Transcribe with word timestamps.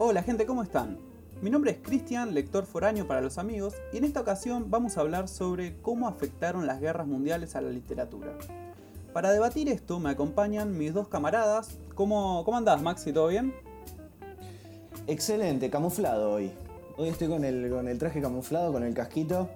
Hola 0.00 0.22
gente, 0.22 0.46
¿cómo 0.46 0.62
están? 0.62 0.96
Mi 1.42 1.50
nombre 1.50 1.72
es 1.72 1.78
Cristian, 1.78 2.32
lector 2.32 2.64
foráneo 2.66 3.08
para 3.08 3.20
los 3.20 3.36
amigos, 3.36 3.74
y 3.92 3.96
en 3.96 4.04
esta 4.04 4.20
ocasión 4.20 4.70
vamos 4.70 4.96
a 4.96 5.00
hablar 5.00 5.26
sobre 5.26 5.76
cómo 5.82 6.06
afectaron 6.06 6.68
las 6.68 6.80
guerras 6.80 7.08
mundiales 7.08 7.56
a 7.56 7.60
la 7.60 7.70
literatura. 7.70 8.28
Para 9.12 9.32
debatir 9.32 9.68
esto 9.68 9.98
me 9.98 10.10
acompañan 10.10 10.78
mis 10.78 10.94
dos 10.94 11.08
camaradas. 11.08 11.78
¿Cómo, 11.96 12.44
cómo 12.44 12.56
andás, 12.56 12.80
Maxi? 12.80 13.12
¿Todo 13.12 13.26
bien? 13.26 13.52
Excelente, 15.08 15.68
camuflado 15.68 16.30
hoy. 16.30 16.52
Hoy 16.96 17.08
estoy 17.08 17.26
con 17.26 17.44
el, 17.44 17.68
con 17.68 17.88
el 17.88 17.98
traje 17.98 18.22
camuflado, 18.22 18.72
con 18.72 18.84
el 18.84 18.94
casquito, 18.94 19.50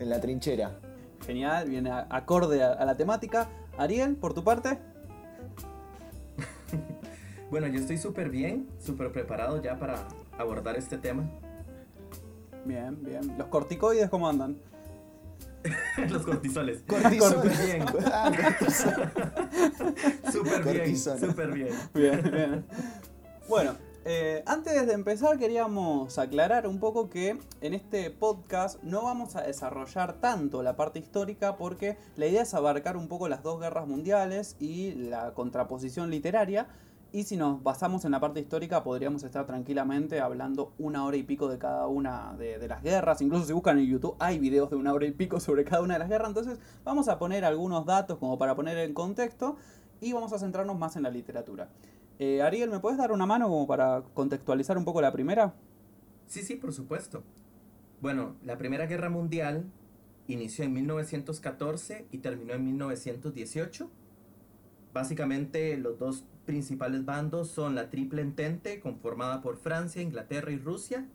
en 0.00 0.10
la 0.10 0.20
trinchera. 0.20 0.80
Genial, 1.24 1.68
viene 1.68 1.92
acorde 1.92 2.64
a, 2.64 2.72
a 2.72 2.84
la 2.84 2.96
temática. 2.96 3.48
Ariel, 3.78 4.16
por 4.16 4.34
tu 4.34 4.42
parte. 4.42 4.80
Bueno, 7.50 7.66
yo 7.66 7.80
estoy 7.80 7.98
súper 7.98 8.30
bien, 8.30 8.68
súper 8.78 9.10
preparado 9.10 9.60
ya 9.60 9.76
para 9.76 10.06
abordar 10.38 10.76
este 10.76 10.98
tema. 10.98 11.28
Bien, 12.64 13.02
bien. 13.02 13.36
¿Los 13.36 13.48
corticoides 13.48 14.08
cómo 14.08 14.28
andan? 14.28 14.56
Los 16.10 16.22
cortisoles. 16.22 16.82
Cortisol. 16.86 17.42
Súper 17.42 17.66
bien, 17.66 17.84
Ah, 18.12 18.32
súper 20.32 20.72
bien, 20.72 20.96
súper 20.96 21.52
bien. 21.52 21.74
Bien, 21.92 22.30
bien. 22.30 22.64
Bueno, 23.48 23.74
eh, 24.04 24.44
antes 24.46 24.86
de 24.86 24.92
empezar 24.92 25.36
queríamos 25.36 26.18
aclarar 26.18 26.68
un 26.68 26.78
poco 26.78 27.10
que 27.10 27.36
en 27.60 27.74
este 27.74 28.10
podcast 28.10 28.82
no 28.82 29.02
vamos 29.02 29.34
a 29.34 29.42
desarrollar 29.42 30.14
tanto 30.20 30.62
la 30.62 30.76
parte 30.76 31.00
histórica 31.00 31.56
porque 31.56 31.98
la 32.16 32.26
idea 32.26 32.42
es 32.42 32.54
abarcar 32.54 32.96
un 32.96 33.08
poco 33.08 33.28
las 33.28 33.42
dos 33.42 33.60
guerras 33.60 33.88
mundiales 33.88 34.56
y 34.60 34.92
la 34.92 35.34
contraposición 35.34 36.10
literaria. 36.10 36.68
Y 37.12 37.24
si 37.24 37.36
nos 37.36 37.60
basamos 37.62 38.04
en 38.04 38.12
la 38.12 38.20
parte 38.20 38.38
histórica 38.38 38.84
podríamos 38.84 39.24
estar 39.24 39.44
tranquilamente 39.44 40.20
hablando 40.20 40.72
una 40.78 41.04
hora 41.04 41.16
y 41.16 41.24
pico 41.24 41.48
de 41.48 41.58
cada 41.58 41.88
una 41.88 42.34
de, 42.38 42.68
las 42.68 42.82
guerras. 42.84 43.20
Incluso 43.20 43.46
si 43.46 43.52
buscan 43.52 43.78
en 43.78 43.86
YouTube 43.86 44.14
hay 44.20 44.38
videos 44.38 44.70
de 44.70 44.76
una 44.76 44.92
hora 44.92 45.06
y 45.06 45.10
pico 45.10 45.40
sobre 45.40 45.64
cada 45.64 45.82
una 45.82 45.94
de 45.94 45.98
las 46.00 46.08
guerras. 46.08 46.28
Entonces 46.28 46.60
vamos 46.84 47.08
a 47.08 47.18
poner 47.18 47.44
algunos 47.44 47.84
datos 47.84 48.18
como 48.18 48.38
para 48.38 48.54
poner 48.54 48.78
en 48.78 48.94
contexto 48.94 49.56
y 50.00 50.12
vamos 50.12 50.32
a 50.32 50.38
centrarnos 50.38 50.78
más 50.78 50.94
en 50.94 51.02
la 51.02 51.10
literatura. 51.10 51.68
Eh, 52.20 52.42
Ariel, 52.42 52.70
¿me 52.70 52.78
puedes 52.78 52.98
dar 52.98 53.10
una 53.10 53.26
mano 53.26 53.48
como 53.48 53.66
para 53.66 54.02
contextualizar 54.14 54.78
un 54.78 54.84
poco 54.84 55.00
la 55.00 55.10
primera? 55.10 55.54
Sí, 56.26 56.42
sí, 56.42 56.54
por 56.54 56.72
supuesto. 56.72 57.24
Bueno, 58.00 58.36
la 58.44 58.56
Primera 58.56 58.86
Guerra 58.86 59.10
Mundial 59.10 59.64
inició 60.28 60.64
en 60.64 60.74
1914 60.74 62.06
y 62.12 62.18
terminó 62.18 62.54
en 62.54 62.64
1918. 62.64 63.90
Básicamente 64.92 65.76
los 65.76 65.98
dos 65.98 66.24
principales 66.50 67.04
bandos 67.04 67.48
son 67.48 67.76
la 67.76 67.90
Triple 67.90 68.22
Entente, 68.22 68.80
conformada 68.80 69.40
por 69.40 69.56
Francia, 69.56 70.02
Inglaterra 70.02 70.50
y 70.50 70.58
Rusia, 70.58 71.06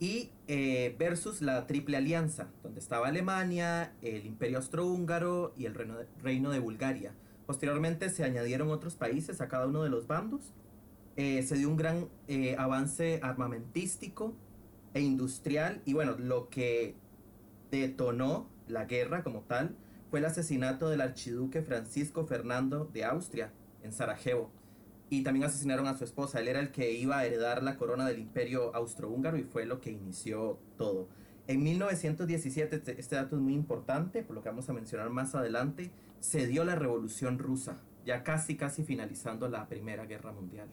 y 0.00 0.30
eh, 0.46 0.96
versus 0.98 1.42
la 1.42 1.66
Triple 1.66 1.98
Alianza, 1.98 2.48
donde 2.62 2.80
estaba 2.80 3.08
Alemania, 3.08 3.92
el 4.00 4.24
Imperio 4.24 4.56
Austrohúngaro 4.56 5.52
y 5.54 5.66
el 5.66 5.74
Reino 5.74 5.98
de, 5.98 6.06
Reino 6.22 6.50
de 6.50 6.60
Bulgaria. 6.60 7.12
Posteriormente 7.44 8.08
se 8.08 8.24
añadieron 8.24 8.70
otros 8.70 8.94
países 8.94 9.42
a 9.42 9.48
cada 9.48 9.66
uno 9.66 9.82
de 9.82 9.90
los 9.90 10.06
bandos. 10.06 10.54
Eh, 11.16 11.42
se 11.42 11.56
dio 11.56 11.68
un 11.68 11.76
gran 11.76 12.08
eh, 12.26 12.56
avance 12.58 13.20
armamentístico 13.22 14.34
e 14.94 15.02
industrial 15.02 15.82
y 15.84 15.92
bueno, 15.92 16.16
lo 16.18 16.48
que 16.48 16.94
detonó 17.70 18.48
la 18.66 18.86
guerra 18.86 19.22
como 19.22 19.42
tal 19.42 19.76
fue 20.08 20.20
el 20.20 20.24
asesinato 20.24 20.88
del 20.88 21.02
archiduque 21.02 21.60
Francisco 21.60 22.24
Fernando 22.24 22.88
de 22.94 23.04
Austria 23.04 23.52
en 23.88 23.92
Sarajevo. 23.92 24.50
Y 25.10 25.22
también 25.22 25.46
asesinaron 25.46 25.86
a 25.86 25.96
su 25.96 26.04
esposa. 26.04 26.38
Él 26.38 26.48
era 26.48 26.60
el 26.60 26.70
que 26.70 26.92
iba 26.92 27.18
a 27.18 27.24
heredar 27.24 27.62
la 27.62 27.76
corona 27.76 28.06
del 28.06 28.18
imperio 28.18 28.74
austrohúngaro 28.74 29.38
y 29.38 29.42
fue 29.42 29.64
lo 29.64 29.80
que 29.80 29.90
inició 29.90 30.58
todo. 30.76 31.08
En 31.46 31.62
1917, 31.62 32.76
este, 32.76 33.00
este 33.00 33.16
dato 33.16 33.36
es 33.36 33.42
muy 33.42 33.54
importante, 33.54 34.22
por 34.22 34.36
lo 34.36 34.42
que 34.42 34.50
vamos 34.50 34.68
a 34.68 34.74
mencionar 34.74 35.08
más 35.08 35.34
adelante, 35.34 35.90
se 36.20 36.46
dio 36.46 36.62
la 36.64 36.74
revolución 36.74 37.38
rusa, 37.38 37.78
ya 38.04 38.22
casi 38.22 38.54
casi 38.54 38.84
finalizando 38.84 39.48
la 39.48 39.66
Primera 39.66 40.04
Guerra 40.04 40.30
Mundial. 40.32 40.68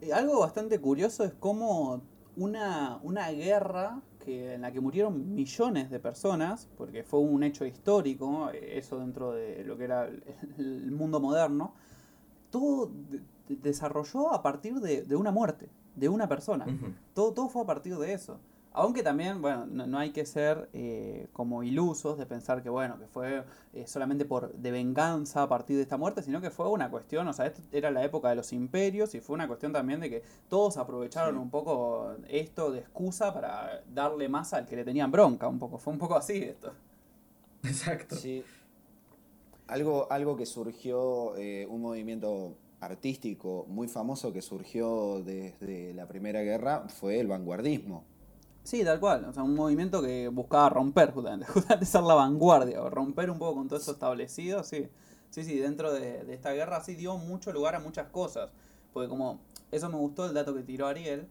Eh, 0.00 0.12
algo 0.12 0.40
bastante 0.40 0.80
curioso 0.80 1.22
es 1.22 1.32
cómo 1.34 2.02
una, 2.34 2.98
una 3.04 3.30
guerra 3.30 4.02
que, 4.24 4.54
en 4.54 4.62
la 4.62 4.72
que 4.72 4.80
murieron 4.80 5.34
millones 5.34 5.88
de 5.88 6.00
personas, 6.00 6.68
porque 6.76 7.04
fue 7.04 7.20
un 7.20 7.44
hecho 7.44 7.64
histórico, 7.64 8.50
eh, 8.50 8.76
eso 8.76 8.98
dentro 8.98 9.32
de 9.32 9.62
lo 9.62 9.78
que 9.78 9.84
era 9.84 10.08
el, 10.08 10.24
el 10.58 10.90
mundo 10.90 11.20
moderno, 11.20 11.74
todo 12.50 12.90
de- 13.10 13.20
de- 13.48 13.56
desarrolló 13.62 14.32
a 14.32 14.42
partir 14.42 14.74
de, 14.80 15.02
de 15.02 15.16
una 15.16 15.30
muerte, 15.30 15.68
de 15.96 16.08
una 16.08 16.28
persona. 16.28 16.66
Todo, 17.14 17.32
todo 17.32 17.48
fue 17.48 17.62
a 17.62 17.66
partir 17.66 17.96
de 17.98 18.12
eso. 18.12 18.38
Aunque 18.74 19.02
también, 19.02 19.40
bueno, 19.42 19.66
no, 19.66 19.86
no 19.88 19.98
hay 19.98 20.10
que 20.10 20.24
ser 20.24 20.68
eh, 20.72 21.26
como 21.32 21.64
ilusos 21.64 22.16
de 22.16 22.26
pensar 22.26 22.62
que, 22.62 22.68
bueno, 22.68 22.96
que 22.98 23.06
fue 23.08 23.42
eh, 23.72 23.86
solamente 23.88 24.24
por 24.24 24.52
de 24.52 24.70
venganza 24.70 25.42
a 25.42 25.48
partir 25.48 25.76
de 25.76 25.82
esta 25.82 25.96
muerte, 25.96 26.22
sino 26.22 26.40
que 26.40 26.50
fue 26.50 26.68
una 26.68 26.88
cuestión, 26.88 27.26
o 27.26 27.32
sea, 27.32 27.46
esto 27.46 27.60
era 27.72 27.90
la 27.90 28.04
época 28.04 28.28
de 28.28 28.36
los 28.36 28.52
imperios 28.52 29.14
y 29.16 29.20
fue 29.20 29.34
una 29.34 29.48
cuestión 29.48 29.72
también 29.72 29.98
de 29.98 30.10
que 30.10 30.22
todos 30.48 30.76
aprovecharon 30.76 31.34
Sí. 31.34 31.40
un 31.40 31.50
poco 31.50 32.12
esto 32.28 32.70
de 32.70 32.80
excusa 32.80 33.34
para 33.34 33.82
darle 33.92 34.28
más 34.28 34.52
al 34.52 34.66
que 34.66 34.76
le 34.76 34.84
tenían 34.84 35.10
bronca, 35.10 35.48
un 35.48 35.58
poco. 35.58 35.78
Fue 35.78 35.92
un 35.92 35.98
poco 35.98 36.14
así 36.14 36.36
esto. 36.36 36.72
Exacto. 37.64 38.14
Sí. 38.14 38.44
Algo, 39.68 40.10
algo 40.10 40.36
que 40.36 40.46
surgió, 40.46 41.36
eh, 41.36 41.66
un 41.70 41.80
movimiento 41.82 42.56
artístico 42.80 43.64
muy 43.68 43.88
famoso 43.88 44.32
que 44.32 44.40
surgió 44.42 45.22
desde 45.24 45.92
la 45.94 46.06
Primera 46.06 46.42
Guerra 46.42 46.88
fue 46.88 47.20
el 47.20 47.26
vanguardismo. 47.26 48.04
Sí, 48.62 48.84
tal 48.84 49.00
cual. 49.00 49.24
O 49.26 49.32
sea, 49.32 49.42
un 49.42 49.54
movimiento 49.54 50.02
que 50.02 50.28
buscaba 50.28 50.68
romper, 50.70 51.12
justamente, 51.12 51.46
justamente 51.52 51.86
ser 51.86 52.02
la 52.02 52.14
vanguardia, 52.14 52.82
o 52.82 52.90
romper 52.90 53.30
un 53.30 53.38
poco 53.38 53.56
con 53.56 53.68
todo 53.68 53.78
eso 53.78 53.92
establecido, 53.92 54.62
sí. 54.64 54.88
Sí, 55.30 55.44
sí, 55.44 55.58
dentro 55.58 55.92
de, 55.92 56.24
de 56.24 56.34
esta 56.34 56.52
guerra 56.52 56.82
sí 56.82 56.94
dio 56.94 57.16
mucho 57.18 57.52
lugar 57.52 57.74
a 57.74 57.80
muchas 57.80 58.08
cosas. 58.08 58.50
Porque 58.94 59.08
como, 59.08 59.40
eso 59.70 59.88
me 59.90 59.96
gustó 59.96 60.26
el 60.26 60.32
dato 60.34 60.54
que 60.54 60.62
tiró 60.62 60.86
Ariel, 60.86 61.28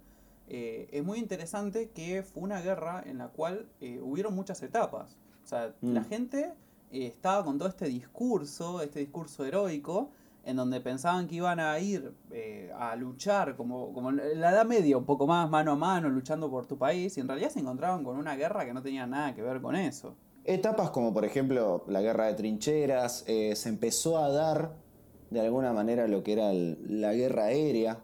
eh, 0.49 0.87
es 0.91 1.03
muy 1.03 1.17
interesante 1.17 1.89
que 1.89 2.21
fue 2.23 2.43
una 2.43 2.61
guerra 2.61 3.03
en 3.05 3.17
la 3.17 3.29
cual 3.29 3.67
eh, 3.81 3.99
hubieron 4.01 4.35
muchas 4.35 4.61
etapas. 4.61 5.17
O 5.43 5.47
sea, 5.47 5.73
Mm. 5.81 5.93
la 5.93 6.03
gente 6.03 6.39
eh, 6.41 6.53
estaba 6.91 7.43
con 7.43 7.57
todo 7.57 7.69
este 7.69 7.85
discurso, 7.87 8.81
este 8.81 8.99
discurso 8.99 9.45
heroico, 9.45 10.09
en 10.45 10.55
donde 10.55 10.79
pensaban 10.79 11.27
que 11.27 11.35
iban 11.35 11.59
a 11.59 11.77
ir 11.79 12.13
eh, 12.31 12.71
a 12.77 12.95
luchar 12.95 13.57
como, 13.57 13.91
como 13.93 14.11
en 14.11 14.39
la 14.39 14.51
Edad 14.51 14.65
Media, 14.65 14.97
un 14.97 15.03
poco 15.05 15.27
más 15.27 15.49
mano 15.49 15.73
a 15.73 15.75
mano, 15.75 16.09
luchando 16.09 16.49
por 16.49 16.65
tu 16.65 16.77
país, 16.77 17.17
y 17.17 17.19
en 17.19 17.27
realidad 17.27 17.49
se 17.49 17.59
encontraban 17.59 18.03
con 18.03 18.17
una 18.17 18.35
guerra 18.37 18.65
que 18.65 18.73
no 18.73 18.81
tenía 18.81 19.05
nada 19.05 19.35
que 19.35 19.41
ver 19.41 19.61
con 19.61 19.75
eso. 19.75 20.15
Etapas 20.45 20.91
como 20.91 21.13
por 21.13 21.25
ejemplo 21.25 21.83
la 21.87 22.01
guerra 22.01 22.27
de 22.27 22.35
trincheras, 22.35 23.25
eh, 23.27 23.53
se 23.57 23.67
empezó 23.67 24.17
a 24.17 24.29
dar 24.29 24.71
de 25.29 25.41
alguna 25.41 25.73
manera 25.73 26.07
lo 26.07 26.23
que 26.23 26.31
era 26.33 26.51
el- 26.51 27.01
la 27.01 27.13
guerra 27.13 27.45
aérea. 27.45 27.99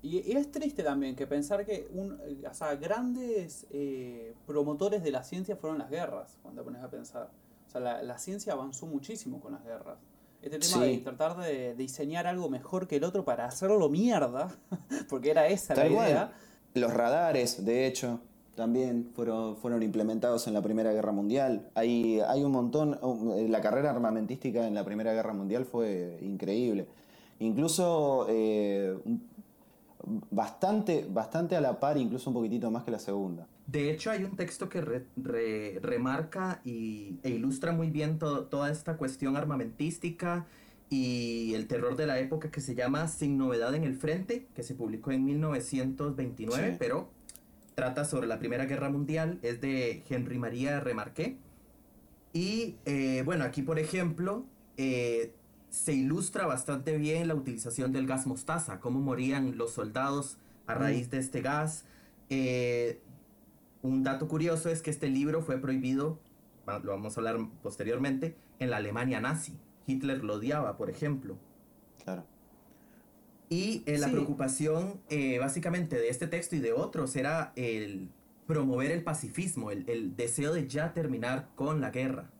Y, 0.00 0.20
y 0.20 0.32
es 0.36 0.50
triste 0.50 0.82
también 0.82 1.14
que 1.16 1.26
pensar 1.26 1.66
que 1.66 1.88
un, 1.92 2.18
eh, 2.24 2.42
o 2.50 2.54
sea, 2.54 2.76
grandes 2.76 3.66
eh, 3.70 4.34
promotores 4.46 5.02
de 5.02 5.10
la 5.10 5.22
ciencia 5.22 5.56
fueron 5.56 5.78
las 5.78 5.90
guerras, 5.90 6.38
cuando 6.42 6.62
te 6.62 6.64
pones 6.64 6.82
a 6.82 6.88
pensar. 6.88 7.30
Sea, 7.76 7.80
la, 7.80 8.02
la 8.02 8.18
ciencia 8.18 8.52
avanzó 8.52 8.86
muchísimo 8.86 9.40
con 9.40 9.52
las 9.52 9.64
guerras. 9.64 9.98
Este 10.42 10.58
tema 10.58 10.84
Sí. 10.84 10.90
de 10.92 10.98
tratar 10.98 11.36
de 11.38 11.74
diseñar 11.74 12.26
algo 12.26 12.48
mejor 12.48 12.86
que 12.86 12.96
el 12.96 13.04
otro 13.04 13.24
para 13.24 13.46
hacerlo 13.46 13.88
mierda, 13.88 14.54
porque 15.08 15.30
era 15.30 15.48
esa 15.48 15.74
Tal 15.74 15.92
la 15.94 16.08
idea. 16.08 16.32
Los 16.74 16.92
radares, 16.92 17.64
de 17.64 17.86
hecho, 17.86 18.20
también 18.54 19.10
fueron, 19.14 19.56
fueron 19.56 19.82
implementados 19.82 20.46
en 20.46 20.54
la 20.54 20.62
Primera 20.62 20.92
Guerra 20.92 21.10
Mundial. 21.12 21.68
Hay, 21.74 22.20
hay 22.20 22.44
un 22.44 22.52
montón, 22.52 22.98
um, 23.02 23.50
la 23.50 23.60
carrera 23.60 23.90
armamentística 23.90 24.66
en 24.66 24.74
la 24.74 24.84
Primera 24.84 25.12
Guerra 25.12 25.32
Mundial 25.32 25.64
fue 25.64 26.18
increíble. 26.22 26.86
Incluso 27.38 28.26
eh, 28.28 28.96
bastante, 30.30 31.06
bastante 31.10 31.56
a 31.56 31.60
la 31.60 31.78
par, 31.80 31.98
incluso 31.98 32.30
un 32.30 32.34
poquitito 32.34 32.70
más 32.70 32.84
que 32.84 32.90
la 32.90 32.98
Segunda. 32.98 33.46
De 33.66 33.90
hecho, 33.90 34.10
hay 34.10 34.22
un 34.24 34.36
texto 34.36 34.68
que 34.68 34.80
re- 34.80 35.06
re- 35.16 35.78
remarca 35.82 36.60
y, 36.64 37.16
e 37.22 37.30
ilustra 37.30 37.72
muy 37.72 37.90
bien 37.90 38.18
to- 38.18 38.44
toda 38.44 38.70
esta 38.70 38.96
cuestión 38.96 39.36
armamentística 39.36 40.46
y 40.88 41.52
el 41.54 41.66
terror 41.66 41.96
de 41.96 42.06
la 42.06 42.20
época 42.20 42.50
que 42.52 42.60
se 42.60 42.76
llama 42.76 43.08
Sin 43.08 43.36
novedad 43.36 43.74
en 43.74 43.82
el 43.82 43.96
frente, 43.96 44.46
que 44.54 44.62
se 44.62 44.74
publicó 44.76 45.10
en 45.10 45.24
1929, 45.24 46.70
Sí. 46.72 46.76
pero 46.78 47.08
trata 47.74 48.04
sobre 48.04 48.28
la 48.28 48.38
Primera 48.38 48.66
Guerra 48.66 48.88
Mundial, 48.88 49.38
es 49.42 49.60
de 49.60 50.04
Henry 50.08 50.38
María 50.38 50.78
Remarqué. 50.80 51.36
Y 52.32 52.76
eh, 52.84 53.22
bueno, 53.24 53.44
aquí 53.44 53.62
por 53.62 53.78
ejemplo, 53.78 54.44
eh, 54.76 55.32
se 55.76 55.92
ilustra 55.92 56.46
bastante 56.46 56.96
bien 56.96 57.28
la 57.28 57.34
utilización 57.34 57.92
del 57.92 58.06
gas 58.06 58.26
mostaza, 58.26 58.80
cómo 58.80 58.98
morían 59.00 59.58
los 59.58 59.72
soldados 59.72 60.38
a 60.66 60.74
raíz 60.74 61.10
de 61.10 61.18
este 61.18 61.42
gas. 61.42 61.84
Eh, 62.30 62.98
un 63.82 64.02
dato 64.02 64.26
curioso 64.26 64.70
es 64.70 64.80
que 64.80 64.90
este 64.90 65.10
libro 65.10 65.42
fue 65.42 65.58
prohibido, 65.58 66.18
lo 66.66 66.92
vamos 66.92 67.16
a 67.16 67.20
hablar 67.20 67.36
posteriormente, 67.62 68.36
en 68.58 68.70
la 68.70 68.78
Alemania 68.78 69.20
nazi. 69.20 69.58
Hitler 69.86 70.24
lo 70.24 70.34
odiaba, 70.34 70.78
por 70.78 70.88
ejemplo. 70.88 71.36
Claro. 72.02 72.24
Y 73.50 73.82
eh, 73.84 73.98
la 73.98 74.08
preocupación 74.08 75.02
eh, 75.10 75.38
básicamente 75.38 75.96
de 75.96 76.08
este 76.08 76.26
texto 76.26 76.56
y 76.56 76.60
de 76.60 76.72
otros 76.72 77.14
era 77.16 77.52
el 77.54 78.10
promover 78.46 78.90
el 78.90 79.04
pacifismo, 79.04 79.70
el, 79.70 79.88
el 79.90 80.16
deseo 80.16 80.54
de 80.54 80.66
ya 80.66 80.94
terminar 80.94 81.50
con 81.54 81.82
la 81.82 81.90
guerra. 81.90 82.30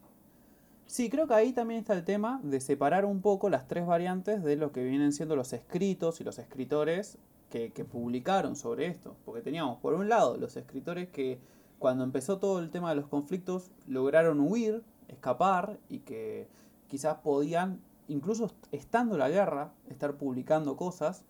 Sí, 0.87 1.11
creo 1.11 1.27
que 1.27 1.35
ahí 1.35 1.53
también 1.53 1.81
está 1.81 1.95
el 1.95 2.05
tema 2.05 2.41
de 2.45 2.61
separar 2.61 3.05
un 3.05 3.21
poco 3.21 3.51
las 3.51 3.67
tres 3.67 3.87
variantes 3.87 4.45
de 4.45 4.55
lo 4.55 4.71
que 4.71 4.85
vienen 4.85 5.13
siendo 5.13 5.35
los 5.35 5.53
escritos 5.53 6.21
y 6.21 6.25
los 6.25 6.39
escritores 6.39 7.19
que, 7.51 7.71
publicaron 7.85 8.55
sobre 8.55 8.87
esto. 8.87 9.17
Porque 9.25 9.43
teníamos, 9.43 9.79
por 9.81 9.95
un 9.95 10.09
lado, 10.09 10.37
los 10.37 10.57
escritores 10.57 11.09
que 11.09 11.41
cuando 11.79 12.05
empezó 12.05 12.39
todo 12.39 12.61
el 12.61 12.71
tema 12.71 12.91
de 12.91 12.97
los 12.97 13.09
conflictos 13.09 13.73
lograron 13.87 14.41
huir, 14.41 14.85
escapar 15.09 15.79
y 15.89 16.01
que 16.01 16.49
quizás 16.89 17.17
podían, 17.19 17.81
incluso 18.07 18.53
estando 18.71 19.19
la 19.19 19.29
guerra, 19.29 19.73
estar 19.89 20.17
publicando 20.17 20.77
cosas. 20.77 21.25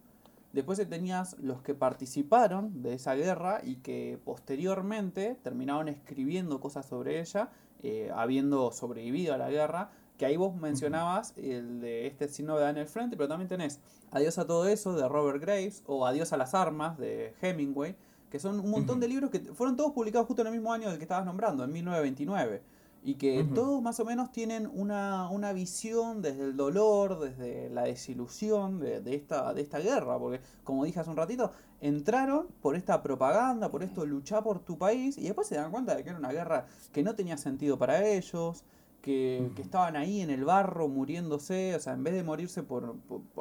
Después 0.52 0.86
tenías 0.88 1.38
los 1.38 1.62
que 1.62 1.74
participaron 1.74 2.82
de 2.82 2.94
esa 2.94 3.14
guerra 3.14 3.60
y 3.62 3.76
que 3.76 4.18
posteriormente 4.22 5.38
terminaron 5.42 5.88
escribiendo 5.88 6.60
cosas 6.60 6.86
sobre 6.86 7.20
ella 7.20 7.50
eh, 7.82 8.10
habiendo 8.14 8.72
sobrevivido 8.72 9.34
a 9.34 9.38
la 9.38 9.50
guerra, 9.50 9.90
que 10.16 10.26
ahí 10.26 10.36
vos 10.36 10.54
mencionabas 10.56 11.34
el 11.36 11.80
de 11.80 12.06
este 12.06 12.28
signo 12.28 12.56
de 12.56 12.64
Daniel 12.64 12.86
Frente, 12.86 13.16
pero 13.16 13.28
también 13.28 13.48
tenés 13.48 13.80
Adiós 14.12 14.38
a 14.38 14.46
todo 14.46 14.68
eso 14.68 14.94
de 14.94 15.08
Robert 15.08 15.40
Graves 15.40 15.82
o 15.86 16.06
Adiós 16.06 16.32
a 16.32 16.36
las 16.36 16.54
armas 16.54 16.96
de 16.96 17.34
Hemingway, 17.42 17.96
que 18.30 18.38
son 18.38 18.60
un 18.60 18.70
montón 18.70 19.00
de 19.00 19.08
libros 19.08 19.30
que 19.30 19.40
fueron 19.40 19.76
todos 19.76 19.92
publicados 19.92 20.26
justo 20.26 20.42
en 20.42 20.48
el 20.48 20.54
mismo 20.54 20.72
año 20.72 20.88
del 20.88 20.98
que 20.98 21.04
estabas 21.04 21.26
nombrando, 21.26 21.64
en 21.64 21.72
1929. 21.72 22.62
Y 23.04 23.14
que 23.14 23.44
todos 23.54 23.80
más 23.80 24.00
o 24.00 24.04
menos 24.04 24.32
tienen 24.32 24.68
una, 24.72 25.30
una, 25.30 25.52
visión 25.52 26.22
desde 26.22 26.42
el 26.42 26.56
dolor, 26.56 27.20
desde 27.20 27.70
la 27.70 27.84
desilusión 27.84 28.80
de, 28.80 29.00
de, 29.00 29.14
esta, 29.14 29.54
de 29.54 29.62
esta 29.62 29.78
guerra. 29.78 30.18
Porque, 30.18 30.40
como 30.64 30.84
dije 30.84 30.98
hace 30.98 31.10
un 31.10 31.16
ratito, 31.16 31.52
entraron 31.80 32.48
por 32.60 32.76
esta 32.76 33.02
propaganda, 33.02 33.70
por 33.70 33.82
esto 33.82 34.06
luchar 34.06 34.42
por 34.42 34.60
tu 34.60 34.78
país, 34.78 35.18
y 35.18 35.22
después 35.22 35.46
se 35.46 35.56
dan 35.56 35.70
cuenta 35.70 35.94
de 35.94 36.02
que 36.02 36.10
era 36.10 36.18
una 36.18 36.32
guerra 36.32 36.66
que 36.92 37.02
no 37.02 37.14
tenía 37.14 37.36
sentido 37.36 37.78
para 37.78 38.06
ellos, 38.06 38.64
que, 39.02 39.52
que 39.54 39.62
estaban 39.62 39.94
ahí 39.94 40.20
en 40.20 40.30
el 40.30 40.44
barro 40.44 40.88
muriéndose, 40.88 41.76
o 41.76 41.78
sea, 41.78 41.92
en 41.92 42.02
vez 42.02 42.12
de 42.12 42.24
morirse 42.24 42.64
por, 42.64 42.96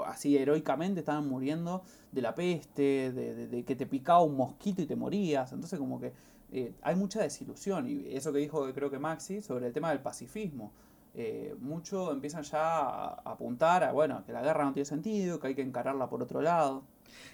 así 0.05 0.37
heroicamente, 0.37 0.99
estaban 0.99 1.27
muriendo 1.27 1.81
de 2.11 2.21
la 2.21 2.35
peste, 2.35 3.11
de, 3.11 3.47
de, 3.47 3.63
que 3.63 3.75
te 3.75 3.87
picaba 3.87 4.21
un 4.21 4.35
mosquito 4.37 4.83
y 4.83 4.85
te 4.85 4.95
morías. 4.95 5.51
Entonces, 5.53 5.79
como 5.79 5.99
que 5.99 6.13
eh, 6.51 6.73
hay 6.83 6.95
mucha 6.95 7.21
desilusión. 7.21 7.87
Y 7.89 8.15
eso 8.15 8.31
que 8.31 8.39
dijo, 8.39 8.71
creo 8.73 8.91
que 8.91 8.99
Maxi, 8.99 9.41
sobre 9.41 9.67
el 9.67 9.73
tema 9.73 9.89
del 9.89 10.01
pacifismo. 10.01 10.71
Eh, 11.15 11.55
mucho 11.61 12.11
empiezan 12.11 12.43
ya 12.43 12.59
a 12.59 13.07
apuntar 13.25 13.83
a, 13.85 13.91
bueno, 13.93 14.23
que 14.25 14.33
la 14.33 14.41
guerra 14.41 14.65
no 14.65 14.73
tiene 14.73 14.85
sentido, 14.85 15.39
que 15.39 15.47
hay 15.47 15.55
que 15.55 15.61
encararla 15.61 16.09
por 16.09 16.21
otro 16.21 16.41
lado. 16.41 16.83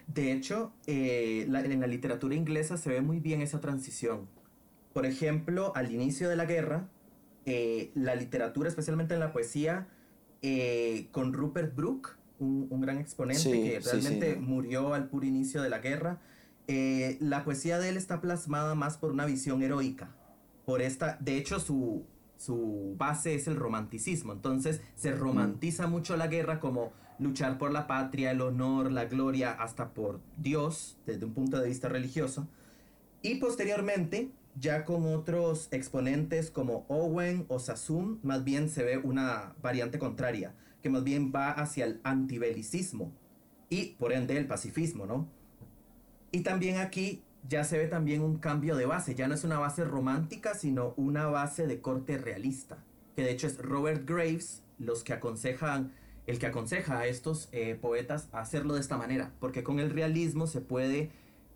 De 0.08 0.32
hecho, 0.32 0.74
eh, 0.88 1.46
en 1.48 1.80
la 1.80 1.88
literatura 1.88 2.36
inglesa 2.36 2.78
se 2.78 2.90
ve 2.90 3.02
muy 3.02 3.20
bien 3.20 3.42
esa 3.42 3.62
transición. 3.62 4.28
Por 4.94 5.06
ejemplo, 5.06 5.72
al 5.76 5.92
inicio 5.92 6.30
de 6.30 6.36
la 6.36 6.46
guerra, 6.46 6.90
la 7.46 8.16
literatura, 8.16 8.68
especialmente 8.70 9.14
en 9.14 9.20
la 9.20 9.32
poesía, 9.32 9.88
con 11.12 11.34
Rupert 11.34 11.76
Brooke, 11.76 12.18
un, 12.42 12.82
gran 12.82 12.98
exponente 12.98 13.52
que 13.52 13.80
realmente 13.80 14.36
murió 14.36 14.94
al 14.94 15.08
puro 15.08 15.26
inicio 15.26 15.62
de 15.62 15.70
la 15.70 15.80
guerra, 15.80 16.20
eh, 16.68 17.18
la 17.20 17.44
poesía 17.44 17.80
de 17.80 17.90
él 17.90 17.98
está 17.98 18.22
plasmada 18.22 18.76
más 18.76 18.98
por 18.98 19.12
una 19.12 19.26
visión 19.26 19.62
heroica. 19.62 20.10
Por 20.66 20.82
esta, 20.82 21.18
de 21.20 21.38
hecho, 21.38 21.60
su, 21.60 22.06
su 22.38 22.96
base 22.98 23.36
es 23.36 23.48
el 23.48 23.56
romanticismo. 23.56 24.34
Entonces 24.34 24.82
se 24.96 25.12
romantiza 25.12 25.88
mucho 25.88 26.18
la 26.18 26.28
guerra 26.28 26.60
como 26.60 26.94
luchar 27.22 27.58
por 27.58 27.72
la 27.72 27.88
patria, 27.88 28.32
el 28.32 28.42
honor, 28.42 28.92
la 28.92 29.06
gloria, 29.06 29.52
hasta 29.52 29.94
por 29.94 30.20
Dios, 30.38 30.98
desde 31.06 31.26
un 31.26 31.34
punto 31.34 31.60
de 31.60 31.68
vista 31.68 31.88
religioso. 31.88 32.48
Y 33.22 33.36
posteriormente, 33.36 34.32
ya 34.60 34.84
con 34.84 35.06
otros 35.06 35.68
exponentes 35.72 36.50
como 36.50 36.86
Owen 36.90 37.46
o 37.48 37.60
Sassoon, 37.60 38.20
más 38.24 38.44
bien 38.44 38.70
se 38.70 38.84
ve 38.84 38.98
una 38.98 39.54
variante 39.62 40.00
contraria, 40.00 40.56
que 40.82 40.90
más 40.90 41.04
bien 41.04 41.32
va 41.34 41.52
hacia 41.52 41.86
el 41.86 42.02
antibelicismo 42.04 43.12
y 43.70 43.96
por 44.00 44.12
ende 44.12 44.36
el 44.38 44.48
pacifismo, 44.48 45.06
¿no? 45.06 45.28
Y 46.32 46.42
también 46.42 46.80
aquí 46.80 47.24
ya 47.48 47.64
se 47.64 47.78
ve 47.78 47.88
también 47.88 48.22
un 48.22 48.40
cambio 48.40 48.76
de 48.76 48.88
base, 48.88 49.14
ya 49.14 49.28
no 49.28 49.36
es 49.36 49.44
una 49.44 49.60
base 49.60 49.86
romántica, 49.86 50.56
sino 50.56 50.94
una 50.98 51.28
base 51.28 51.68
de 51.68 51.82
corte 51.82 52.18
realista, 52.18 52.84
que 53.16 53.24
de 53.24 53.32
hecho 53.32 53.46
es 53.46 53.60
Robert 53.60 54.08
Graves 54.08 54.64
los 54.80 55.04
que 55.04 55.14
aconsejan, 55.14 55.94
el 56.32 56.40
que 56.40 56.48
aconseja 56.48 57.00
a 57.00 57.08
estos 57.08 57.50
eh, 57.52 57.78
poetas 57.80 58.30
a 58.32 58.40
hacerlo 58.40 58.76
de 58.76 58.80
esta 58.80 58.98
manera, 58.98 59.34
porque 59.42 59.64
con 59.64 59.80
el 59.80 59.90
realismo 59.90 60.48
se 60.48 60.62
puede 60.62 61.12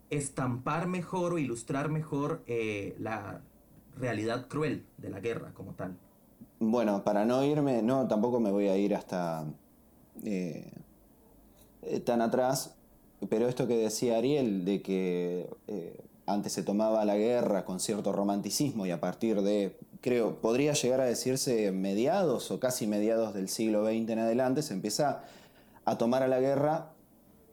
estampar 0.09 0.87
mejor 0.87 1.33
o 1.33 1.37
ilustrar 1.37 1.89
mejor 1.89 2.43
eh, 2.45 2.93
la 2.99 3.41
realidad 3.97 4.47
cruel 4.49 4.85
de 4.97 5.09
la 5.09 5.21
guerra 5.21 5.53
como 5.53 5.71
tal. 5.71 5.95
Bueno, 6.59 7.05
para 7.05 7.23
no 7.23 7.43
irme, 7.45 7.81
no, 7.81 8.05
tampoco 8.07 8.41
me 8.41 8.51
voy 8.51 8.67
a 8.67 8.77
ir 8.77 8.95
hasta 8.95 9.45
eh, 10.25 10.73
tan 12.03 12.21
atrás, 12.21 12.75
pero 13.29 13.47
esto 13.47 13.67
que 13.67 13.77
decía 13.77 14.17
Ariel, 14.17 14.65
de 14.65 14.81
que 14.81 15.49
antes 16.25 16.53
se 16.53 16.63
tomaba 16.63 17.05
la 17.05 17.17
guerra 17.17 17.65
con 17.65 17.79
cierto 17.79 18.11
romanticismo 18.11 18.85
y 18.85 18.91
a 18.91 18.99
partir 18.99 19.41
de, 19.41 19.77
creo, 20.01 20.41
podría 20.41 20.73
llegar 20.73 21.01
a 21.01 21.05
decirse 21.05 21.71
mediados 21.71 22.49
o 22.51 22.59
casi 22.59 22.87
mediados 22.87 23.33
del 23.33 23.47
siglo 23.47 23.85
XX 23.85 24.09
en 24.09 24.19
adelante, 24.19 24.61
se 24.63 24.73
empieza 24.73 25.23
a 25.85 25.97
tomar 25.97 26.23
a 26.23 26.27
la 26.27 26.39
guerra, 26.39 26.91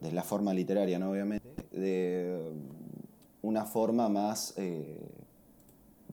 de 0.01 0.11
la 0.11 0.23
forma 0.23 0.53
literaria, 0.53 0.99
¿no? 0.99 1.11
Obviamente, 1.11 1.47
de 1.71 2.51
una 3.41 3.65
forma 3.65 4.09
más, 4.09 4.53
eh, 4.57 4.99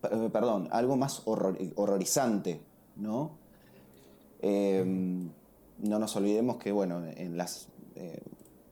perdón, 0.00 0.68
algo 0.70 0.96
más 0.96 1.22
horrorizante, 1.24 2.60
¿no? 2.96 3.32
Eh, 4.42 4.84
no 5.78 5.98
nos 5.98 6.14
olvidemos 6.14 6.58
que, 6.58 6.72
bueno, 6.72 7.02
en 7.04 7.36
las 7.36 7.68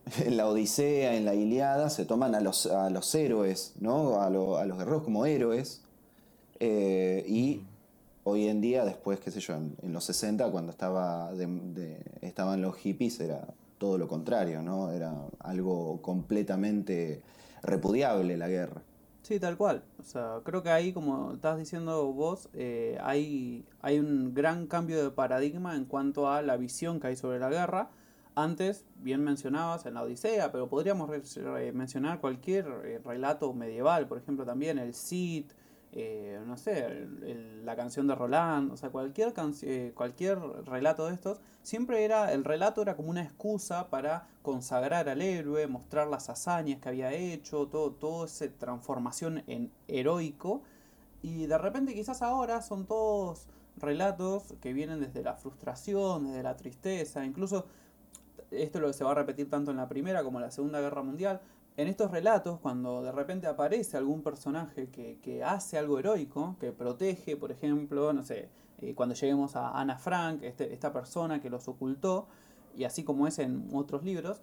en 0.25 0.37
la 0.37 0.47
Odisea, 0.47 1.15
en 1.15 1.25
la 1.25 1.35
Iliada, 1.35 1.89
se 1.89 2.05
toman 2.05 2.35
a 2.35 2.39
los, 2.39 2.65
a 2.65 2.89
los 2.89 3.13
héroes, 3.15 3.73
¿no? 3.79 4.21
a, 4.21 4.29
los 4.29 4.77
guerreros 4.77 5.03
como 5.03 5.25
héroes. 5.25 5.81
Eh, 6.59 7.23
y 7.27 7.63
hoy 8.23 8.47
en 8.47 8.61
día, 8.61 8.85
después, 8.85 9.19
qué 9.19 9.31
sé 9.31 9.39
yo, 9.39 9.55
en, 9.55 9.93
los 9.93 10.03
60, 10.05 10.49
cuando 10.51 10.71
estaba 10.71 11.31
estaban 12.21 12.61
los 12.61 12.75
hippies, 12.77 13.19
era 13.19 13.47
todo 13.77 13.97
lo 13.97 14.07
contrario, 14.07 14.61
¿no? 14.61 14.91
Era 14.91 15.13
algo 15.39 16.01
completamente 16.01 17.21
repudiable 17.61 18.35
la 18.37 18.49
guerra. 18.49 18.81
Sí, 19.21 19.39
tal 19.39 19.57
cual. 19.57 19.83
O 19.99 20.03
sea, 20.03 20.39
creo 20.43 20.63
que 20.63 20.69
ahí, 20.69 20.91
como 20.91 21.33
estás 21.33 21.57
diciendo 21.57 22.11
vos, 22.11 22.49
eh, 22.53 22.97
hay, 23.01 23.65
hay 23.81 23.99
un 23.99 24.33
gran 24.33 24.67
cambio 24.67 25.01
de 25.01 25.11
paradigma 25.11 25.75
en 25.75 25.85
cuanto 25.85 26.29
a 26.29 26.41
la 26.41 26.57
visión 26.57 26.99
que 26.99 27.07
hay 27.07 27.15
sobre 27.15 27.39
la 27.39 27.49
guerra 27.49 27.89
antes, 28.43 28.85
bien 28.95 29.23
mencionabas 29.23 29.85
en 29.85 29.93
la 29.95 30.03
Odisea, 30.03 30.51
pero 30.51 30.67
podríamos 30.67 31.09
mencionar 31.73 32.19
cualquier 32.19 32.65
eh, 32.83 33.01
relato 33.03 33.53
medieval, 33.53 34.07
por 34.07 34.17
ejemplo, 34.17 34.45
también 34.45 34.77
el 34.79 34.93
Cid, 34.93 35.45
eh, 35.91 36.39
no 36.45 36.55
sé, 36.55 37.07
la 37.63 37.75
canción 37.75 38.07
de 38.07 38.13
Roland, 38.13 38.71
o 38.71 38.77
sea, 38.77 38.89
cualquier, 38.89 39.33
eh, 39.63 39.91
cualquier 39.95 40.39
relato 40.65 41.07
de 41.07 41.15
estos, 41.15 41.41
siempre 41.63 42.05
era, 42.05 42.31
el 42.31 42.43
relato 42.43 42.81
era 42.83 42.95
como 42.95 43.09
una 43.09 43.23
excusa 43.23 43.89
para 43.89 44.27
consagrar 44.43 45.09
al 45.09 45.21
héroe, 45.21 45.65
mostrar 45.67 46.07
las 46.07 46.29
hazañas 46.29 46.79
que 46.79 46.89
había 46.89 47.11
hecho, 47.13 47.67
todo, 47.67 47.91
todo 47.91 48.25
esa 48.25 48.47
transformación 48.49 49.43
en 49.47 49.71
heroico, 49.87 50.61
y 51.23 51.47
de 51.47 51.57
repente 51.57 51.93
quizás 51.93 52.21
ahora 52.21 52.61
son 52.61 52.85
todos 52.85 53.47
relatos 53.77 54.53
que 54.61 54.73
vienen 54.73 54.99
desde 54.99 55.23
la 55.23 55.35
frustración, 55.35 56.25
desde 56.25 56.43
la 56.43 56.55
tristeza, 56.55 57.25
incluso 57.25 57.65
esto 58.51 58.77
es 58.77 58.81
lo 58.81 58.87
que 58.87 58.93
se 58.93 59.03
va 59.03 59.11
a 59.11 59.15
repetir 59.15 59.49
tanto 59.49 59.71
en 59.71 59.77
la 59.77 59.87
Primera 59.87 60.23
como 60.23 60.39
en 60.39 60.45
la 60.45 60.51
Segunda 60.51 60.79
Guerra 60.81 61.03
Mundial. 61.03 61.41
En 61.77 61.87
estos 61.87 62.11
relatos, 62.11 62.59
cuando 62.59 63.01
de 63.01 63.11
repente 63.11 63.47
aparece 63.47 63.95
algún 63.95 64.21
personaje 64.21 64.89
que, 64.89 65.43
hace 65.43 65.77
algo 65.77 65.99
heroico, 65.99 66.57
que 66.59 66.71
protege, 66.71 67.37
por 67.37 67.51
ejemplo, 67.51 68.11
no 68.11 68.23
sé, 68.23 68.49
eh, 68.79 68.93
cuando 68.95 69.15
lleguemos 69.15 69.55
a 69.55 69.79
Ana 69.79 69.97
Frank, 69.97 70.43
este, 70.43 70.73
esta 70.73 70.91
persona 70.91 71.41
que 71.41 71.49
los 71.49 71.67
ocultó, 71.67 72.27
y 72.75 72.83
así 72.83 73.03
como 73.03 73.27
es 73.27 73.39
en 73.39 73.69
otros 73.73 74.03
libros, 74.03 74.41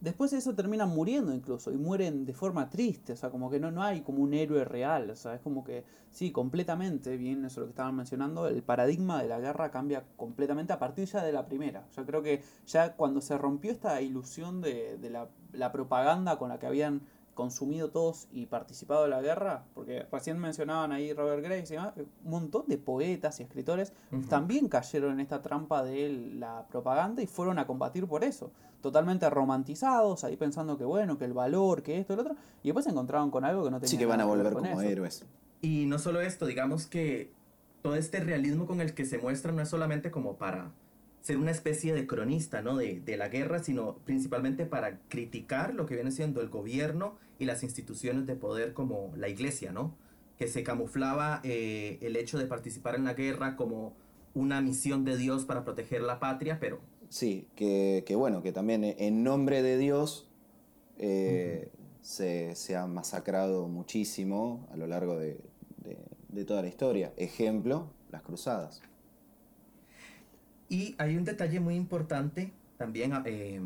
Después 0.00 0.30
de 0.30 0.38
eso 0.38 0.54
terminan 0.54 0.88
muriendo 0.88 1.34
incluso, 1.34 1.70
y 1.70 1.76
mueren 1.76 2.24
de 2.24 2.32
forma 2.32 2.70
triste, 2.70 3.12
o 3.12 3.16
sea, 3.16 3.28
como 3.28 3.50
que 3.50 3.60
no, 3.60 3.70
no 3.70 3.82
hay 3.82 4.00
como 4.00 4.22
un 4.22 4.32
héroe 4.32 4.64
real, 4.64 5.10
o 5.10 5.14
sea, 5.14 5.34
es 5.34 5.42
como 5.42 5.62
que, 5.62 5.84
sí, 6.10 6.32
completamente, 6.32 7.18
bien 7.18 7.44
eso 7.44 7.60
lo 7.60 7.66
que 7.66 7.72
estaban 7.72 7.94
mencionando, 7.94 8.48
el 8.48 8.62
paradigma 8.62 9.22
de 9.22 9.28
la 9.28 9.40
guerra 9.40 9.70
cambia 9.70 10.06
completamente 10.16 10.72
a 10.72 10.78
partir 10.78 11.04
ya 11.04 11.22
de 11.22 11.32
la 11.32 11.44
primera. 11.44 11.86
Yo 11.94 12.06
creo 12.06 12.22
que 12.22 12.42
ya 12.66 12.96
cuando 12.96 13.20
se 13.20 13.36
rompió 13.36 13.70
esta 13.70 14.00
ilusión 14.00 14.62
de, 14.62 14.96
de 14.96 15.10
la, 15.10 15.28
la, 15.52 15.70
propaganda 15.70 16.38
con 16.38 16.48
la 16.48 16.58
que 16.58 16.66
habían 16.66 17.02
consumido 17.40 17.88
todos 17.88 18.28
y 18.32 18.44
participado 18.44 19.04
de 19.04 19.08
la 19.08 19.22
guerra, 19.22 19.64
porque 19.74 20.06
recién 20.12 20.38
mencionaban 20.38 20.92
ahí 20.92 21.14
Robert 21.14 21.42
Graves, 21.42 21.70
un 21.70 22.30
montón 22.30 22.64
de 22.66 22.76
poetas 22.76 23.40
y 23.40 23.44
escritores 23.44 23.94
también 24.28 24.68
cayeron 24.68 25.14
en 25.14 25.20
esta 25.20 25.40
trampa 25.40 25.82
de 25.82 26.10
la 26.34 26.66
propaganda 26.68 27.22
y 27.22 27.26
fueron 27.26 27.58
a 27.58 27.66
combatir 27.66 28.06
por 28.06 28.24
eso, 28.24 28.52
totalmente 28.82 29.30
romantizados, 29.30 30.22
ahí 30.22 30.36
pensando 30.36 30.76
que 30.76 30.84
bueno, 30.84 31.16
que 31.16 31.24
el 31.24 31.32
valor, 31.32 31.82
que 31.82 31.98
esto, 31.98 32.12
el 32.12 32.20
otro, 32.20 32.36
y 32.62 32.68
después 32.68 32.84
se 32.84 32.90
encontraron 32.90 33.30
con 33.30 33.46
algo 33.46 33.64
que 33.64 33.70
no 33.70 33.80
tenía 33.80 33.90
Sí, 33.90 33.96
que 33.96 34.04
van 34.04 34.20
a 34.20 34.26
volver 34.26 34.52
como 34.52 34.82
héroes. 34.82 35.24
Y 35.62 35.86
no 35.86 35.98
solo 35.98 36.20
esto, 36.20 36.44
digamos 36.44 36.86
que 36.86 37.32
todo 37.80 37.94
este 37.94 38.20
realismo 38.20 38.66
con 38.66 38.82
el 38.82 38.92
que 38.92 39.06
se 39.06 39.16
muestra 39.16 39.50
no 39.50 39.62
es 39.62 39.70
solamente 39.70 40.10
como 40.10 40.36
para 40.36 40.72
ser 41.20 41.36
una 41.36 41.50
especie 41.50 41.92
de 41.92 42.06
cronista 42.06 42.62
¿no? 42.62 42.76
de, 42.76 43.00
de, 43.00 43.16
la 43.16 43.28
guerra, 43.28 43.62
sino 43.62 43.98
principalmente 44.04 44.66
para 44.66 45.00
criticar 45.08 45.74
lo 45.74 45.86
que 45.86 45.94
viene 45.94 46.10
siendo 46.10 46.40
el 46.40 46.48
gobierno 46.48 47.16
y 47.38 47.44
las 47.44 47.62
instituciones 47.62 48.26
de 48.26 48.36
poder 48.36 48.72
como 48.72 49.12
la 49.16 49.28
iglesia, 49.28 49.72
¿no? 49.72 49.94
que 50.38 50.48
se 50.48 50.62
camuflaba 50.62 51.40
eh, 51.44 51.98
el 52.00 52.16
hecho 52.16 52.38
de 52.38 52.46
participar 52.46 52.94
en 52.94 53.04
la 53.04 53.12
guerra 53.12 53.56
como 53.56 53.94
una 54.32 54.62
misión 54.62 55.04
de 55.04 55.18
Dios 55.18 55.44
para 55.44 55.64
proteger 55.64 56.00
la 56.00 56.18
patria, 56.18 56.58
pero... 56.58 56.80
Sí, 57.10 57.46
que, 57.56 58.04
que 58.06 58.14
bueno, 58.14 58.42
que 58.42 58.50
también 58.50 58.82
en 58.84 59.22
nombre 59.22 59.62
de 59.62 59.76
Dios 59.76 60.28
eh, 60.96 61.70
se, 62.00 62.54
se, 62.54 62.76
ha 62.76 62.86
masacrado 62.86 63.68
muchísimo 63.68 64.66
a 64.72 64.76
lo 64.76 64.86
largo 64.86 65.18
de, 65.18 65.40
de, 65.84 65.98
de 66.28 66.44
toda 66.46 66.62
la 66.62 66.68
historia. 66.68 67.12
Ejemplo, 67.18 67.90
las 68.10 68.22
cruzadas. 68.22 68.80
Y 70.70 70.94
hay 70.98 71.16
un 71.16 71.24
detalle 71.24 71.58
muy 71.58 71.74
importante 71.74 72.52
también, 72.78 73.12
eh, 73.26 73.60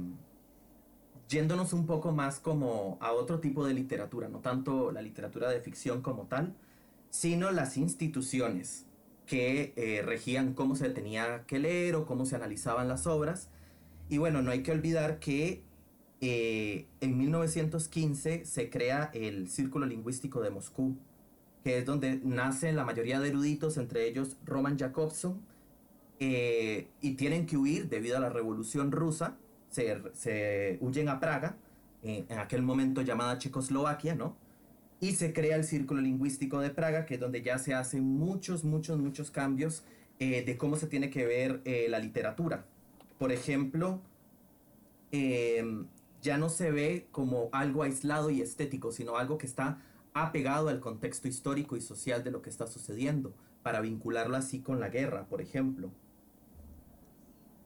yéndonos 1.29 1.75
un 1.75 1.87
poco 1.87 2.13
más 2.13 2.41
como 2.41 2.97
a 3.01 3.13
otro 3.13 3.41
tipo 3.41 3.67
de 3.67 3.75
literatura, 3.75 4.29
no 4.29 4.39
tanto 4.39 4.91
la 4.91 5.03
literatura 5.03 5.51
de 5.51 5.61
ficción 5.61 6.01
como 6.01 6.25
tal, 6.25 6.55
sino 7.11 7.51
las 7.53 7.77
instituciones 7.77 8.87
que 9.27 9.75
eh, 9.77 10.03
regían 10.03 10.55
cómo 10.55 10.77
se 10.77 10.89
tenía 10.89 11.45
que 11.47 11.59
leer 11.59 11.95
o 11.95 12.07
cómo 12.07 12.25
se 12.25 12.37
analizaban 12.37 12.89
las 12.89 13.07
obras. 13.07 13.51
Y 14.09 14.17
bueno, 14.17 14.41
no 14.41 14.51
hay 14.51 14.63
que 14.63 14.73
olvidar 14.73 15.19
que 15.19 15.63
eh, 16.23 16.87
en 17.03 17.19
1915 17.19 18.47
se 18.47 18.71
crea 18.71 19.11
el 19.13 19.51
Círculo 19.51 19.85
Lingüístico 19.85 20.41
de 20.41 20.49
Moscú, 20.49 20.97
que 21.63 21.79
es 21.79 21.85
donde 21.85 22.19
nacen 22.25 22.77
la 22.77 22.85
mayoría 22.85 23.21
de 23.21 23.29
eruditos, 23.29 23.77
entre 23.77 24.09
ellos 24.09 24.39
Roman 24.47 24.79
Jakobson, 24.79 25.41
eh, 26.27 26.89
y 27.03 27.17
tienen 27.17 27.45
que 27.45 27.59
huir 27.59 27.91
debido 27.91 28.17
a 28.17 28.21
la 28.21 28.31
revolución 28.31 28.93
rusa, 28.93 29.37
se, 29.69 30.01
se 30.15 30.79
huyen 30.81 31.11
a 31.11 31.21
Praga, 31.21 31.59
eh, 32.03 32.25
en 32.31 32.39
aquel 32.39 32.63
momento 32.63 33.03
llamada 33.03 33.37
Checoslovaquia, 33.37 34.15
¿no? 34.15 34.35
Y 35.01 35.13
se 35.13 35.35
crea 35.35 35.57
el 35.57 35.65
Círculo 35.65 36.01
Lingüístico 36.01 36.61
de 36.61 36.71
Praga, 36.71 37.05
que 37.05 37.15
es 37.15 37.21
donde 37.21 37.43
ya 37.43 37.59
se 37.59 37.75
hacen 37.75 38.05
muchos, 38.05 38.65
muchos, 38.65 38.99
muchos 38.99 39.31
cambios 39.31 39.85
eh, 40.19 40.43
de 40.47 40.57
cómo 40.57 40.77
se 40.77 40.87
tiene 40.87 41.11
que 41.11 41.27
ver 41.27 41.61
la 41.91 41.99
literatura. 41.99 42.65
Por 43.19 43.31
ejemplo, 43.31 44.01
em, 45.13 45.85
ya 46.23 46.39
no 46.39 46.49
se 46.49 46.71
ve 46.71 47.07
como 47.13 47.51
algo 47.53 47.83
aislado 47.83 48.31
y 48.31 48.41
estético, 48.41 48.93
sino 48.93 49.19
algo 49.19 49.37
que 49.37 49.47
está 49.47 49.79
apegado 50.15 50.71
al 50.71 50.81
contexto 50.81 51.29
histórico 51.29 51.77
y 51.77 51.83
social 51.83 52.25
de 52.25 52.31
lo 52.31 52.41
que 52.41 52.49
está 52.49 52.67
sucediendo, 52.67 53.35
para 53.63 53.83
vincularlo 53.83 54.37
así 54.37 54.61
con 54.61 54.81
la 54.81 54.89
guerra, 54.89 55.27
por 55.27 55.43
ejemplo. 55.43 55.91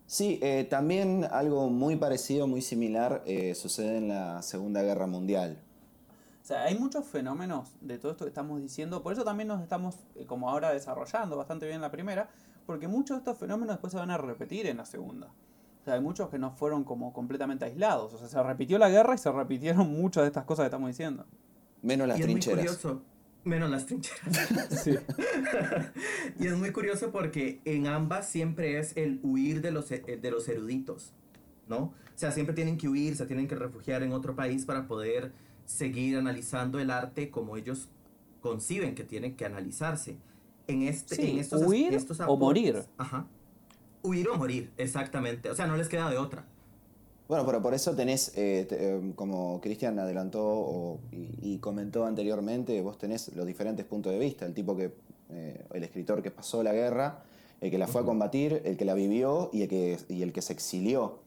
Sí, 0.09 0.38
eh, 0.41 0.67
también 0.71 1.29
algo 1.31 1.69
muy 1.69 1.95
parecido, 1.97 2.47
muy 2.47 2.62
similar, 2.62 3.23
eh, 3.27 3.55
sucede 3.55 3.99
en 3.99 4.09
la 4.09 4.41
Segunda 4.41 4.83
Guerra 4.83 5.07
Mundial. 5.07 5.59
O 6.43 6.47
sea, 6.47 6.62
hay 6.62 6.79
muchos 6.79 7.05
fenómenos 7.05 7.75
de 7.83 7.99
todo 7.99 8.12
esto 8.12 8.25
que 8.25 8.31
estamos 8.31 8.59
diciendo, 8.62 9.03
por 9.03 9.12
eso 9.12 9.23
también 9.23 9.49
nos 9.49 9.61
estamos, 9.61 9.97
eh, 10.17 10.25
como 10.25 10.49
ahora, 10.49 10.73
desarrollando 10.73 11.37
bastante 11.37 11.67
bien 11.67 11.83
la 11.83 11.91
primera, 11.91 12.31
porque 12.65 12.88
muchos 12.88 13.19
de 13.19 13.19
estos 13.19 13.37
fenómenos 13.37 13.75
después 13.75 13.93
se 13.93 13.99
van 13.99 14.11
a 14.11 14.17
repetir 14.17 14.65
en 14.67 14.79
la 14.79 14.87
segunda. 14.87 15.27
O 15.27 15.85
sea, 15.85 15.93
hay 15.93 16.00
muchos 16.00 16.31
que 16.31 16.38
no 16.38 16.53
fueron 16.53 16.85
como 16.85 17.12
completamente 17.12 17.67
aislados. 17.67 18.15
O 18.15 18.19
sea, 18.19 18.29
se 18.29 18.43
repitió 18.43 18.79
la 18.79 18.88
guerra 18.88 19.15
y 19.15 19.19
se 19.19 19.31
repitieron 19.31 19.93
muchas 19.93 20.23
de 20.23 20.29
estas 20.29 20.45
cosas 20.45 20.62
que 20.62 20.69
estamos 20.69 20.88
diciendo. 20.88 21.27
Menos 21.83 22.09
las 22.09 22.19
y 22.19 22.23
trincheras. 22.23 22.65
Es 22.65 22.71
muy 22.71 22.77
curioso. 22.79 23.03
Menos 23.45 23.71
las 23.71 23.87
trincheras. 23.87 24.49
sí. 24.83 24.95
y 26.38 26.47
es 26.47 26.57
muy 26.57 26.73
curioso 26.73 27.11
porque 27.11 27.61
en 27.64 27.87
ambas 27.87 28.28
siempre 28.28 28.78
es 28.78 28.97
el 28.97 29.21
huir 29.23 29.62
de 29.62 29.71
los, 29.71 29.88
de 29.88 30.30
los 30.30 30.49
eruditos, 30.49 31.12
¿no? 31.68 31.78
O 31.78 32.21
sea, 32.21 32.33
siempre 32.33 32.54
tienen 32.54 32.78
que 32.78 32.88
huir, 32.88 33.16
se 33.16 33.26
tienen 33.26 33.47
que 33.47 33.54
refugiar 33.54 34.02
en 34.02 34.12
otro 34.12 34.35
país 34.35 34.64
para 34.64 34.87
poder 34.87 35.33
seguir 35.66 36.16
analizando 36.16 36.78
el 36.80 36.90
arte 36.90 37.30
como 37.30 37.57
ellos 37.57 37.88
conciben 38.40 38.95
que 38.95 39.04
tienen 39.04 39.37
que 39.37 39.45
analizarse. 39.45 40.16
En, 40.66 40.83
este, 40.83 41.16
sí, 41.16 41.30
en 41.30 41.38
estos, 41.38 41.62
huir 41.62 41.95
estos 41.95 42.21
o 42.21 42.37
morir. 42.37 42.85
Ajá. 42.99 43.26
Huir 44.02 44.28
o 44.28 44.37
morir, 44.37 44.71
exactamente. 44.76 45.50
O 45.50 45.54
sea, 45.54 45.66
no 45.66 45.76
les 45.76 45.88
queda 45.88 46.11
de 46.11 46.18
otra. 46.18 46.45
Bueno, 47.28 47.44
pero 47.44 47.61
por 47.61 47.75
eso 47.75 47.94
tenés, 47.94 48.32
eh, 48.37 48.64
te, 48.66 49.14
como 49.14 49.61
Cristian 49.61 49.99
adelantó 49.99 50.42
o, 50.42 51.00
y, 51.12 51.28
y, 51.42 51.58
comentó 51.58 52.06
anteriormente, 52.06 52.80
vos 52.80 52.97
tenés 52.97 53.35
los 53.37 53.47
diferentes 53.47 53.85
puntos 53.85 54.12
de 54.12 54.18
vista. 54.18 54.47
El 54.47 54.54
tipo 54.54 54.75
que, 54.75 54.94
eh, 55.30 55.66
el 55.75 55.85
escritor 55.85 56.23
que 56.23 56.30
pasó 56.30 56.62
la 56.62 56.73
guerra, 56.73 57.23
el 57.61 57.70
que 57.70 57.76
la 57.76 57.87
fue 57.87 58.00
a 58.00 58.04
combatir, 58.04 58.62
el 58.64 58.78
que 58.78 58.87
la 58.87 58.94
vivió 58.94 59.50
y 59.52 59.62
el 59.62 59.68
que, 59.68 59.99
y 60.08 60.23
el 60.23 60.32
que 60.32 60.40
se 60.40 60.54
exilió. 60.54 61.18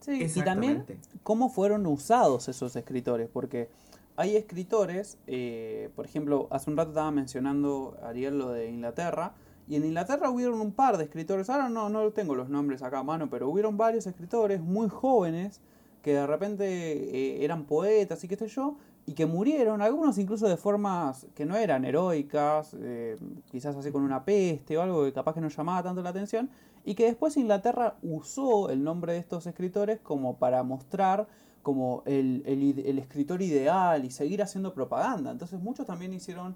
Sí, 0.00 0.26
y 0.34 0.42
también 0.42 0.84
cómo 1.22 1.50
fueron 1.50 1.86
usados 1.86 2.48
esos 2.48 2.74
escritores, 2.74 3.28
porque 3.32 3.68
hay 4.16 4.36
escritores, 4.36 5.18
eh, 5.28 5.90
por 5.94 6.04
ejemplo, 6.04 6.48
hace 6.50 6.70
un 6.70 6.76
rato 6.76 6.90
estaba 6.90 7.10
mencionando 7.12 7.96
Ariel 8.02 8.38
lo 8.38 8.50
de 8.50 8.68
Inglaterra, 8.68 9.34
y 9.68 9.76
en 9.76 9.84
Inglaterra 9.84 10.30
hubieron 10.30 10.60
un 10.60 10.72
par 10.72 10.96
de 10.96 11.04
escritores, 11.04 11.50
ahora 11.50 11.68
no, 11.68 11.88
no 11.88 12.10
tengo 12.10 12.34
los 12.34 12.48
nombres 12.48 12.82
acá 12.82 13.00
a 13.00 13.02
mano, 13.02 13.28
pero 13.28 13.48
hubieron 13.48 13.76
varios 13.76 14.06
escritores 14.06 14.60
muy 14.60 14.88
jóvenes 14.88 15.60
que 16.02 16.14
de 16.14 16.26
repente 16.26 16.64
eh, 16.64 17.44
eran 17.44 17.64
poetas 17.64 18.22
y 18.24 18.28
qué 18.28 18.36
sé 18.36 18.48
yo, 18.48 18.76
y 19.04 19.12
que 19.12 19.26
murieron, 19.26 19.82
algunos 19.82 20.18
incluso 20.18 20.48
de 20.48 20.56
formas 20.56 21.26
que 21.34 21.44
no 21.44 21.56
eran 21.56 21.84
heroicas, 21.84 22.74
eh, 22.78 23.16
quizás 23.50 23.76
así 23.76 23.90
con 23.90 24.02
una 24.02 24.24
peste 24.24 24.76
o 24.76 24.82
algo 24.82 25.04
que 25.04 25.12
capaz 25.12 25.34
que 25.34 25.40
no 25.40 25.48
llamaba 25.48 25.82
tanto 25.82 26.02
la 26.02 26.10
atención, 26.10 26.50
y 26.84 26.94
que 26.94 27.04
después 27.04 27.36
Inglaterra 27.36 27.96
usó 28.02 28.70
el 28.70 28.82
nombre 28.82 29.12
de 29.12 29.18
estos 29.18 29.46
escritores 29.46 30.00
como 30.00 30.38
para 30.38 30.62
mostrar 30.62 31.26
como 31.62 32.02
el, 32.06 32.42
el, 32.46 32.78
el 32.86 32.98
escritor 32.98 33.42
ideal 33.42 34.04
y 34.04 34.10
seguir 34.10 34.42
haciendo 34.42 34.72
propaganda. 34.72 35.30
Entonces 35.30 35.60
muchos 35.60 35.86
también 35.86 36.14
hicieron 36.14 36.54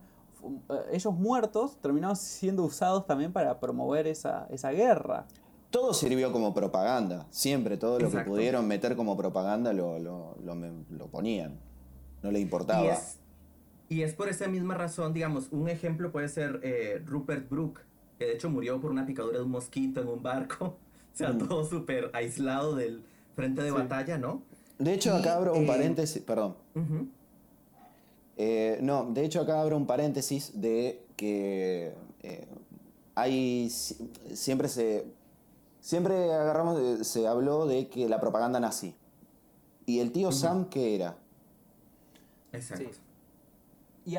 ellos 0.91 1.15
muertos 1.15 1.79
terminaron 1.81 2.17
siendo 2.17 2.65
usados 2.65 3.07
también 3.07 3.33
para 3.33 3.61
promover 3.61 4.07
esa, 4.07 4.47
esa 4.51 4.71
guerra. 4.71 5.27
Todo 5.71 5.95
sirvió 5.95 6.33
como 6.33 6.53
propaganda, 6.53 7.27
siempre, 7.31 7.77
todo 7.79 7.99
lo 7.99 8.07
Exacto. 8.07 8.25
que 8.25 8.31
pudieron 8.31 8.69
meter 8.69 8.95
como 8.95 9.17
propaganda 9.17 9.73
lo, 9.73 9.99
lo, 9.99 10.37
lo, 10.45 10.55
lo 10.55 11.07
ponían, 11.07 11.59
no 12.23 12.31
le 12.31 12.41
importaba. 12.41 12.85
Y 12.85 12.89
es, 12.89 13.19
y 13.89 14.03
es, 14.03 14.15
por 14.15 14.29
esa 14.29 14.49
misma 14.49 14.75
razón, 14.75 15.15
digamos, 15.15 15.49
un 15.51 15.69
ejemplo 15.69 16.13
puede 16.13 16.29
ser 16.29 16.61
eh, 16.63 17.03
Rupert 17.07 17.49
Brooke, 17.49 17.81
que 18.19 18.27
de 18.27 18.33
hecho 18.35 18.51
murió 18.51 18.81
por 18.81 18.91
una 18.91 19.07
picadura 19.07 19.39
de 19.39 19.45
un 19.45 19.51
mosquito 19.51 20.03
en 20.03 20.09
un 20.09 20.23
barco, 20.23 20.65
o 21.13 21.17
sea, 21.17 21.31
mm. 21.33 21.39
todo 21.39 21.65
súper 21.65 22.11
aislado 22.13 22.75
del 22.77 23.03
frente 23.35 23.63
de 23.63 23.71
sí. 23.71 23.75
batalla, 23.75 24.19
¿no? 24.19 24.43
De 24.79 24.93
hecho, 24.93 25.15
y, 25.17 25.21
acá 25.21 25.37
abro 25.37 25.55
un 25.55 25.65
eh, 25.65 25.67
paréntesis, 25.67 26.21
perdón. 26.23 26.57
Uh 26.75 26.81
-huh. 26.81 27.09
Eh, 28.45 28.79
no, 28.83 29.05
de 29.05 29.25
hecho 29.25 29.41
acá 29.41 29.61
abro 29.61 29.77
un 29.77 29.87
paréntesis 29.87 30.61
de 30.61 31.07
que 31.15 31.95
eh, 32.25 32.49
hay 33.15 33.71
siempre 33.71 34.67
se 34.67 35.07
siempre 35.81 36.35
agarramos 36.35 37.07
se 37.07 37.29
habló 37.29 37.67
de 37.67 37.87
que 37.87 38.09
la 38.09 38.19
propaganda 38.19 38.59
nazi 38.59 38.97
y 39.87 40.01
el 40.01 40.11
tío 40.11 40.27
uh 40.27 40.31
-huh. 40.33 40.35
Sam 40.35 40.69
qué 40.69 40.97
era 40.97 41.17
exacto 42.53 42.91
sí. 42.93 43.01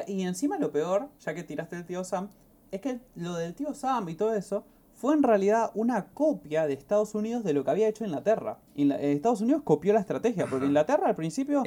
y, 0.08 0.13
y, 0.13 0.22
encima 0.22 0.58
lo 0.58 0.72
peor 0.72 1.10
ya 1.20 1.34
que 1.34 1.44
tiraste 1.44 1.75
el 1.75 1.86
tío 1.86 2.06
Sam 2.06 2.30
es 2.72 2.80
que 2.80 3.01
lo 3.15 3.36
del 3.36 3.53
tío 3.53 3.74
Sam 3.74 4.08
y 4.08 4.15
todo 4.15 4.34
eso 4.34 4.63
fue 5.03 5.15
en 5.15 5.24
realidad 5.24 5.69
una 5.75 6.05
copia 6.13 6.65
de 6.65 6.75
Estados 6.75 7.13
Unidos 7.13 7.43
de 7.43 7.51
lo 7.51 7.65
que 7.65 7.72
había 7.72 7.89
hecho 7.89 8.05
Inglaterra. 8.05 8.60
Estados 8.74 9.41
Unidos 9.41 9.62
copió 9.65 9.91
la 9.91 10.00
estrategia, 10.00 10.48
porque 10.50 10.65
Inglaterra 10.65 11.07
al 11.07 11.15
principio 11.15 11.62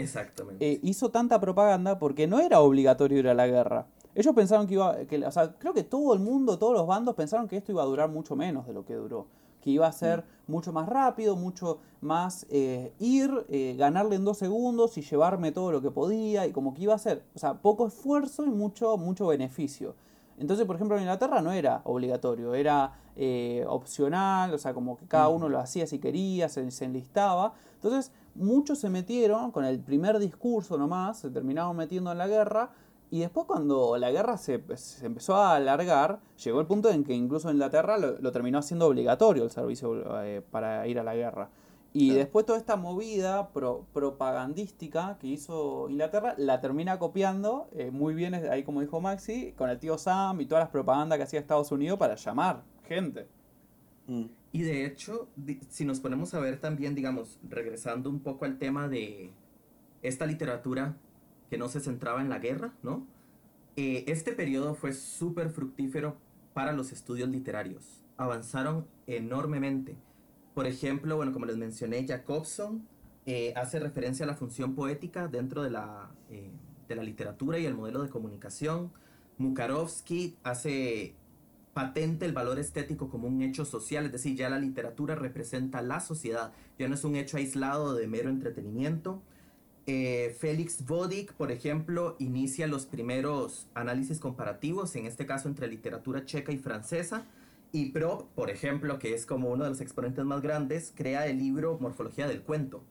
eh, 0.59 0.81
hizo 0.83 1.11
tanta 1.11 1.39
propaganda 1.39 1.99
porque 1.99 2.27
no 2.27 2.41
era 2.41 2.61
obligatorio 2.61 3.19
ir 3.19 3.29
a 3.29 3.35
la 3.35 3.47
guerra. 3.47 3.89
Ellos 4.15 4.35
pensaron 4.35 4.67
que 4.67 4.73
iba, 4.73 4.97
que, 5.05 5.23
o 5.23 5.31
sea, 5.31 5.53
creo 5.59 5.75
que 5.75 5.83
todo 5.83 6.15
el 6.15 6.21
mundo, 6.21 6.59
todos 6.59 6.73
los 6.73 6.87
bandos 6.87 7.15
pensaron 7.15 7.47
que 7.47 7.59
esto 7.59 7.73
iba 7.73 7.83
a 7.83 7.85
durar 7.85 8.09
mucho 8.09 8.37
menos 8.37 8.67
de 8.67 8.73
lo 8.73 8.87
que 8.87 8.95
duró. 8.95 9.27
Que 9.61 9.69
iba 9.69 9.87
a 9.87 9.93
ser 9.93 10.21
mm. 10.21 10.53
mucho 10.53 10.73
más 10.73 10.89
rápido, 10.89 11.37
mucho 11.37 11.81
más 12.01 12.47
eh, 12.49 12.95
ir, 13.01 13.31
eh, 13.51 13.75
ganarle 13.77 14.17
en 14.17 14.25
dos 14.25 14.39
segundos 14.39 14.97
y 14.97 15.03
llevarme 15.03 15.53
todo 15.53 15.73
lo 15.73 15.83
que 15.83 15.91
podía, 15.91 16.47
y 16.47 16.53
como 16.53 16.73
que 16.73 16.85
iba 16.85 16.95
a 16.95 16.99
ser, 16.99 17.23
o 17.35 17.39
sea, 17.39 17.53
poco 17.53 17.87
esfuerzo 17.87 18.47
y 18.47 18.49
mucho, 18.49 18.97
mucho 18.97 19.27
beneficio. 19.27 19.95
Entonces, 20.39 20.67
por 20.67 20.77
ejemplo, 20.77 20.97
en 20.97 21.03
Inglaterra 21.03 21.41
no 21.41 21.53
era 21.53 21.81
obligatorio, 21.85 22.55
era 22.55 22.93
eh, 23.17 23.65
opcional, 23.69 24.53
o 24.53 24.59
sea, 24.59 24.75
como 24.75 24.99
que 24.99 25.07
cada 25.07 25.29
uno 25.29 25.49
lo 25.49 25.59
hacía 25.59 25.87
si 25.87 25.99
quería, 25.99 26.49
se, 26.49 26.71
se, 26.71 26.85
enlistaba. 26.85 27.55
Entonces, 27.77 28.13
muchos 28.35 28.79
se 28.79 28.91
metieron 28.91 29.51
con 29.51 29.65
el 29.65 29.81
primer 29.81 30.19
discurso 30.19 30.77
nomás, 30.77 31.19
se 31.19 31.31
terminaron 31.31 31.77
metiendo 31.77 32.13
en 32.13 32.19
la 32.19 32.27
guerra. 32.27 32.71
Y 33.11 33.21
después 33.21 33.47
cuando 33.47 33.97
la 33.97 34.11
guerra 34.11 34.37
se, 34.37 34.63
se 34.77 35.07
empezó 35.07 35.37
a 35.37 35.55
alargar, 35.55 36.19
llegó 36.45 36.61
el 36.61 36.67
punto 36.67 36.91
en 36.91 37.05
que 37.05 37.15
incluso 37.15 37.51
Inglaterra 37.51 37.97
lo, 37.99 38.19
lo 38.19 38.33
terminó 38.33 38.59
haciendo 38.59 38.87
obligatorio 38.87 39.45
el 39.45 39.51
servicio 39.51 40.23
eh, 40.23 40.43
para 40.51 40.87
ir 40.89 40.99
a 40.99 41.05
la 41.05 41.15
guerra. 41.15 41.49
Y 41.99 42.11
después 42.11 42.45
toda 42.45 42.59
esta 42.59 42.77
movida 42.77 43.49
propagandística 43.55 45.17
que 45.19 45.29
hizo 45.29 45.89
Inglaterra 45.89 46.35
la 46.37 46.61
termina 46.61 46.99
copiando 46.99 47.71
eh, 47.73 47.91
muy 47.91 48.13
bien, 48.13 48.35
ahí 48.35 48.65
como 48.65 48.83
dijo 48.83 49.01
Maxi, 49.01 49.55
con 49.57 49.71
el 49.71 49.79
tío 49.79 49.97
Sam 49.97 50.43
y 50.43 50.45
todas 50.45 50.65
las 50.65 50.69
propagandas 50.69 51.17
que 51.17 51.25
hacía 51.25 51.41
Estados 51.41 51.73
Unidos 51.73 51.99
para 51.99 52.17
llamar 52.17 52.65
gente. 52.87 53.27
Mm. 54.09 54.27
Y 54.53 54.61
de 54.61 54.85
hecho, 54.85 55.31
si 55.71 55.87
nos 55.87 56.01
ponemos 56.01 56.35
a 56.35 56.41
ver 56.41 56.61
también, 56.61 56.95
digamos, 56.95 57.39
regresando 57.49 58.11
un 58.11 58.21
poco 58.21 58.45
al 58.45 58.59
tema 58.59 58.89
de 58.89 59.33
esta 60.03 60.27
literatura 60.27 60.99
que 61.49 61.57
no 61.57 61.71
se 61.71 61.81
centraba 61.81 62.21
en 62.21 62.29
la 62.29 62.41
guerra, 62.41 62.75
¿no? 62.83 63.07
Eh, 63.77 64.05
este 64.07 64.33
periodo 64.33 64.75
fue 64.75 64.93
súper 64.93 65.49
fructífero 65.49 66.19
para 66.53 66.75
los 66.75 66.93
estudios 66.93 67.31
literarios. 67.31 68.05
Avanzaron 68.19 68.87
enormemente 69.07 69.97
por 70.57 70.67
ejemplo, 70.67 71.17
bueno, 71.17 71.35
como 71.35 71.45
les 71.45 71.59
mencioné, 71.59 72.07
Jacobson 72.07 72.89
eh, 73.27 73.53
hace 73.57 73.79
referencia 73.79 74.25
a 74.25 74.27
la 74.27 74.37
función 74.37 74.75
poética 74.75 75.29
dentro 75.29 75.63
de 75.63 75.69
la, 75.69 76.11
eh, 76.31 76.51
de 76.89 76.97
la 76.97 77.03
literatura 77.03 77.59
y 77.59 77.67
el 77.67 77.75
modelo 77.75 78.03
de 78.03 78.09
comunicación. 78.09 78.91
Mukarovsky 79.37 80.39
hace 80.45 81.15
patente 81.75 82.25
el 82.25 82.33
valor 82.33 82.59
estético 82.59 83.11
como 83.11 83.29
un 83.29 83.43
hecho 83.43 83.67
social, 83.67 84.07
es 84.07 84.13
decir, 84.13 84.35
ya 84.35 84.49
la 84.49 84.59
literatura 84.59 85.15
representa 85.15 85.83
la 85.83 86.01
sociedad, 86.01 86.55
ya 86.79 86.89
no 86.89 86.95
es 86.95 87.05
un 87.05 87.17
hecho 87.17 87.37
aislado 87.37 87.95
de 87.95 88.07
mero 88.07 88.31
entretenimiento. 88.31 89.21
Eh, 89.87 90.35
Félix 90.39 90.87
Vodik, 90.87 91.35
por 91.35 91.53
ejemplo, 91.53 92.17
inicia 92.19 92.67
los 92.67 92.87
primeros 92.87 93.69
análisis 93.75 94.21
comparativos, 94.21 94.97
en 94.97 95.05
este 95.05 95.27
caso 95.27 95.51
entre 95.51 95.69
literatura 95.69 96.25
checa 96.25 96.51
y 96.51 96.57
francesa, 96.57 97.27
y 97.73 97.91
Pro, 97.91 98.29
por 98.35 98.51
ejemplo, 98.51 98.99
que 98.99 99.15
es 99.15 99.27
como 99.27 99.51
uno 99.51 99.65
de 99.65 99.71
los 99.71 99.81
exponentes 99.81 100.25
más 100.25 100.41
grandes, 100.41 100.93
crea 100.95 101.27
el 101.27 101.39
libro 101.39 101.79
Morfología 101.81 102.27
del 102.27 102.43
Cuento, 102.43 102.83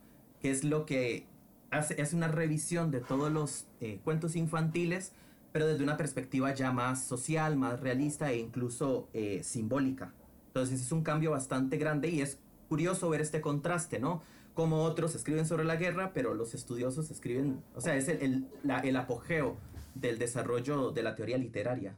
que 0.41 0.51
es 0.51 0.63
lo 0.63 0.85
que 0.85 1.27
hace, 1.71 1.99
es 2.01 2.13
una 2.13 2.27
revisión 2.27 2.91
de 2.91 2.99
todos 2.99 3.31
los 3.31 3.65
eh, 3.81 3.99
cuentos 4.03 4.35
infantiles, 4.35 5.13
pero 5.51 5.67
desde 5.67 5.83
una 5.83 5.97
perspectiva 5.97 6.53
ya 6.53 6.71
más 6.71 7.05
social, 7.05 7.55
más 7.57 7.79
realista 7.79 8.31
e 8.31 8.37
incluso 8.37 9.09
eh, 9.13 9.41
simbólica. 9.43 10.13
Entonces 10.47 10.81
es 10.81 10.91
un 10.91 11.03
cambio 11.03 11.31
bastante 11.31 11.77
grande 11.77 12.09
y 12.09 12.21
es 12.21 12.39
curioso 12.69 13.09
ver 13.09 13.21
este 13.21 13.41
contraste, 13.41 13.99
¿no? 13.99 14.21
Como 14.53 14.83
otros 14.83 15.15
escriben 15.15 15.45
sobre 15.45 15.65
la 15.65 15.75
guerra, 15.75 16.11
pero 16.13 16.33
los 16.33 16.53
estudiosos 16.53 17.11
escriben, 17.11 17.61
o 17.73 17.81
sea, 17.81 17.95
es 17.95 18.07
el, 18.07 18.47
el 18.83 18.95
apogeo 18.95 19.57
del 19.95 20.17
desarrollo 20.17 20.91
de 20.91 21.03
la 21.03 21.15
teoría 21.15 21.37
literaria. 21.37 21.95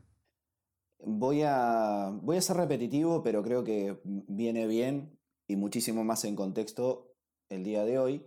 Voy 0.99 1.43
a, 1.43 2.11
voy 2.21 2.37
a 2.37 2.41
ser 2.41 2.57
repetitivo, 2.57 3.23
pero 3.23 3.43
creo 3.43 3.63
que 3.63 3.99
viene 4.03 4.67
bien 4.67 5.17
y 5.47 5.55
muchísimo 5.55 6.03
más 6.03 6.25
en 6.25 6.35
contexto 6.35 7.13
el 7.49 7.63
día 7.63 7.85
de 7.85 7.99
hoy, 7.99 8.25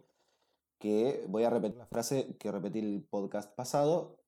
que 0.79 1.25
voy 1.29 1.45
a 1.45 1.51
repetir 1.51 1.79
la 1.79 1.87
frase 1.87 2.37
que 2.39 2.51
repetí 2.51 2.79
el 2.79 3.07
podcast 3.09 3.55
pasado, 3.55 4.19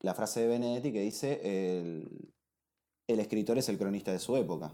la 0.00 0.14
frase 0.14 0.40
de 0.40 0.48
Benedetti 0.48 0.92
que 0.92 1.02
dice, 1.02 1.40
el, 1.44 2.32
el 3.06 3.20
escritor 3.20 3.58
es 3.58 3.68
el 3.68 3.78
cronista 3.78 4.10
de 4.10 4.18
su 4.18 4.36
época. 4.36 4.72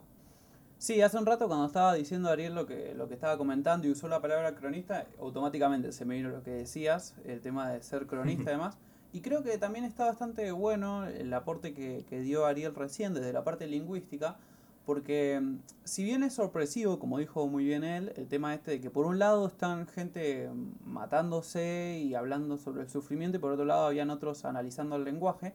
Sí, 0.79 1.01
hace 1.01 1.17
un 1.17 1.25
rato 1.25 1.49
cuando 1.49 1.67
estaba 1.67 1.95
diciendo 1.95 2.29
Ariel 2.29 2.55
lo 2.55 2.67
que, 2.67 2.95
lo 2.95 3.09
que 3.09 3.15
estaba 3.15 3.39
comentando 3.39 3.87
y 3.87 3.91
usó 3.91 4.09
la 4.09 4.21
palabra 4.21 4.55
cronista, 4.55 5.07
automáticamente 5.19 5.91
se 5.91 6.05
me 6.05 6.17
vino 6.17 6.29
lo 6.29 6.43
que 6.43 6.51
decías, 6.51 7.15
el 7.25 7.41
tema 7.41 7.71
de 7.71 7.83
ser 7.83 8.07
cronista 8.07 8.51
además. 8.51 8.77
Y 9.13 9.21
creo 9.21 9.43
que 9.43 9.57
también 9.59 9.85
está 9.85 10.05
bastante 10.05 10.51
bueno 10.53 11.07
el 11.07 11.33
aporte 11.33 11.73
que, 11.73 12.21
dio 12.21 12.47
Ariel 12.47 12.75
recién 12.75 13.15
desde 13.15 13.33
la 13.33 13.45
parte 13.45 13.67
lingüística, 13.67 14.37
porque 14.85 15.41
mm, 15.41 15.59
si 15.85 16.05
bien 16.05 16.23
es 16.23 16.35
sorpresivo, 16.35 16.99
como 16.99 17.19
dijo 17.19 17.47
muy 17.47 17.65
bien 17.65 17.85
él, 17.85 18.13
el 18.17 18.29
tema 18.29 18.55
este 18.55 18.73
de 18.73 18.81
que 18.81 18.91
por 18.91 19.07
un 19.07 19.19
lado 19.19 19.47
están 19.47 19.87
gente 19.87 20.51
matándose 20.85 22.01
y 22.05 22.15
hablando 22.15 22.59
sobre 22.59 22.83
el 22.83 22.89
sufrimiento 22.89 23.39
y 23.39 23.41
por 23.41 23.53
otro 23.53 23.65
lado 23.65 23.87
habían 23.87 24.11
otros 24.11 24.45
analizando 24.45 24.97
el 24.97 25.05
lenguaje, 25.05 25.55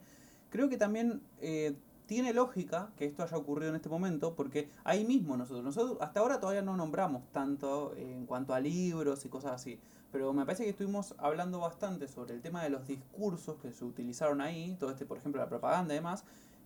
creo 0.50 0.70
que 0.70 0.78
también 0.78 1.22
eh, 1.40 1.76
tiene 2.12 2.34
lógica 2.34 2.90
que 2.98 3.06
esto 3.06 3.24
haya 3.24 3.38
ocurrido 3.38 3.70
en 3.70 3.78
este 3.78 3.88
momento, 3.88 4.36
porque 4.36 4.70
ahí 4.84 5.06
mismo 5.06 5.38
nosotros, 5.38 5.64
nosotros 5.64 5.98
hasta 6.02 6.20
ahora 6.20 6.40
todavía 6.40 6.62
no 6.62 6.76
nombramos 6.76 7.24
tanto 7.32 7.96
en 7.96 8.26
cuanto 8.26 8.54
a 8.54 8.60
libros 8.60 9.24
y 9.24 9.30
cosas 9.30 9.54
así, 9.54 9.80
pero 10.12 10.34
me 10.34 10.46
parece 10.46 10.64
que 10.64 10.72
estuvimos 10.72 11.16
hablando 11.18 11.60
bastante 11.60 12.08
sobre 12.08 12.34
el 12.34 12.42
tema 12.42 12.64
de 12.64 12.70
los 12.70 12.88
discursos 12.88 13.58
que 13.58 13.72
se 13.72 13.86
utilizaron 13.86 14.42
ahí, 14.42 14.76
todo 14.80 14.92
este, 14.92 15.06
por 15.06 15.18
ejemplo, 15.18 15.42
la 15.42 15.50
propaganda 15.50 15.94
y 15.94 15.98
demás, 15.98 16.24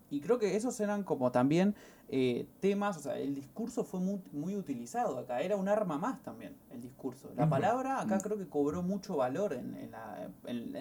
y 0.09 0.21
creo 0.21 0.37
que 0.37 0.55
esos 0.55 0.79
eran 0.79 1.03
como 1.03 1.31
también 1.31 1.75
eh, 2.09 2.47
temas, 2.59 2.97
o 2.97 2.99
sea, 2.99 3.17
el 3.17 3.33
discurso 3.33 3.83
fue 3.83 3.99
muy, 3.99 4.55
utilizado 4.55 5.17
acá, 5.17 5.41
era 5.41 5.55
un 5.55 5.67
arma 5.67 5.97
más 5.97 6.21
también 6.21 6.55
el 6.71 6.81
discurso. 6.81 7.31
La 7.35 7.49
palabra 7.49 8.01
acá 8.01 8.17
mm. 8.17 8.21
creo 8.21 8.37
que 8.37 8.47
cobró 8.47 8.83
mucho 8.83 9.17
valor 9.17 9.53
en, 9.53 9.91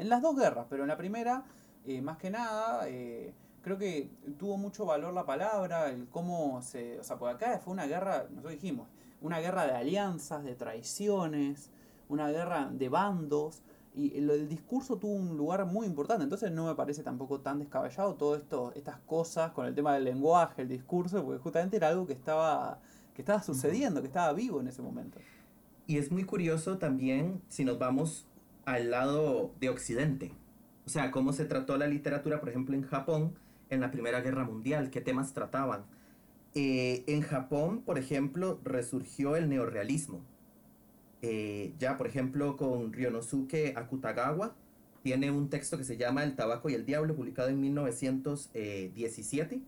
las 0.08 0.22
dos 0.22 0.36
guerras, 0.36 0.66
pero 0.68 0.82
en 0.82 0.88
la 0.88 0.96
primera, 0.96 1.44
eh, 1.86 2.02
más 2.02 2.18
que 2.18 2.30
nada, 2.30 2.88
eh, 2.88 3.32
creo 3.62 3.78
que 3.78 4.10
tuvo 4.38 4.58
mucho 4.58 4.84
valor 4.84 5.14
la 5.14 5.24
palabra, 5.24 5.88
el 5.88 6.06
cómo 6.08 6.60
se, 6.60 7.00
o 7.00 7.04
sea, 7.04 7.16
por 7.16 7.30
acá 7.30 7.58
fue 7.58 7.72
una 7.72 7.86
guerra, 7.86 8.26
nosotros 8.28 8.52
dijimos, 8.52 8.88
una 9.22 9.40
guerra 9.40 9.66
de 9.66 9.72
alianzas, 9.72 10.44
de 10.44 10.54
traiciones, 10.54 11.70
una 12.08 12.30
guerra 12.30 12.70
de 12.72 12.88
bandos, 12.88 13.62
y 13.96 14.16
el, 14.18 14.48
discurso 14.48 14.96
tuvo 14.96 15.12
un 15.12 15.36
lugar 15.36 15.64
muy 15.66 15.86
importante, 15.86 16.24
entonces 16.24 16.50
no 16.50 16.66
me 16.66 16.74
parece 16.74 17.02
tampoco 17.02 17.40
tan 17.40 17.60
descabellado 17.60 18.14
todo 18.14 18.34
esto, 18.34 18.72
estas 18.74 18.98
cosas 19.00 19.52
con 19.52 19.66
el 19.66 19.74
tema 19.74 19.94
del 19.94 20.04
lenguaje, 20.04 20.62
el 20.62 20.68
discurso, 20.68 21.24
porque 21.24 21.38
justamente 21.38 21.76
era 21.76 21.88
algo 21.88 22.06
que 22.06 22.12
estaba, 22.12 22.80
que 23.14 23.22
estaba 23.22 23.40
sucediendo, 23.42 24.00
que 24.00 24.08
estaba 24.08 24.32
vivo 24.32 24.60
en 24.60 24.66
ese 24.66 24.82
momento. 24.82 25.20
Y 25.86 25.98
es 25.98 26.10
muy 26.10 26.24
curioso 26.24 26.78
también 26.78 27.40
si 27.48 27.64
nos 27.64 27.78
vamos 27.78 28.26
al 28.64 28.90
lado 28.90 29.52
de 29.60 29.68
Occidente, 29.68 30.32
o 30.86 30.88
sea, 30.88 31.10
cómo 31.12 31.32
se 31.32 31.44
trató 31.44 31.76
la 31.76 31.86
literatura, 31.86 32.40
por 32.40 32.48
ejemplo, 32.48 32.74
en 32.74 32.82
Japón 32.82 33.34
en 33.70 33.80
la 33.80 33.90
Primera 33.90 34.20
Guerra 34.20 34.44
Mundial, 34.44 34.90
qué 34.90 35.00
temas 35.00 35.32
trataban. 35.32 35.84
Eh, 36.54 37.04
en 37.06 37.22
Japón, 37.22 37.82
por 37.82 37.98
ejemplo, 37.98 38.60
resurgió 38.64 39.36
el 39.36 39.48
neorrealismo, 39.48 40.20
eh, 41.26 41.72
ya, 41.78 41.96
por 41.96 42.06
ejemplo, 42.06 42.58
con 42.58 42.92
Ryonosuke 42.92 43.72
Akutagawa, 43.76 44.54
tiene 45.02 45.30
un 45.30 45.48
texto 45.48 45.78
que 45.78 45.84
se 45.84 45.96
llama 45.96 46.22
El 46.22 46.36
tabaco 46.36 46.68
y 46.68 46.74
el 46.74 46.84
diablo, 46.84 47.16
publicado 47.16 47.48
en 47.48 47.62
1917, 47.62 49.62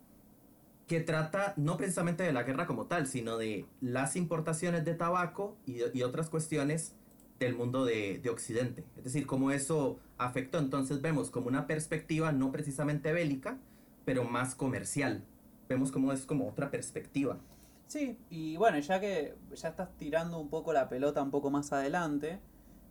que 0.86 1.00
trata 1.00 1.54
no 1.56 1.78
precisamente 1.78 2.24
de 2.24 2.34
la 2.34 2.42
guerra 2.42 2.66
como 2.66 2.84
tal, 2.84 3.06
sino 3.06 3.38
de 3.38 3.64
las 3.80 4.16
importaciones 4.16 4.84
de 4.84 4.94
tabaco 4.94 5.56
y, 5.64 6.02
otras 6.02 6.28
cuestiones 6.28 6.94
del 7.38 7.54
mundo 7.54 7.86
de, 7.86 8.20
de, 8.22 8.28
Occidente. 8.28 8.84
Es 8.98 9.04
decir, 9.04 9.26
cómo 9.26 9.50
eso 9.50 9.98
afectó. 10.18 10.58
Entonces 10.58 11.00
vemos 11.00 11.30
como 11.30 11.48
una 11.48 11.66
perspectiva 11.66 12.32
no 12.32 12.52
precisamente 12.52 13.14
bélica, 13.14 13.56
pero 14.04 14.24
más 14.24 14.54
comercial. 14.54 15.24
Vemos 15.70 15.90
cómo 15.90 16.12
es 16.12 16.26
como 16.26 16.48
otra 16.48 16.70
perspectiva. 16.70 17.38
Sí, 17.86 18.18
y 18.30 18.56
bueno, 18.56 18.78
ya 18.80 18.98
que 18.98 19.36
ya 19.54 19.68
estás 19.68 19.96
tirando 19.96 20.40
un 20.40 20.48
poco 20.48 20.72
la 20.72 20.88
pelota 20.88 21.22
un 21.22 21.30
poco 21.30 21.50
más 21.50 21.72
adelante, 21.72 22.40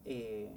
eh, 0.05 0.49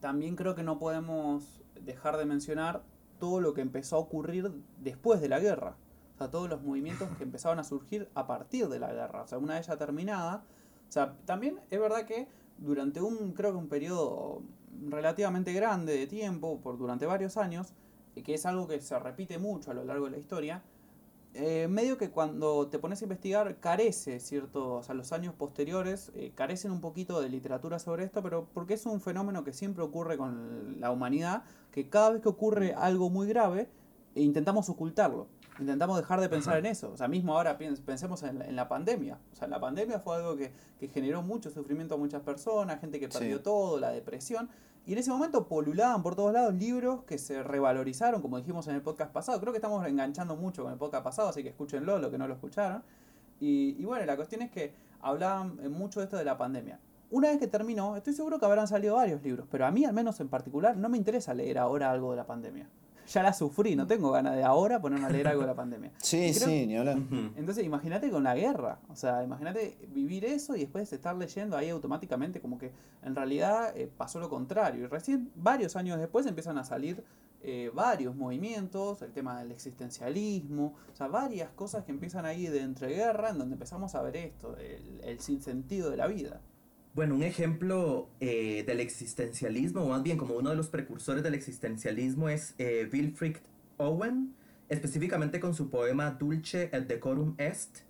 también 0.00 0.34
creo 0.34 0.56
que 0.56 0.64
no 0.64 0.78
podemos 0.78 1.62
dejar 1.80 2.16
de 2.16 2.24
mencionar 2.24 2.82
todo 3.20 3.40
lo 3.40 3.54
que 3.54 3.60
empezó 3.60 3.96
a 3.96 3.98
ocurrir 4.00 4.50
después 4.78 5.20
de 5.20 5.28
la 5.28 5.38
guerra. 5.38 5.76
O 6.14 6.18
sea, 6.18 6.30
todos 6.30 6.50
los 6.50 6.62
movimientos 6.62 7.08
que 7.16 7.22
empezaron 7.22 7.58
a 7.60 7.64
surgir 7.64 8.10
a 8.14 8.26
partir 8.26 8.68
de 8.68 8.80
la 8.80 8.92
guerra. 8.92 9.22
O 9.22 9.26
sea, 9.28 9.38
una 9.38 9.54
vez 9.54 9.66
ya 9.66 9.76
terminada. 9.76 10.42
O 10.88 10.92
sea, 10.92 11.16
también 11.24 11.60
es 11.70 11.78
verdad 11.78 12.06
que 12.06 12.26
durante 12.58 13.00
un, 13.00 13.32
creo 13.32 13.52
que 13.52 13.58
un 13.58 13.68
periodo 13.68 14.42
relativamente 14.88 15.52
grande 15.52 15.96
de 15.96 16.06
tiempo, 16.06 16.60
por 16.60 16.76
durante 16.76 17.06
varios 17.06 17.36
años, 17.36 17.72
que 18.24 18.34
es 18.34 18.44
algo 18.46 18.66
que 18.66 18.80
se 18.80 18.98
repite 18.98 19.38
mucho 19.38 19.70
a 19.70 19.74
lo 19.74 19.84
largo 19.84 20.06
de 20.06 20.12
la 20.12 20.18
historia, 20.18 20.62
eh, 21.34 21.68
medio 21.68 21.96
que 21.96 22.10
cuando 22.10 22.66
te 22.68 22.78
pones 22.78 23.00
a 23.02 23.04
investigar 23.04 23.56
carece, 23.60 24.18
¿cierto? 24.20 24.74
O 24.74 24.82
sea, 24.82 24.94
los 24.94 25.12
años 25.12 25.32
posteriores 25.34 26.10
eh, 26.14 26.32
carecen 26.34 26.72
un 26.72 26.80
poquito 26.80 27.20
de 27.20 27.28
literatura 27.28 27.78
sobre 27.78 28.04
esto, 28.04 28.22
pero 28.22 28.48
porque 28.52 28.74
es 28.74 28.84
un 28.86 29.00
fenómeno 29.00 29.44
que 29.44 29.52
siempre 29.52 29.84
ocurre 29.84 30.16
con 30.18 30.80
la 30.80 30.90
humanidad, 30.90 31.44
que 31.70 31.88
cada 31.88 32.10
vez 32.10 32.20
que 32.22 32.28
ocurre 32.28 32.74
algo 32.74 33.10
muy 33.10 33.28
grave, 33.28 33.68
intentamos 34.14 34.68
ocultarlo. 34.68 35.28
Intentamos 35.60 35.98
dejar 35.98 36.20
de 36.20 36.28
pensar 36.28 36.54
Ajá. 36.54 36.58
en 36.60 36.66
eso. 36.66 36.90
O 36.90 36.96
sea, 36.96 37.06
mismo 37.06 37.36
ahora 37.36 37.58
pensemos 37.58 38.22
en 38.22 38.38
la, 38.38 38.46
en 38.46 38.56
la 38.56 38.66
pandemia. 38.66 39.18
O 39.32 39.36
sea, 39.36 39.46
la 39.46 39.60
pandemia 39.60 40.00
fue 40.00 40.16
algo 40.16 40.34
que, 40.34 40.52
que 40.78 40.88
generó 40.88 41.22
mucho 41.22 41.50
sufrimiento 41.50 41.96
a 41.96 41.98
muchas 41.98 42.22
personas, 42.22 42.80
gente 42.80 42.98
que 42.98 43.08
perdió 43.08 43.36
Sí. 43.36 43.42
todo, 43.42 43.78
la 43.78 43.90
depresión. 43.90 44.48
Y 44.86 44.92
en 44.92 44.98
ese 44.98 45.10
momento 45.10 45.46
polulaban 45.46 46.02
por 46.02 46.16
todos 46.16 46.32
lados 46.32 46.54
libros 46.54 47.04
que 47.04 47.18
se 47.18 47.42
revalorizaron, 47.42 48.22
como 48.22 48.38
dijimos 48.38 48.66
en 48.68 48.74
el 48.74 48.82
podcast 48.82 49.12
pasado. 49.12 49.40
Creo 49.40 49.52
que 49.52 49.58
estamos 49.58 49.86
enganchando 49.86 50.36
mucho 50.36 50.62
con 50.62 50.72
el 50.72 50.78
podcast 50.78 51.04
pasado, 51.04 51.28
así 51.28 51.42
que 51.42 51.50
escúchenlo, 51.50 51.98
lo 51.98 52.10
que 52.10 52.18
no 52.18 52.26
lo 52.26 52.34
escucharon. 52.34 52.82
Y, 53.40 53.76
y 53.78 53.84
bueno, 53.84 54.04
la 54.06 54.16
cuestión 54.16 54.42
es 54.42 54.50
que 54.50 54.74
hablaban 55.00 55.58
eh, 55.62 55.68
mucho 55.68 56.00
de 56.00 56.04
esto 56.04 56.16
de 56.16 56.24
la 56.24 56.36
pandemia. 56.36 56.80
Una 57.10 57.28
vez 57.28 57.38
que 57.38 57.46
terminó, 57.46 57.96
estoy 57.96 58.12
seguro 58.12 58.38
que 58.38 58.46
habrán 58.46 58.68
salido 58.68 58.94
varios 58.94 59.22
libros, 59.22 59.46
pero 59.50 59.66
a 59.66 59.70
mí 59.70 59.84
al 59.84 59.92
menos 59.92 60.20
en 60.20 60.28
particular 60.28 60.76
no 60.76 60.88
me 60.88 60.96
interesa 60.96 61.34
leer 61.34 61.58
ahora 61.58 61.90
algo 61.90 62.12
de 62.12 62.16
la 62.16 62.26
pandemia. 62.26 62.68
Ya 63.10 63.22
la 63.22 63.32
sufrí, 63.32 63.74
no 63.76 63.86
tengo 63.86 64.10
ganas 64.12 64.36
de 64.36 64.42
ahora 64.44 64.80
ponerme 64.80 65.06
a 65.06 65.10
leer 65.10 65.26
algo 65.28 65.40
de 65.42 65.48
la 65.48 65.54
pandemia. 65.54 65.90
Sí, 66.02 66.32
creo- 66.34 66.48
sí, 66.48 66.66
ni 66.66 66.76
hablar. 66.76 66.96
Entonces 67.36 67.64
imagínate 67.64 68.10
con 68.10 68.22
la 68.22 68.34
guerra, 68.34 68.78
o 68.88 68.94
sea, 68.96 69.22
imagínate 69.24 69.76
vivir 69.88 70.24
eso 70.24 70.54
y 70.56 70.60
después 70.60 70.92
estar 70.92 71.16
leyendo 71.16 71.56
ahí 71.56 71.70
automáticamente 71.70 72.40
como 72.40 72.56
que 72.58 72.70
en 73.02 73.14
realidad 73.16 73.76
eh, 73.76 73.90
pasó 73.96 74.20
lo 74.20 74.28
contrario. 74.28 74.84
Y 74.84 74.86
recién 74.86 75.30
varios 75.34 75.76
años 75.76 75.98
después 75.98 76.24
empiezan 76.26 76.56
a 76.58 76.64
salir 76.64 77.02
eh, 77.42 77.70
varios 77.74 78.14
movimientos, 78.14 79.02
el 79.02 79.12
tema 79.12 79.40
del 79.40 79.50
existencialismo, 79.50 80.74
o 80.92 80.96
sea, 80.96 81.08
varias 81.08 81.50
cosas 81.50 81.84
que 81.84 81.90
empiezan 81.92 82.26
ahí 82.26 82.46
de 82.46 82.60
entreguerra 82.60 83.30
en 83.30 83.38
donde 83.38 83.54
empezamos 83.54 83.94
a 83.94 84.02
ver 84.02 84.16
esto, 84.16 84.56
el, 84.58 85.00
el 85.02 85.20
sinsentido 85.20 85.90
de 85.90 85.96
la 85.96 86.06
vida. 86.06 86.40
Bueno, 86.92 87.14
un 87.14 87.22
ejemplo 87.22 88.08
eh, 88.18 88.64
del 88.66 88.80
existencialismo, 88.80 89.82
o 89.82 89.90
más 89.90 90.02
bien 90.02 90.18
como 90.18 90.34
uno 90.34 90.50
de 90.50 90.56
los 90.56 90.68
precursores 90.68 91.22
del 91.22 91.34
existencialismo, 91.34 92.28
es 92.28 92.54
eh, 92.58 92.88
Wilfrid 92.92 93.36
Owen, 93.76 94.34
específicamente 94.68 95.38
con 95.38 95.54
su 95.54 95.70
poema 95.70 96.10
Dulce 96.10 96.64
et 96.72 96.88
decorum 96.88 97.36
est, 97.38 97.82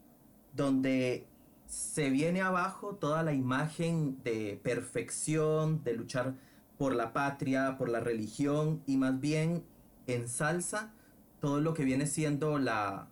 donde 0.54 1.24
se 1.66 2.10
viene 2.10 2.42
abajo 2.42 2.96
toda 2.96 3.22
la 3.22 3.32
imagen 3.32 4.22
de 4.22 4.60
perfección, 4.62 5.82
de 5.82 5.94
luchar 5.94 6.34
por 6.76 6.94
la 6.94 7.14
patria, 7.14 7.76
por 7.78 7.88
la 7.88 8.00
religión, 8.00 8.82
y 8.86 8.98
más 8.98 9.18
bien 9.18 9.64
ensalza 10.08 10.92
todo 11.40 11.62
lo 11.62 11.72
que 11.72 11.84
viene 11.84 12.06
siendo 12.06 12.58
la, 12.58 13.08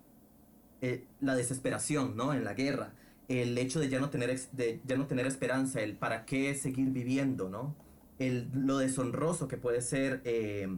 eh, 0.82 1.06
la 1.22 1.34
desesperación, 1.34 2.14
¿no? 2.14 2.34
En 2.34 2.44
la 2.44 2.52
guerra 2.52 2.92
el 3.28 3.56
hecho 3.58 3.78
de 3.80 3.88
ya 3.88 4.00
no 4.00 4.10
tener 4.10 4.38
de 4.52 4.80
ya 4.86 4.96
no 4.96 5.06
tener 5.06 5.26
esperanza, 5.26 5.80
el 5.82 5.96
para 5.96 6.24
qué 6.24 6.54
seguir 6.54 6.90
viviendo, 6.90 7.48
¿no? 7.48 7.74
El, 8.18 8.48
lo 8.54 8.78
deshonroso 8.78 9.46
que 9.48 9.56
puede 9.58 9.80
ser 9.82 10.20
eh, 10.24 10.68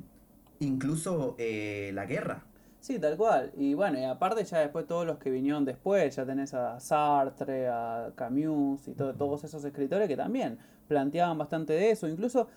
incluso 0.58 1.36
eh, 1.38 1.90
la 1.94 2.06
guerra. 2.06 2.44
Sí, 2.80 2.98
tal 2.98 3.16
cual. 3.16 3.52
Y 3.56 3.74
bueno, 3.74 3.98
y 3.98 4.04
aparte 4.04 4.42
ya 4.44 4.58
después 4.60 4.86
todos 4.86 5.06
los 5.06 5.18
que 5.18 5.30
vinieron 5.30 5.64
después, 5.64 6.16
ya 6.16 6.24
tenés 6.24 6.54
a 6.54 6.80
Sartre, 6.80 7.68
a 7.68 8.12
Camus 8.14 8.88
y 8.88 8.92
todo- 8.92 9.14
todos 9.14 9.44
esos 9.44 9.62
escritores 9.64 10.08
que 10.08 10.16
también 10.16 10.58
planteaban 10.88 11.36
bastante 11.38 11.74
de 11.74 11.90
eso. 11.90 12.08
Incluso 12.08 12.48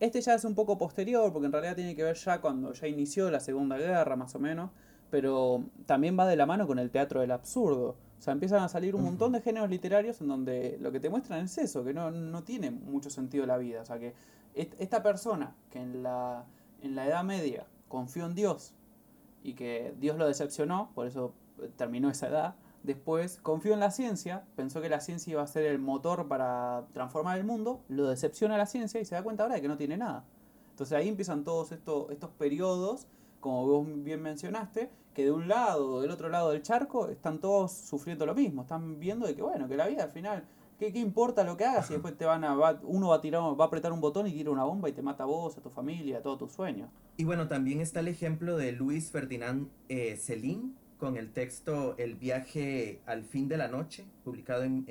este 0.00 0.20
ya 0.20 0.34
es 0.34 0.44
un 0.44 0.54
poco 0.54 0.78
posterior, 0.78 1.32
porque 1.32 1.46
en 1.46 1.52
realidad 1.52 1.74
tiene 1.76 1.94
que 1.96 2.04
ver 2.04 2.16
ya 2.16 2.40
cuando 2.40 2.72
ya 2.72 2.86
inició 2.88 3.30
la 3.30 3.40
Segunda 3.40 3.76
Guerra, 3.76 4.16
más 4.16 4.34
o 4.34 4.38
menos, 4.38 4.70
pero 5.10 5.64
también 5.86 6.18
va 6.18 6.26
de 6.26 6.36
la 6.36 6.46
mano 6.46 6.66
con 6.66 6.78
el 6.78 6.90
teatro 6.90 7.20
del 7.20 7.32
absurdo. 7.32 7.96
O 8.22 8.24
sea, 8.24 8.34
empiezan 8.34 8.62
a 8.62 8.68
salir 8.68 8.94
un 8.94 9.02
montón 9.02 9.32
de 9.32 9.40
géneros 9.40 9.68
literarios 9.68 10.20
en 10.20 10.28
donde 10.28 10.78
lo 10.80 10.92
que 10.92 11.00
te 11.00 11.10
muestran 11.10 11.44
es 11.44 11.58
eso, 11.58 11.82
que 11.82 11.92
no, 11.92 12.12
no 12.12 12.44
tiene 12.44 12.70
mucho 12.70 13.10
sentido 13.10 13.44
la 13.46 13.58
vida. 13.58 13.82
O 13.82 13.84
sea, 13.84 13.98
que 13.98 14.14
est- 14.54 14.74
esta 14.78 15.02
persona 15.02 15.56
que 15.70 15.80
en 15.80 16.04
la, 16.04 16.44
en 16.82 16.94
la 16.94 17.04
Edad 17.04 17.24
Media 17.24 17.66
confió 17.88 18.24
en 18.26 18.36
Dios 18.36 18.74
y 19.42 19.54
que 19.54 19.92
Dios 19.98 20.16
lo 20.18 20.28
decepcionó, 20.28 20.92
por 20.94 21.08
eso 21.08 21.34
eh, 21.60 21.68
terminó 21.74 22.10
esa 22.10 22.28
edad. 22.28 22.54
Después 22.84 23.40
confió 23.42 23.74
en 23.74 23.80
la 23.80 23.90
ciencia, 23.90 24.44
pensó 24.54 24.80
que 24.80 24.88
la 24.88 25.00
ciencia 25.00 25.32
iba 25.32 25.42
a 25.42 25.46
ser 25.48 25.66
el 25.66 25.80
motor 25.80 26.28
para 26.28 26.86
transformar 26.92 27.38
el 27.38 27.44
mundo, 27.44 27.80
lo 27.88 28.06
decepciona 28.08 28.56
la 28.56 28.66
ciencia 28.66 29.00
y 29.00 29.04
se 29.04 29.16
da 29.16 29.24
cuenta 29.24 29.42
ahora 29.42 29.56
de 29.56 29.62
que 29.62 29.68
no 29.68 29.76
tiene 29.76 29.96
nada. 29.96 30.24
Entonces 30.70 30.96
ahí 30.96 31.08
empiezan 31.08 31.42
todos 31.42 31.72
estos, 31.72 32.08
estos 32.12 32.30
periodos, 32.30 33.08
como 33.40 33.66
vos 33.66 33.84
bien 34.04 34.22
mencionaste, 34.22 34.90
que 35.14 35.24
de 35.24 35.30
un 35.30 35.48
lado 35.48 35.94
o 35.94 36.00
del 36.00 36.10
otro 36.10 36.28
lado 36.28 36.50
del 36.50 36.62
charco 36.62 37.08
están 37.08 37.38
todos 37.40 37.72
sufriendo 37.72 38.24
lo 38.26 38.34
mismo, 38.34 38.62
están 38.62 38.98
viendo 38.98 39.26
de 39.26 39.34
que 39.34 39.42
bueno, 39.42 39.68
que 39.68 39.76
la 39.76 39.86
vida 39.86 40.04
al 40.04 40.10
final, 40.10 40.44
¿qué, 40.78 40.92
qué 40.92 40.98
importa 40.98 41.44
lo 41.44 41.56
que 41.56 41.64
hagas 41.64 41.86
si 41.86 41.92
después 41.94 42.16
te 42.16 42.24
van 42.24 42.44
a, 42.44 42.54
va- 42.54 42.80
uno 42.82 43.08
va 43.08 43.16
a 43.16 43.20
tirar, 43.20 43.42
va 43.42 43.64
a 43.64 43.66
apretar 43.68 43.92
un 43.92 44.00
botón 44.00 44.26
y 44.26 44.32
tira 44.32 44.50
una 44.50 44.64
bomba 44.64 44.88
y 44.88 44.92
te 44.92 45.02
mata 45.02 45.24
a 45.24 45.26
vos, 45.26 45.56
a 45.58 45.60
tu 45.60 45.70
familia, 45.70 46.18
a 46.18 46.22
todos 46.22 46.38
tus 46.38 46.52
sueños? 46.52 46.88
Y 47.16 47.24
bueno, 47.24 47.46
también 47.48 47.80
está 47.80 48.00
el 48.00 48.08
ejemplo 48.08 48.56
de 48.56 48.72
Luis 48.72 49.10
Ferdinand 49.10 49.68
eh, 49.88 50.18
con 50.98 51.16
el 51.16 51.32
texto 51.32 51.94
El 51.98 52.14
viaje 52.14 53.00
al 53.06 53.24
fin 53.24 53.48
de 53.48 53.56
la 53.56 53.68
noche, 53.68 54.04
publicado 54.24 54.62
en 54.62 54.84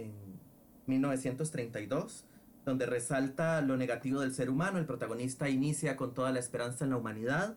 1932, 0.87 2.25
donde 2.65 2.85
resalta 2.85 3.61
lo 3.61 3.77
negativo 3.77 4.21
del 4.21 4.33
ser 4.33 4.49
humano. 4.49 4.77
El 4.77 4.85
protagonista 4.85 5.49
inicia 5.49 5.95
con 5.97 6.13
toda 6.13 6.31
la 6.31 6.39
esperanza 6.39 6.83
en 6.83 6.91
la 6.91 6.97
humanidad 6.97 7.55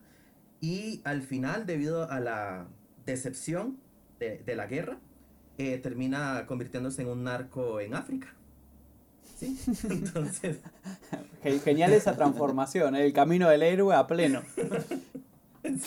y 0.65 1.01
al 1.03 1.21
final, 1.21 1.65
debido 1.65 2.09
a 2.09 2.19
la 2.19 2.67
decepción 3.05 3.77
de, 4.19 4.39
de 4.39 4.55
la 4.55 4.65
guerra, 4.67 4.97
eh, 5.57 5.77
termina 5.77 6.45
convirtiéndose 6.47 7.01
en 7.03 7.09
un 7.09 7.23
narco 7.23 7.79
en 7.79 7.93
África. 7.93 8.33
¿Sí? 9.37 9.57
Entonces, 9.89 10.57
Ge- 11.43 11.59
Genial 11.59 11.93
esa 11.93 12.15
transformación, 12.15 12.95
¿eh? 12.95 13.05
el 13.05 13.13
camino 13.13 13.49
del 13.49 13.63
héroe 13.63 13.93
a 13.95 14.07
pleno. 14.07 14.41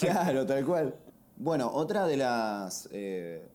Claro, 0.00 0.44
tal 0.44 0.64
cual. 0.66 0.94
Bueno, 1.36 1.70
otra 1.72 2.06
de 2.06 2.16
las. 2.16 2.88
eh, 2.92 3.46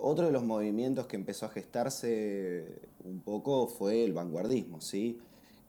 otro 0.00 0.26
de 0.26 0.32
los 0.32 0.44
movimientos 0.44 1.06
que 1.08 1.16
empezó 1.16 1.46
a 1.46 1.48
gestarse 1.48 2.64
un 3.04 3.20
poco 3.20 3.66
fue 3.66 4.04
el 4.04 4.12
vanguardismo, 4.12 4.80
¿sí? 4.80 5.18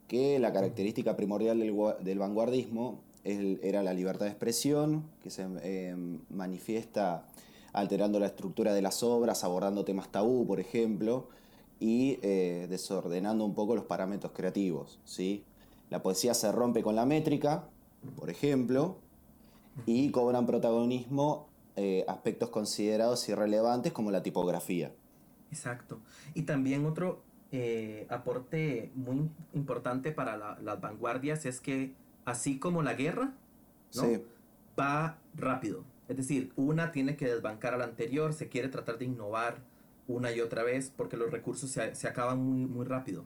Que 0.07 0.37
la 0.39 0.53
característica 0.53 1.15
primordial 1.15 1.59
del 1.59 2.19
vanguardismo 2.19 2.99
era 3.23 3.83
la 3.83 3.93
libertad 3.93 4.25
de 4.25 4.31
expresión, 4.31 5.03
que 5.21 5.29
se 5.29 5.45
eh, 5.63 5.95
manifiesta 6.29 7.25
alterando 7.73 8.19
la 8.19 8.27
estructura 8.27 8.73
de 8.73 8.81
las 8.81 9.03
obras, 9.03 9.43
abordando 9.43 9.83
temas 9.83 10.09
tabú, 10.11 10.47
por 10.47 10.59
ejemplo, 10.59 11.27
y 11.79 12.19
eh, 12.21 12.67
desordenando 12.69 13.45
un 13.45 13.53
poco 13.53 13.75
los 13.75 13.85
parámetros 13.85 14.31
creativos, 14.33 14.99
¿sí? 15.05 15.43
La 15.89 16.01
poesía 16.01 16.33
se 16.33 16.51
rompe 16.51 16.81
con 16.81 16.95
la 16.95 17.05
métrica, 17.05 17.65
por 18.15 18.29
ejemplo, 18.29 18.97
y 19.85 20.09
cobran 20.09 20.45
protagonismo 20.45 21.47
eh, 21.75 22.03
aspectos 22.07 22.49
considerados 22.49 23.27
irrelevantes 23.29 23.93
como 23.93 24.09
la 24.09 24.23
tipografía. 24.23 24.91
Exacto. 25.51 25.99
Y 26.33 26.43
también 26.43 26.85
otro 26.85 27.21
aporte 28.09 28.91
muy 28.95 29.29
importante 29.53 30.11
para 30.11 30.35
la- 30.35 30.59
las 30.61 30.81
vanguardias 30.81 31.45
es 31.45 31.61
que 31.61 31.93
así 32.27 32.59
como 32.59 32.83
la 32.83 32.93
guerra, 32.93 33.33
¿no? 33.95 34.01
Sí, 34.01 34.21
va 34.77 35.17
rápido. 35.33 35.85
Es 36.09 36.17
decir, 36.17 36.51
una 36.57 36.91
tiene 36.91 37.15
que 37.15 37.25
desbancar 37.25 37.73
a 37.73 37.77
la 37.77 37.85
anterior, 37.85 38.33
se 38.33 38.49
quiere 38.49 38.67
tratar 38.67 38.97
de 38.97 39.05
innovar 39.05 39.59
una 40.09 40.31
y 40.33 40.41
otra 40.41 40.63
vez 40.63 40.91
porque 40.95 41.15
los 41.15 41.31
recursos 41.31 41.71
se, 41.71 41.95
se 41.95 42.07
acaban 42.07 42.39
muy, 42.43 42.65
muy 42.65 42.85
rápido. 42.85 43.23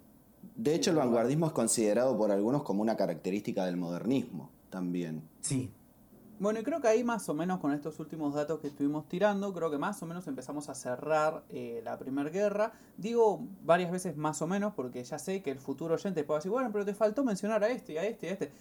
de 0.56 0.76
hecho 0.76 0.92
el 0.92 0.98
vanguardismo 0.98 1.48
es 1.48 1.52
considerado 1.52 2.16
por 2.18 2.32
algunos 2.32 2.64
como 2.64 2.82
una 2.84 2.96
característica 2.96 3.66
del 3.66 3.78
modernismo 3.78 4.52
también. 4.70 5.24
Sí, 5.42 5.72
Bueno, 6.40 6.60
y 6.60 6.64
creo 6.64 6.82
que 6.82 6.88
ahí 6.88 7.04
más 7.04 7.30
o 7.30 7.36
menos 7.36 7.60
con 7.60 7.72
estos 7.72 8.00
últimos 8.00 8.34
datos 8.34 8.60
que 8.60 8.68
estuvimos 8.70 9.08
tirando, 9.08 9.54
creo 9.54 9.70
que 9.70 9.78
más 9.78 10.02
o 10.02 10.08
menos 10.08 10.26
empezamos 10.28 10.70
a 10.70 10.74
cerrar 10.74 11.44
eh, 11.50 11.82
la 11.86 12.00
Primera 12.00 12.32
Guerra. 12.32 12.72
Digo 12.98 13.46
varias 13.64 13.92
veces 13.92 14.18
más 14.18 14.42
o 14.42 14.48
menos 14.48 14.74
porque 14.74 15.04
ya 15.04 15.20
sé 15.20 15.44
que 15.44 15.52
el 15.52 15.60
futuro 15.60 15.94
oyente 15.94 16.24
puede 16.24 16.40
decir, 16.40 16.52
bueno, 16.52 16.70
pero 16.72 16.84
te 16.84 16.96
faltó 16.96 17.24
mencionar 17.24 17.64
a 17.64 17.70
este 17.70 17.94
y 17.94 17.98
a 17.98 18.04
este 18.06 18.26
y 18.26 18.30
a 18.30 18.34
este. 18.34 18.52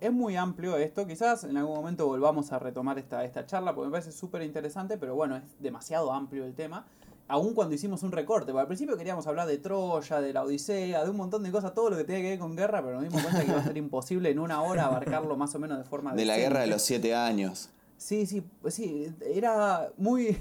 Es 0.00 0.12
muy 0.12 0.36
amplio 0.36 0.76
esto, 0.76 1.06
quizás 1.06 1.44
en 1.44 1.56
algún 1.56 1.74
momento 1.74 2.06
volvamos 2.06 2.52
a 2.52 2.58
retomar 2.58 2.98
esta, 2.98 3.24
esta 3.24 3.46
charla 3.46 3.74
porque 3.74 3.86
me 3.86 3.92
parece 3.92 4.12
súper 4.12 4.42
interesante, 4.42 4.98
pero 4.98 5.14
bueno, 5.14 5.36
es 5.36 5.42
demasiado 5.58 6.12
amplio 6.12 6.44
el 6.44 6.54
tema. 6.54 6.84
Aún 7.28 7.54
cuando 7.54 7.74
hicimos 7.74 8.02
un 8.02 8.12
recorte, 8.12 8.52
porque 8.52 8.60
al 8.60 8.66
principio 8.68 8.96
queríamos 8.96 9.26
hablar 9.26 9.48
de 9.48 9.58
Troya, 9.58 10.20
de 10.20 10.32
la 10.32 10.44
Odisea, 10.44 11.02
de 11.02 11.10
un 11.10 11.16
montón 11.16 11.42
de 11.42 11.50
cosas, 11.50 11.74
todo 11.74 11.90
lo 11.90 11.96
que 11.96 12.04
tenía 12.04 12.22
que 12.22 12.28
ver 12.30 12.38
con 12.38 12.54
guerra, 12.54 12.82
pero 12.84 13.00
nos 13.00 13.04
dimos 13.04 13.22
cuenta 13.22 13.42
que 13.42 13.50
iba 13.50 13.58
a 13.58 13.64
ser 13.64 13.76
imposible 13.78 14.30
en 14.30 14.38
una 14.38 14.62
hora 14.62 14.84
abarcarlo 14.84 15.34
más 15.36 15.54
o 15.54 15.58
menos 15.58 15.78
de 15.78 15.84
forma 15.84 16.14
De 16.14 16.24
la 16.24 16.36
guerra 16.36 16.60
de 16.60 16.66
los 16.68 16.82
siete 16.82 17.14
años. 17.14 17.70
Sí, 17.96 18.26
sí, 18.26 18.44
pues 18.60 18.74
sí, 18.74 19.10
era 19.24 19.90
muy, 19.96 20.36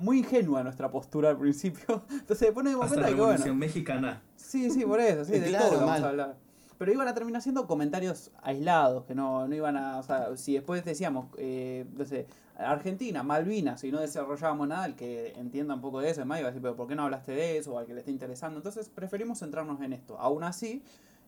muy 0.00 0.20
ingenua 0.20 0.62
nuestra 0.64 0.90
postura 0.90 1.28
al 1.30 1.38
principio. 1.38 2.02
Entonces 2.10 2.40
después 2.40 2.64
nos 2.64 2.72
dimos 2.72 2.88
cuenta 2.88 3.06
de 3.06 3.14
que 3.14 3.20
bueno. 3.20 3.54
Mexicana. 3.54 4.22
Sí, 4.34 4.70
sí, 4.70 4.84
por 4.84 5.00
eso, 5.00 5.24
sí, 5.24 5.32
de 5.38 5.48
Claro, 5.48 5.66
todo 5.66 5.74
vamos 5.80 5.90
mal. 5.90 6.04
a 6.04 6.08
hablar. 6.08 6.36
Pero 6.78 6.92
iban 6.92 7.08
a 7.08 7.14
terminar 7.14 7.40
siendo 7.42 7.66
comentarios 7.66 8.30
aislados, 8.42 9.04
que 9.04 9.14
no, 9.14 9.46
no 9.46 9.54
iban 9.54 9.76
a. 9.76 9.98
O 9.98 10.02
sea, 10.02 10.36
si 10.36 10.54
después 10.54 10.84
decíamos, 10.84 11.26
eh, 11.38 11.86
no 11.96 12.04
sé, 12.04 12.26
Argentina, 12.56 13.22
Malvinas, 13.22 13.82
y 13.84 13.92
no 13.92 14.00
desarrollábamos 14.00 14.68
nada, 14.68 14.86
el 14.86 14.94
que 14.94 15.32
entienda 15.36 15.74
un 15.74 15.80
poco 15.80 16.00
de 16.00 16.10
eso, 16.10 16.20
además 16.20 16.40
iba 16.40 16.48
a 16.48 16.50
decir, 16.50 16.62
pero 16.62 16.76
¿por 16.76 16.88
qué 16.88 16.94
no 16.94 17.04
hablaste 17.04 17.32
de 17.32 17.58
eso? 17.58 17.74
O 17.74 17.78
al 17.78 17.86
que 17.86 17.94
le 17.94 18.00
esté 18.00 18.10
interesando. 18.10 18.58
Entonces 18.58 18.88
preferimos 18.88 19.38
centrarnos 19.38 19.80
en 19.80 19.92
esto. 19.92 20.18
Aún 20.18 20.44
así, 20.44 20.82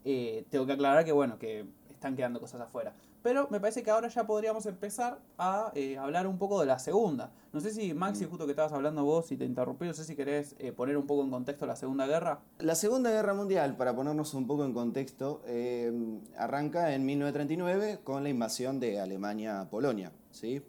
eh, 0.05 0.45
tengo 0.51 0.67
que 0.67 0.73
aclarar 0.73 1.05
que, 1.05 1.13
bueno, 1.13 1.39
que 1.39 1.67
están 1.91 2.17
quedando 2.17 2.41
cosas 2.41 2.61
afuera. 2.61 2.95
Pero 3.27 3.49
me 3.51 3.59
parece 3.59 3.83
que 3.83 3.91
ahora 3.91 4.07
ya 4.07 4.25
podríamos 4.25 4.67
empezar 4.67 5.19
a 5.37 5.73
eh, 5.75 5.99
hablar 5.99 6.29
un 6.29 6.39
poco 6.39 6.61
de 6.61 6.67
la 6.67 6.79
segunda. 6.79 7.33
No 7.53 7.59
sé 7.59 7.73
si, 7.73 7.93
Maxi, 7.93 8.25
Mm. 8.25 8.29
justo 8.29 8.45
que 8.45 8.53
estabas 8.53 8.73
hablando 8.73 9.05
vos 9.05 9.33
y 9.33 9.37
te 9.37 9.45
interrumpí, 9.45 9.85
no 9.85 9.95
sé 9.95 10.05
si 10.05 10.15
querés 10.15 10.55
eh, 10.61 10.71
poner 10.71 10.97
un 10.97 11.09
poco 11.09 11.25
en 11.25 11.31
contexto 11.31 11.67
la 11.67 11.75
Segunda 11.75 12.07
Guerra. 12.07 12.39
La 12.61 12.77
Segunda 12.77 13.11
Guerra 13.11 13.35
Mundial, 13.35 13.77
para 13.77 13.97
ponernos 13.97 14.33
un 14.35 14.47
poco 14.47 14.65
en 14.65 14.73
contexto, 14.73 15.43
eh, 15.45 15.93
arranca 16.39 16.95
en 16.95 17.05
1939 17.05 17.99
con 18.05 18.23
la 18.23 18.29
invasión 18.29 18.79
de 18.79 19.01
Alemania 19.01 19.61
a 19.61 19.71
Polonia. 19.71 20.13
¿sí? 20.31 20.63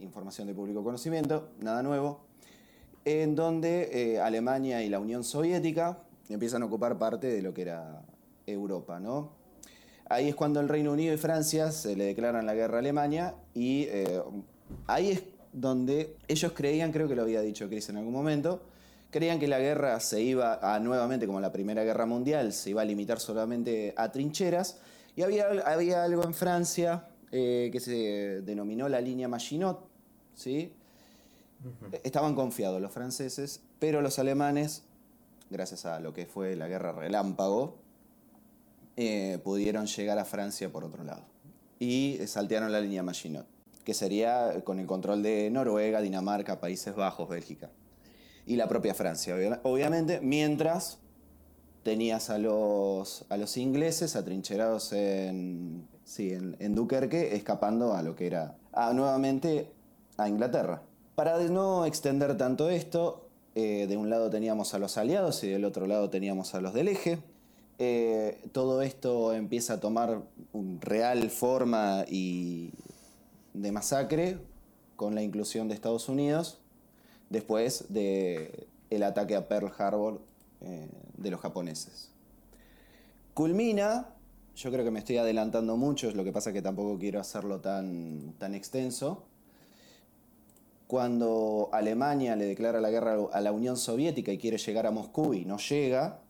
Información 0.00 0.46
de 0.46 0.54
público 0.54 0.82
conocimiento, 0.82 1.50
nada 1.60 1.82
nuevo. 1.82 2.22
En 3.04 3.34
donde 3.34 4.18
Alemania 4.24 4.82
y 4.82 4.88
la 4.88 4.98
Unión 4.98 5.22
Soviética 5.22 5.98
empiezan 6.30 6.62
a 6.62 6.64
ocupar 6.64 6.96
parte 6.98 7.26
de 7.26 7.42
lo 7.42 7.52
que 7.52 7.60
era 7.60 8.06
Europa. 8.46 8.98
¿no? 8.98 9.39
Ahí 10.10 10.28
es 10.28 10.34
cuando 10.34 10.58
el 10.58 10.68
Reino 10.68 10.90
Unido 10.90 11.14
y 11.14 11.16
Francia 11.16 11.70
se 11.70 11.94
le 11.94 12.04
declaran 12.04 12.44
la 12.44 12.52
guerra 12.52 12.76
a 12.76 12.78
Alemania 12.80 13.36
y 13.54 13.84
eh, 13.84 14.20
ahí 14.88 15.12
es 15.12 15.22
donde 15.52 16.16
ellos 16.26 16.50
creían, 16.50 16.90
creo 16.90 17.06
que 17.08 17.14
lo 17.14 17.22
había 17.22 17.40
dicho 17.42 17.68
Chris 17.68 17.90
en 17.90 17.96
algún 17.96 18.12
momento, 18.12 18.60
creían 19.10 19.38
que 19.38 19.46
la 19.46 19.60
guerra 19.60 20.00
se 20.00 20.20
iba 20.20 20.58
a 20.60 20.80
nuevamente, 20.80 21.28
como 21.28 21.40
la 21.40 21.52
Primera 21.52 21.84
Guerra 21.84 22.06
Mundial, 22.06 22.52
se 22.52 22.70
iba 22.70 22.82
a 22.82 22.84
limitar 22.84 23.20
solamente 23.20 23.94
a 23.96 24.10
trincheras. 24.10 24.80
Y 25.14 25.22
había, 25.22 25.46
había 25.64 26.02
algo 26.02 26.24
en 26.24 26.34
Francia 26.34 27.06
eh, 27.30 27.68
que 27.70 27.78
se 27.78 28.42
denominó 28.42 28.88
la 28.88 29.00
línea 29.00 29.28
Maginot, 29.28 29.88
¿sí? 30.34 30.72
Estaban 32.02 32.34
confiados 32.34 32.82
los 32.82 32.90
franceses, 32.90 33.60
pero 33.78 34.02
los 34.02 34.18
alemanes, 34.18 34.82
gracias 35.50 35.86
a 35.86 36.00
lo 36.00 36.12
que 36.12 36.26
fue 36.26 36.56
la 36.56 36.66
guerra 36.66 36.90
relámpago, 36.90 37.78
eh, 38.96 39.38
pudieron 39.42 39.86
llegar 39.86 40.18
a 40.18 40.24
Francia 40.24 40.70
por 40.70 40.84
otro 40.84 41.04
lado. 41.04 41.24
Y 41.78 42.18
saltearon 42.26 42.72
la 42.72 42.80
línea 42.80 43.02
Maginot, 43.02 43.46
que 43.84 43.94
sería 43.94 44.62
con 44.64 44.78
el 44.78 44.86
control 44.86 45.22
de 45.22 45.50
Noruega, 45.50 46.00
Dinamarca, 46.00 46.60
Países 46.60 46.94
Bajos, 46.94 47.28
Bélgica. 47.28 47.70
Y 48.46 48.56
la 48.56 48.68
propia 48.68 48.94
Francia, 48.94 49.34
obvia- 49.34 49.60
obviamente, 49.62 50.20
mientras 50.20 50.98
tenías 51.82 52.28
a 52.28 52.38
los, 52.38 53.24
a 53.30 53.36
los 53.36 53.56
ingleses 53.56 54.16
atrincherados 54.16 54.92
en, 54.92 55.88
sí, 56.04 56.32
en, 56.32 56.56
en 56.58 56.74
escapando 57.34 57.94
a 57.94 58.02
lo 58.02 58.14
que 58.14 58.26
era 58.26 58.56
a- 58.72 58.92
nuevamente 58.92 59.70
a 60.18 60.28
Inglaterra. 60.28 60.82
Para 61.14 61.38
no 61.38 61.86
extender 61.86 62.36
tanto 62.36 62.68
esto, 62.68 63.28
eh, 63.54 63.86
de 63.88 63.96
un 63.96 64.10
lado 64.10 64.30
teníamos 64.30 64.74
a 64.74 64.78
los 64.78 64.98
aliados 64.98 65.42
y 65.44 65.48
del 65.48 65.64
otro 65.64 65.86
lado 65.86 66.10
teníamos 66.10 66.54
a 66.54 66.60
los 66.60 66.74
del 66.74 66.88
eje. 66.88 67.18
Eh, 67.82 68.38
todo 68.52 68.82
esto 68.82 69.32
empieza 69.32 69.72
a 69.72 69.80
tomar 69.80 70.20
real 70.80 71.30
forma 71.30 72.04
y 72.06 72.72
de 73.54 73.72
masacre 73.72 74.36
con 74.96 75.14
la 75.14 75.22
inclusión 75.22 75.66
de 75.66 75.76
Estados 75.76 76.10
Unidos 76.10 76.58
después 77.30 77.86
de 77.88 78.66
el 78.90 79.02
ataque 79.02 79.34
a 79.34 79.48
Pearl 79.48 79.72
Harbor 79.78 80.20
eh, 80.60 80.88
de 81.16 81.30
los 81.30 81.40
japoneses. 81.40 82.10
Culmina, 83.32 84.08
yo 84.56 84.70
creo 84.70 84.84
que 84.84 84.90
me 84.90 84.98
estoy 84.98 85.16
adelantando 85.16 85.78
mucho, 85.78 86.10
es 86.10 86.14
lo 86.14 86.22
que 86.22 86.32
pasa 86.32 86.52
que 86.52 86.60
tampoco 86.60 86.98
quiero 86.98 87.18
hacerlo 87.18 87.60
tan, 87.60 88.34
tan 88.36 88.54
extenso, 88.54 89.24
cuando 90.86 91.70
Alemania 91.72 92.36
le 92.36 92.44
declara 92.44 92.78
la 92.82 92.90
guerra 92.90 93.16
a 93.32 93.40
la 93.40 93.52
Unión 93.52 93.78
Soviética 93.78 94.32
y 94.32 94.36
quiere 94.36 94.58
llegar 94.58 94.86
a 94.86 94.90
Moscú 94.90 95.32
y 95.32 95.46
no 95.46 95.56
llega, 95.56 96.20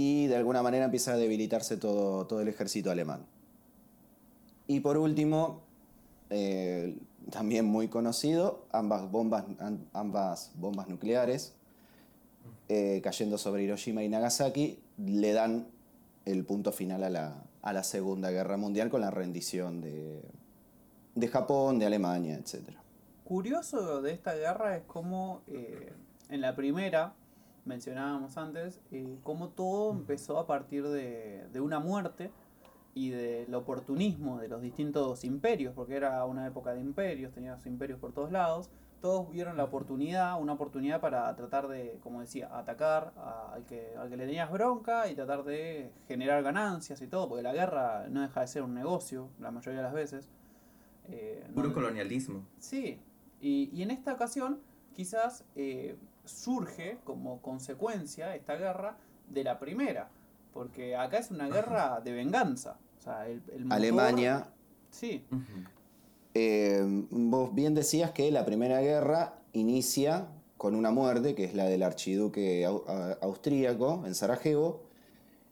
y 0.00 0.28
de 0.28 0.36
alguna 0.36 0.62
manera 0.62 0.84
empieza 0.84 1.14
a 1.14 1.16
debilitarse 1.16 1.76
todo, 1.76 2.24
todo 2.28 2.40
el 2.40 2.46
ejército 2.46 2.92
alemán. 2.92 3.26
Y 4.68 4.78
por 4.78 4.96
último, 4.96 5.62
eh, 6.30 6.96
también 7.32 7.64
muy 7.64 7.88
conocido, 7.88 8.64
ambas 8.70 9.10
bombas, 9.10 9.44
am- 9.58 9.86
ambas 9.92 10.52
bombas 10.54 10.88
nucleares 10.88 11.52
eh, 12.68 13.00
cayendo 13.02 13.38
sobre 13.38 13.64
Hiroshima 13.64 14.04
y 14.04 14.08
Nagasaki 14.08 14.78
le 15.04 15.32
dan 15.32 15.66
el 16.26 16.44
punto 16.44 16.70
final 16.70 17.02
a 17.02 17.10
la, 17.10 17.42
a 17.62 17.72
la 17.72 17.82
Segunda 17.82 18.30
Guerra 18.30 18.56
Mundial 18.56 18.90
con 18.90 19.00
la 19.00 19.10
rendición 19.10 19.80
de, 19.80 20.22
de 21.16 21.28
Japón, 21.28 21.80
de 21.80 21.86
Alemania, 21.86 22.36
etc. 22.36 22.68
Curioso 23.24 24.00
de 24.00 24.12
esta 24.12 24.34
guerra 24.34 24.76
es 24.76 24.84
cómo 24.86 25.40
eh, 25.48 25.92
en 26.28 26.40
la 26.40 26.54
primera, 26.54 27.14
mencionábamos 27.68 28.36
antes, 28.36 28.80
eh, 28.90 29.18
cómo 29.22 29.50
todo 29.50 29.92
empezó 29.92 30.38
a 30.38 30.46
partir 30.46 30.86
de, 30.88 31.46
de 31.52 31.60
una 31.60 31.78
muerte 31.78 32.32
y 32.94 33.10
del 33.10 33.54
oportunismo 33.54 34.38
de 34.38 34.48
los 34.48 34.60
distintos 34.62 35.22
imperios, 35.22 35.74
porque 35.74 35.94
era 35.94 36.24
una 36.24 36.46
época 36.46 36.72
de 36.74 36.80
imperios, 36.80 37.32
tenías 37.32 37.64
imperios 37.66 38.00
por 38.00 38.12
todos 38.12 38.32
lados, 38.32 38.70
todos 39.00 39.30
vieron 39.30 39.56
la 39.56 39.62
oportunidad, 39.64 40.40
una 40.40 40.54
oportunidad 40.54 41.00
para 41.00 41.32
tratar 41.36 41.68
de, 41.68 42.00
como 42.02 42.20
decía, 42.20 42.48
atacar 42.58 43.12
a- 43.16 43.52
al 43.54 43.64
que, 43.66 43.94
al 43.96 44.08
que 44.08 44.16
le 44.16 44.26
tenías 44.26 44.50
bronca 44.50 45.08
y 45.08 45.14
tratar 45.14 45.44
de 45.44 45.92
generar 46.08 46.42
ganancias 46.42 47.00
y 47.02 47.06
todo, 47.06 47.28
porque 47.28 47.44
la 47.44 47.52
guerra 47.52 48.08
no 48.08 48.22
deja 48.22 48.40
de 48.40 48.48
ser 48.48 48.62
un 48.64 48.74
negocio 48.74 49.28
la 49.38 49.52
mayoría 49.52 49.78
de 49.78 49.84
las 49.84 49.92
veces. 49.94 50.28
Eh, 51.04 51.44
no- 51.48 51.54
Puro 51.54 51.72
colonialismo. 51.72 52.44
Sí, 52.58 53.00
y, 53.40 53.70
y 53.72 53.82
en 53.82 53.92
esta 53.92 54.12
ocasión 54.14 54.58
quizás 54.94 55.44
eh, 55.54 55.96
surge 56.28 56.98
como 57.04 57.40
consecuencia 57.40 58.34
esta 58.36 58.54
guerra 58.56 58.96
de 59.28 59.44
la 59.44 59.58
primera, 59.58 60.08
porque 60.54 60.94
acá 60.96 61.18
es 61.18 61.30
una 61.30 61.48
guerra 61.48 62.00
de 62.00 62.12
venganza. 62.12 62.76
O 62.98 63.02
sea, 63.02 63.26
el, 63.28 63.42
el 63.52 63.64
motor- 63.64 63.72
Alemania, 63.76 64.46
Sí, 64.90 65.22
eh, 66.34 66.82
vos 67.10 67.54
bien 67.54 67.74
decías 67.74 68.10
que 68.12 68.30
la 68.30 68.44
Primera 68.44 68.80
Guerra 68.80 69.34
inicia 69.52 70.28
con 70.56 70.74
una 70.74 70.90
muerte, 70.90 71.34
que 71.34 71.44
es 71.44 71.54
la 71.54 71.64
del 71.64 71.82
archiduque 71.82 72.66
austríaco 73.20 74.02
en 74.06 74.14
Sarajevo, 74.14 74.80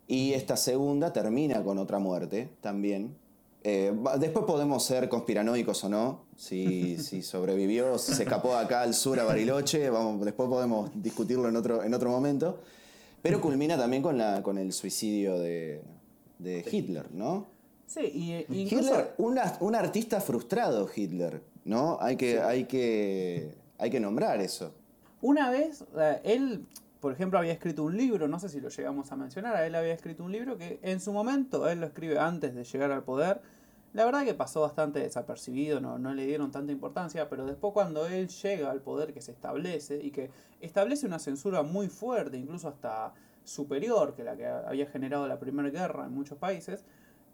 y 0.08 0.32
esta 0.32 0.56
segunda 0.56 1.12
termina 1.12 1.62
con 1.62 1.78
otra 1.78 1.98
muerte 1.98 2.48
también. 2.60 3.16
Eh, 3.68 3.92
después 4.20 4.44
podemos 4.44 4.84
ser 4.84 5.08
conspiranoicos 5.08 5.82
o 5.82 5.88
no, 5.88 6.26
si, 6.36 6.98
si 6.98 7.20
sobrevivió, 7.32 7.98
si 7.98 8.14
se 8.14 8.22
escapó 8.22 8.50
de 8.50 8.60
acá 8.60 8.82
al 8.82 8.94
sur 8.94 9.18
a 9.18 9.24
Bariloche, 9.24 9.90
vamos, 9.90 10.24
después 10.24 10.48
podemos 10.48 10.90
discutirlo 10.94 11.48
en 11.48 11.56
otro, 11.56 11.82
en 11.82 11.92
otro 11.92 12.08
momento. 12.10 12.60
Pero 13.22 13.40
culmina 13.40 13.76
también 13.76 14.04
con, 14.04 14.16
la, 14.18 14.40
con 14.44 14.56
el 14.56 14.72
suicidio 14.72 15.36
de, 15.40 15.82
de 16.38 16.64
Hitler, 16.70 17.10
¿no? 17.12 17.48
sí, 17.88 18.02
y 18.48 18.62
incluso... 18.62 18.90
Hitler, 18.90 19.14
un, 19.18 19.36
as- 19.40 19.56
un 19.60 19.74
artista 19.74 20.20
frustrado, 20.20 20.88
Hitler, 20.94 21.42
¿no? 21.64 21.98
Hay 22.00 22.16
que, 22.16 22.38
hay 22.38 22.66
que, 22.66 23.52
hay 23.78 23.90
que 23.90 23.98
nombrar 23.98 24.40
eso. 24.40 24.72
Una 25.22 25.50
vez, 25.50 25.82
eh, 25.98 26.20
él, 26.22 26.66
por 27.00 27.12
ejemplo, 27.12 27.36
había 27.40 27.52
escrito 27.52 27.82
un 27.82 27.96
libro, 27.96 28.28
no 28.28 28.38
sé 28.38 28.48
si 28.48 28.60
lo 28.60 28.68
llegamos 28.68 29.10
a 29.10 29.16
mencionar, 29.16 29.60
él 29.64 29.74
había 29.74 29.92
escrito 29.92 30.22
un 30.22 30.30
libro 30.30 30.56
que 30.56 30.78
en 30.82 31.00
su 31.00 31.12
momento, 31.12 31.68
él 31.68 31.80
lo 31.80 31.86
escribe 31.86 32.16
antes 32.20 32.54
de 32.54 32.62
llegar 32.62 32.92
al 32.92 33.02
poder, 33.02 33.40
la 33.96 34.04
verdad 34.04 34.24
que 34.24 34.34
pasó 34.34 34.60
bastante 34.60 35.00
desapercibido, 35.00 35.80
no, 35.80 35.98
no 35.98 36.12
le 36.12 36.26
dieron 36.26 36.50
tanta 36.50 36.70
importancia, 36.70 37.30
pero 37.30 37.46
después 37.46 37.72
cuando 37.72 38.06
él 38.06 38.28
llega 38.28 38.70
al 38.70 38.82
poder 38.82 39.14
que 39.14 39.22
se 39.22 39.32
establece 39.32 39.98
y 40.02 40.10
que 40.10 40.30
establece 40.60 41.06
una 41.06 41.18
censura 41.18 41.62
muy 41.62 41.88
fuerte, 41.88 42.36
incluso 42.36 42.68
hasta 42.68 43.14
superior 43.42 44.14
que 44.14 44.22
la 44.22 44.36
que 44.36 44.46
había 44.46 44.86
generado 44.86 45.26
la 45.26 45.38
Primera 45.38 45.70
Guerra 45.70 46.04
en 46.04 46.12
muchos 46.12 46.36
países, 46.36 46.84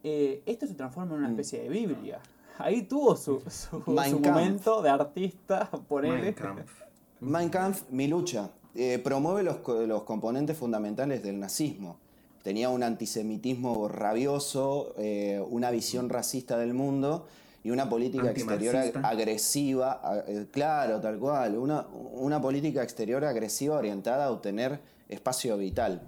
eh, 0.05 0.43
esto 0.47 0.67
se 0.69 0.75
transforma 0.75 1.15
en 1.15 1.19
una 1.19 1.29
Mm. 1.29 1.33
especie 1.33 1.63
de 1.65 1.69
Biblia. 1.69 2.21
Ahí 2.59 2.83
tuvo 2.83 3.17
su, 3.17 3.41
su, 3.51 3.81
momento 4.21 4.83
de 4.83 4.91
artista, 4.91 5.69
por 5.89 6.03
Mein 6.05 6.25
él. 6.27 6.35
Kampf. 6.35 6.73
Mein 7.21 7.49
Kampf, 7.51 7.91
mi 7.91 8.07
lucha, 8.07 8.51
eh, 8.77 9.01
promueve 9.03 9.43
los, 9.43 9.57
los 9.89 10.05
componentes 10.05 10.57
fundamentales 10.57 11.23
del 11.25 11.41
nazismo. 11.41 11.99
Tenía 12.43 12.69
un 12.71 12.83
antisemitismo 12.83 13.89
rabioso, 13.89 14.95
eh, 14.99 15.41
una 15.49 15.71
visión 15.71 16.09
racista 16.09 16.59
del 16.59 16.75
mundo 16.75 17.27
y 17.63 17.71
una 17.71 17.89
política 17.89 18.31
exterior 18.31 18.77
agresiva, 19.05 20.25
eh, 20.27 20.47
claro, 20.51 21.01
tal 21.01 21.19
cual, 21.19 21.57
una, 21.57 21.87
una 22.13 22.41
política 22.41 22.83
exterior 22.83 23.25
agresiva 23.25 23.77
orientada 23.77 24.25
a 24.27 24.31
obtener 24.33 24.81
espacio 25.09 25.57
vital. 25.57 26.03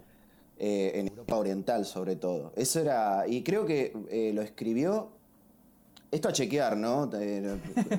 eh, 0.59 0.93
en 0.95 1.09
Europa 1.09 1.37
Oriental 1.37 1.85
sobre 1.85 2.17
todo. 2.17 2.53
Eso 2.57 2.81
era, 2.81 3.27
y 3.27 3.43
creo 3.43 3.67
que 3.67 3.93
eh, 4.11 4.33
lo 4.33 4.43
escribió, 4.43 5.11
esto 6.11 6.29
a 6.29 6.33
chequear, 6.33 6.77
¿no? 6.77 7.11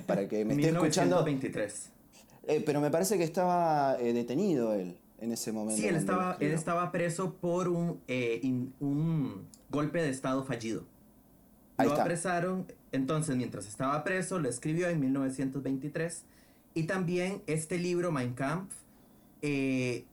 Para 0.06 0.28
que 0.28 0.46
me 0.46 0.54
esté 0.56 0.70
escuchando. 0.70 1.24
1923. 1.26 1.90
Eh, 2.48 2.64
pero 2.66 2.80
me 2.80 2.90
parece 2.92 3.18
que 3.18 3.24
estaba 3.24 3.98
detenido 3.98 4.74
él 4.74 4.98
en 5.20 5.32
ese 5.32 5.52
momento. 5.52 5.82
Sí, 5.82 5.88
él 5.88 5.96
estaba, 5.96 6.38
él 6.40 6.52
estaba 6.52 6.92
preso 6.92 7.34
por 7.36 7.68
un, 7.70 8.00
eh, 8.08 8.40
in- 8.44 8.74
un 8.80 9.48
golpe 9.70 10.02
de 10.02 10.10
Estado 10.10 10.44
fallido. 10.44 10.84
Ahí 11.78 11.88
lo 11.88 11.94
está. 11.94 12.04
apresaron, 12.04 12.66
entonces 12.92 13.36
mientras 13.36 13.68
estaba 13.68 14.04
preso 14.04 14.40
lo 14.40 14.48
escribió 14.48 14.88
en 14.88 15.00
1923 15.02 16.24
y 16.74 16.84
también 16.84 17.42
este 17.48 17.78
libro, 17.78 18.12
Mein 18.12 18.34
Kampf, 18.34 18.74
eh, 19.42 20.06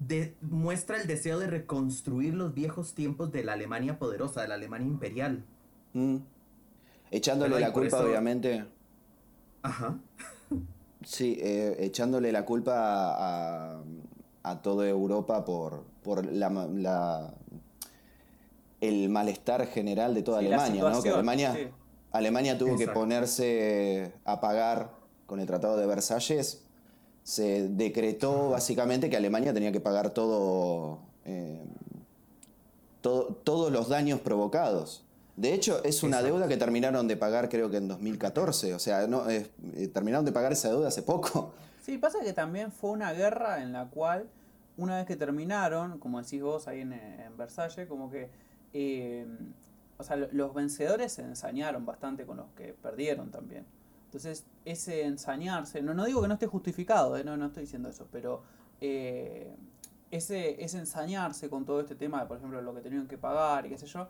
de- 0.00 0.34
muestra 0.40 1.00
el 1.00 1.06
deseo 1.06 1.38
de 1.38 1.46
reconstruir 1.46 2.34
los 2.34 2.52
viejos 2.52 2.94
tiempos 2.94 3.30
de 3.32 3.44
la 3.44 3.52
Alemania 3.52 3.98
poderosa, 3.98 4.42
de 4.42 4.48
la 4.48 4.54
Alemania 4.56 4.88
imperial. 4.88 5.44
Mm. 5.92 6.16
Echándole 7.12 7.54
Pero, 7.54 7.66
la 7.68 7.72
culpa, 7.72 7.96
eso- 7.98 8.06
obviamente. 8.06 8.64
Ajá. 9.62 9.98
Sí, 11.04 11.36
eh, 11.40 11.76
echándole 11.80 12.32
la 12.32 12.44
culpa 12.44 12.72
a, 12.74 13.76
a 13.76 13.82
toda 14.62 14.86
Europa 14.86 15.44
por, 15.44 15.84
por 16.02 16.24
la, 16.26 17.32
el 18.80 19.08
malestar 19.08 19.66
general 19.66 20.14
de 20.14 20.22
toda 20.22 20.40
Sí, 20.40 20.46
Alemania, 20.46 20.82
¿no? 20.82 21.02
Que 21.02 21.08
Alemania, 21.10 21.52
sí. 21.54 21.68
Alemania 22.12 22.58
tuvo 22.58 22.76
que 22.76 22.86
ponerse 22.88 24.12
a 24.24 24.40
pagar 24.40 24.90
con 25.26 25.40
el 25.40 25.46
Tratado 25.46 25.76
de 25.78 25.86
Versalles. 25.86 26.62
Se 27.22 27.68
decretó 27.68 28.50
básicamente 28.50 29.08
que 29.08 29.16
Alemania 29.16 29.54
tenía 29.54 29.72
que 29.72 29.80
pagar 29.80 30.10
todo, 30.10 30.98
eh, 31.24 31.62
todo- 33.00 33.28
todos 33.44 33.72
los 33.72 33.88
daños 33.88 34.20
provocados. 34.20 35.02
De 35.36 35.52
hecho, 35.54 35.82
es 35.82 36.02
una 36.02 36.18
Exacto. 36.18 36.34
deuda 36.36 36.48
que 36.48 36.56
terminaron 36.58 37.08
de 37.08 37.16
pagar 37.16 37.48
creo 37.48 37.70
que 37.70 37.78
en 37.78 37.88
2014. 37.88 38.74
O 38.74 38.78
sea, 38.78 39.06
no, 39.06 39.28
eh, 39.30 39.50
eh, 39.74 39.88
terminaron 39.88 40.24
de 40.26 40.32
pagar 40.32 40.52
esa 40.52 40.68
deuda 40.68 40.88
hace 40.88 41.02
poco. 41.02 41.52
Sí, 41.84 41.98
pasa 41.98 42.20
que 42.22 42.32
también 42.32 42.72
fue 42.72 42.90
una 42.92 43.12
guerra 43.12 43.62
en 43.62 43.72
la 43.72 43.90
cual, 43.90 44.26
una 44.78 44.96
vez 44.96 45.04
que 45.06 45.16
terminaron, 45.16 45.98
como 45.98 46.22
decís 46.22 46.42
vos 46.42 46.66
ahí 46.66 46.80
en, 46.80 46.90
Versalles, 47.36 47.86
como 47.88 48.10
que. 48.10 48.30
eh, 48.72 49.26
o 49.98 50.02
sea, 50.02 50.16
lo- 50.16 50.28
los 50.32 50.54
vencedores 50.54 51.12
se 51.12 51.22
ensañaron 51.22 51.84
bastante 51.86 52.24
con 52.26 52.38
los 52.38 52.46
que 52.56 52.72
perdieron 52.72 53.30
también. 53.30 53.64
Entonces, 54.06 54.44
ese 54.64 55.04
ensañarse, 55.04 55.82
no, 55.82 55.92
no 55.94 56.04
digo 56.06 56.22
que 56.22 56.28
no 56.28 56.34
esté 56.34 56.46
justificado, 56.46 57.16
eh, 57.18 57.22
no, 57.24 57.36
no 57.36 57.46
estoy 57.46 57.64
diciendo 57.64 57.90
eso, 57.90 58.08
pero 58.10 58.42
eh, 58.80 59.54
ese, 60.10 60.62
ese 60.64 60.78
ensañarse 60.78 61.48
con 61.50 61.64
todo 61.66 61.80
este 61.80 61.94
tema 61.94 62.20
de, 62.22 62.26
por 62.26 62.38
ejemplo, 62.38 62.60
lo 62.62 62.74
que 62.74 62.80
tenían 62.80 63.06
que 63.08 63.18
pagar 63.18 63.66
y 63.66 63.70
qué 63.70 63.78
sé 63.78 63.86
yo, 63.86 64.08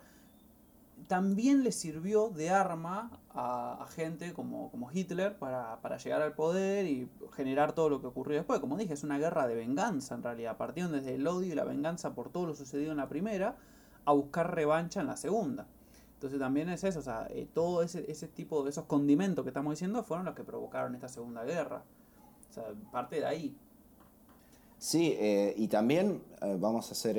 también 1.06 1.64
le 1.64 1.72
sirvió 1.72 2.30
de 2.30 2.50
arma 2.50 3.10
a, 3.34 3.86
gente 3.90 4.32
como, 4.32 4.70
como 4.70 4.90
Hitler 4.92 5.38
para, 5.38 5.80
para 5.80 5.98
llegar 5.98 6.22
al 6.22 6.34
poder 6.34 6.86
y 6.86 7.08
generar 7.32 7.72
todo 7.72 7.88
lo 7.88 8.00
que 8.00 8.06
ocurrió 8.06 8.36
después. 8.36 8.60
Como 8.60 8.76
dije, 8.76 8.94
es 8.94 9.04
una 9.04 9.18
guerra 9.18 9.46
de 9.46 9.54
venganza 9.54 10.14
en 10.14 10.22
realidad. 10.22 10.56
Partieron 10.56 10.92
desde 10.92 11.14
el 11.14 11.26
odio 11.26 11.52
y 11.52 11.54
la 11.56 11.64
venganza 11.64 12.14
por 12.14 12.30
todo 12.30 12.46
lo 12.46 12.54
sucedido 12.54 12.92
en 12.92 12.98
la 12.98 13.08
primera 13.08 13.56
a 14.04 14.12
buscar 14.12 14.54
revancha 14.54 15.00
en 15.00 15.06
la 15.06 15.16
segunda. 15.16 15.66
Entonces 16.14 16.38
también 16.38 16.68
es 16.70 16.84
eso, 16.84 17.00
o 17.00 17.02
sea, 17.02 17.26
eh, 17.30 17.46
todo 17.52 17.82
ese, 17.82 18.10
ese 18.10 18.28
tipo 18.28 18.62
de 18.64 18.70
esos 18.70 18.84
condimentos 18.84 19.44
que 19.44 19.50
estamos 19.50 19.72
diciendo 19.72 20.02
fueron 20.04 20.24
los 20.24 20.34
que 20.34 20.44
provocaron 20.44 20.94
esta 20.94 21.08
segunda 21.08 21.44
guerra. 21.44 21.82
O 22.50 22.52
sea, 22.52 22.64
parte 22.92 23.16
de 23.16 23.26
ahí. 23.26 23.56
Sí, 24.78 25.14
eh, 25.18 25.54
y 25.56 25.68
también 25.68 26.22
eh, 26.40 26.56
vamos 26.58 26.88
a 26.88 26.92
hacer 26.92 27.18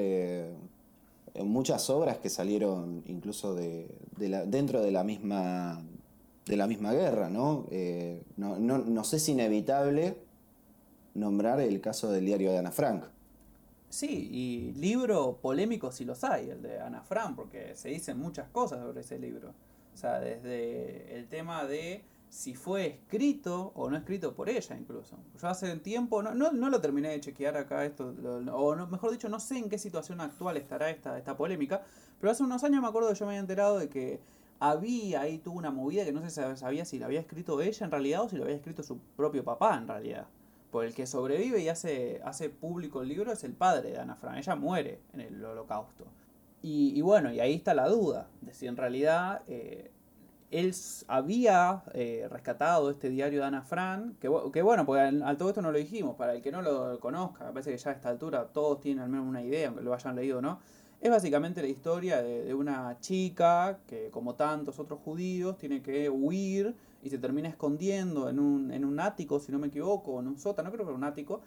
muchas 1.43 1.89
obras 1.89 2.17
que 2.19 2.29
salieron 2.29 3.03
incluso 3.07 3.55
de, 3.55 3.87
de 4.17 4.29
la- 4.29 4.45
dentro 4.45 4.81
de 4.81 4.91
la 4.91 5.03
misma 5.03 5.83
de 6.45 6.57
la 6.57 6.67
misma 6.67 6.93
guerra, 6.93 7.27
¿no? 7.29 7.65
Eh, 7.71 8.21
no, 8.37 8.59
no, 8.59 8.77
no 8.77 9.03
sé 9.03 9.19
si 9.19 9.31
inevitable 9.31 10.15
nombrar 11.15 11.59
el 11.59 11.81
caso 11.81 12.11
del 12.11 12.25
diario 12.25 12.51
de 12.51 12.59
Ana 12.59 12.71
Frank. 12.71 13.05
Sí, 13.89 14.29
y 14.31 14.73
libro 14.79 15.37
polémico 15.41 15.91
sí 15.91 16.05
los 16.05 16.23
hay, 16.23 16.49
el 16.51 16.61
de 16.61 16.79
Ana 16.81 17.01
Fran, 17.01 17.35
porque 17.35 17.75
se 17.75 17.89
dicen 17.89 18.19
muchas 18.19 18.47
cosas 18.49 18.79
sobre 18.81 19.01
ese 19.01 19.17
libro. 19.17 19.53
O 19.93 19.97
sea, 19.97 20.19
desde 20.19 21.17
el 21.17 21.27
tema 21.27 21.65
de 21.65 22.03
si 22.35 22.53
fue 22.53 22.87
escrito 22.87 23.71
o 23.75 23.89
no 23.89 23.95
escrito 23.95 24.33
por 24.35 24.49
ella 24.49 24.75
incluso. 24.77 25.17
Yo 25.41 25.47
hace 25.47 25.73
tiempo, 25.77 26.21
no, 26.21 26.35
no, 26.35 26.51
no 26.51 26.69
lo 26.69 26.81
terminé 26.81 27.07
de 27.09 27.21
chequear 27.21 27.55
acá 27.55 27.85
esto, 27.85 28.13
o 28.53 28.75
no- 28.75 28.87
mejor 28.87 29.11
dicho, 29.11 29.29
no 29.29 29.39
sé 29.39 29.57
en 29.57 29.69
qué 29.69 29.77
situación 29.77 30.19
actual 30.19 30.57
estará 30.57 30.89
esta, 30.89 31.17
esta 31.17 31.37
polémica, 31.37 31.83
pero 32.19 32.31
hace 32.31 32.43
unos 32.43 32.61
años 32.65 32.81
me 32.81 32.89
acuerdo 32.89 33.07
que 33.07 33.15
yo 33.15 33.25
me 33.25 33.31
había 33.31 33.39
enterado 33.39 33.79
de 33.79 33.87
que 33.87 34.19
había 34.59 35.21
ahí 35.21 35.37
tuvo 35.37 35.57
una 35.57 35.71
movida 35.71 36.03
que 36.03 36.11
no 36.11 36.21
se 36.27 36.41
sab- 36.41 36.57
sabía 36.57 36.83
si 36.83 36.99
la 36.99 37.05
había 37.05 37.21
escrito 37.21 37.61
ella 37.61 37.85
en 37.85 37.91
realidad 37.91 38.23
o 38.23 38.29
si 38.29 38.35
lo 38.35 38.43
había 38.43 38.55
escrito 38.57 38.83
su 38.83 38.97
propio 39.15 39.45
papá 39.45 39.77
en 39.77 39.87
realidad. 39.87 40.27
Por 40.71 40.83
el 40.83 40.93
que 40.93 41.07
sobrevive 41.07 41.61
y 41.61 41.69
hace, 41.69 42.19
hace 42.25 42.49
público 42.49 43.01
el 43.01 43.07
libro 43.07 43.31
es 43.31 43.45
el 43.45 43.53
padre 43.53 43.91
de 43.91 43.99
Ana 43.99 44.17
Fran. 44.17 44.37
Ella 44.37 44.55
muere 44.57 44.99
en 45.13 45.21
el 45.21 45.45
holocausto. 45.45 46.03
Y, 46.61 46.91
y 46.97 47.01
bueno, 47.01 47.31
y 47.31 47.39
ahí 47.39 47.53
está 47.53 47.73
la 47.73 47.87
duda 47.87 48.27
de 48.41 48.53
si 48.53 48.67
en 48.67 48.75
realidad 48.75 49.41
eh, 49.47 49.91
él 50.59 50.73
había 51.07 51.83
eh, 51.93 52.27
rescatado 52.29 52.89
este 52.89 53.09
diario 53.09 53.39
de 53.41 53.45
Ana 53.45 53.61
Fran. 53.63 54.15
Que, 54.19 54.29
bu- 54.29 54.51
que 54.51 54.61
bueno, 54.61 54.85
porque 54.85 55.01
al, 55.01 55.37
todo 55.37 55.49
esto 55.49 55.61
no 55.61 55.71
lo 55.71 55.77
dijimos. 55.77 56.15
Para 56.15 56.33
el 56.33 56.41
que 56.41 56.51
no 56.51 56.61
lo 56.61 56.99
conozca, 56.99 57.45
me 57.45 57.51
parece 57.53 57.71
que 57.71 57.77
ya 57.77 57.91
a 57.91 57.93
esta 57.93 58.09
altura 58.09 58.45
todos 58.53 58.79
tienen 58.79 59.03
al 59.03 59.09
menos 59.09 59.27
una 59.27 59.41
idea, 59.43 59.67
aunque 59.67 59.83
lo 59.83 59.93
hayan 59.93 60.15
leído 60.15 60.39
o 60.39 60.41
no. 60.41 60.59
Es 61.01 61.11
básicamente 61.11 61.61
la 61.61 61.67
historia 61.67 62.21
de, 62.23 62.53
una 62.53 62.97
chica 62.99 63.79
que, 63.87 64.09
como 64.11 64.35
tantos 64.35 64.79
otros 64.79 64.99
judíos, 65.03 65.57
tiene 65.57 65.81
que 65.81 66.09
huir 66.09 66.75
y 67.03 67.09
se 67.09 67.17
termina 67.19 67.49
escondiendo 67.49 68.29
en 68.29 68.39
un, 68.39 68.71
en 68.71 68.85
un 68.85 68.99
ático, 68.99 69.39
si 69.39 69.51
no 69.51 69.59
me 69.59 69.67
equivoco, 69.67 70.19
en 70.19 70.27
un 70.27 70.37
sótano, 70.39 70.71
creo 70.71 70.85
que 70.85 70.89
era 70.91 70.97
un 70.97 71.03
ático, 71.03 71.41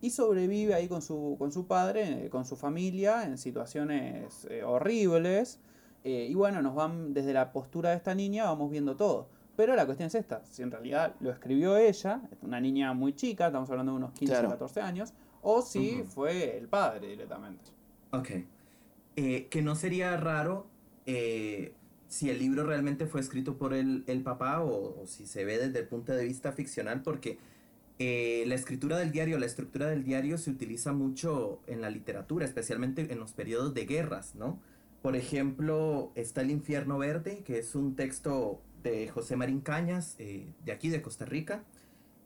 y 0.00 0.10
sobrevive 0.10 0.74
ahí 0.74 0.88
con 0.88 1.00
su, 1.02 1.36
con 1.38 1.52
su 1.52 1.66
padre, 1.66 2.26
eh, 2.26 2.30
con 2.30 2.44
su 2.44 2.56
familia, 2.56 3.24
en 3.24 3.38
situaciones 3.38 4.46
eh, 4.50 4.62
horribles. 4.64 5.60
Eh, 6.04 6.28
y 6.30 6.34
bueno, 6.34 6.62
nos 6.62 6.74
van, 6.74 7.12
desde 7.14 7.32
la 7.32 7.50
postura 7.52 7.90
de 7.90 7.96
esta 7.96 8.14
niña, 8.14 8.44
vamos 8.44 8.70
viendo 8.70 8.94
todo. 8.96 9.26
Pero 9.56 9.74
la 9.76 9.86
cuestión 9.86 10.08
es 10.08 10.14
esta, 10.16 10.44
si 10.44 10.62
en 10.62 10.70
realidad 10.70 11.14
lo 11.20 11.30
escribió 11.30 11.76
ella, 11.76 12.20
una 12.42 12.60
niña 12.60 12.92
muy 12.92 13.14
chica, 13.14 13.46
estamos 13.46 13.70
hablando 13.70 13.92
de 13.92 13.98
unos 13.98 14.12
15, 14.12 14.32
Claro. 14.32 14.48
14 14.50 14.80
años, 14.80 15.12
o 15.42 15.62
si 15.62 16.00
Ujú. 16.00 16.04
fue 16.10 16.58
el 16.58 16.68
padre 16.68 17.08
directamente. 17.08 17.70
Ok. 18.10 18.30
Eh, 19.16 19.46
que 19.48 19.62
no 19.62 19.76
sería 19.76 20.16
raro 20.16 20.66
eh, 21.06 21.72
si 22.08 22.30
el 22.30 22.38
libro 22.40 22.64
realmente 22.64 23.06
fue 23.06 23.20
escrito 23.20 23.56
por 23.56 23.74
el, 23.74 24.02
el 24.08 24.22
papá 24.22 24.60
o, 24.62 25.02
o 25.02 25.06
si 25.06 25.26
se 25.26 25.44
ve 25.44 25.58
desde 25.58 25.78
el 25.80 25.86
punto 25.86 26.12
de 26.12 26.24
vista 26.24 26.50
ficcional, 26.52 27.02
porque 27.02 27.38
eh, 28.00 28.42
la 28.48 28.56
escritura 28.56 28.98
del 28.98 29.12
diario, 29.12 29.38
la 29.38 29.46
estructura 29.46 29.86
del 29.86 30.02
diario 30.02 30.36
se 30.36 30.50
utiliza 30.50 30.92
mucho 30.92 31.60
en 31.68 31.80
la 31.80 31.90
literatura, 31.90 32.44
especialmente 32.44 33.06
en 33.12 33.20
los 33.20 33.32
periodos 33.32 33.72
de 33.72 33.86
guerras, 33.86 34.34
¿no? 34.34 34.58
Por 35.04 35.16
ejemplo, 35.16 36.12
está 36.14 36.40
El 36.40 36.50
Infierno 36.50 36.96
Verde, 36.96 37.42
que 37.44 37.58
es 37.58 37.74
un 37.74 37.94
texto 37.94 38.62
de 38.82 39.10
José 39.10 39.36
Marín 39.36 39.60
Cañas, 39.60 40.16
eh, 40.18 40.54
de 40.64 40.72
aquí, 40.72 40.88
de 40.88 41.02
Costa 41.02 41.26
Rica, 41.26 41.62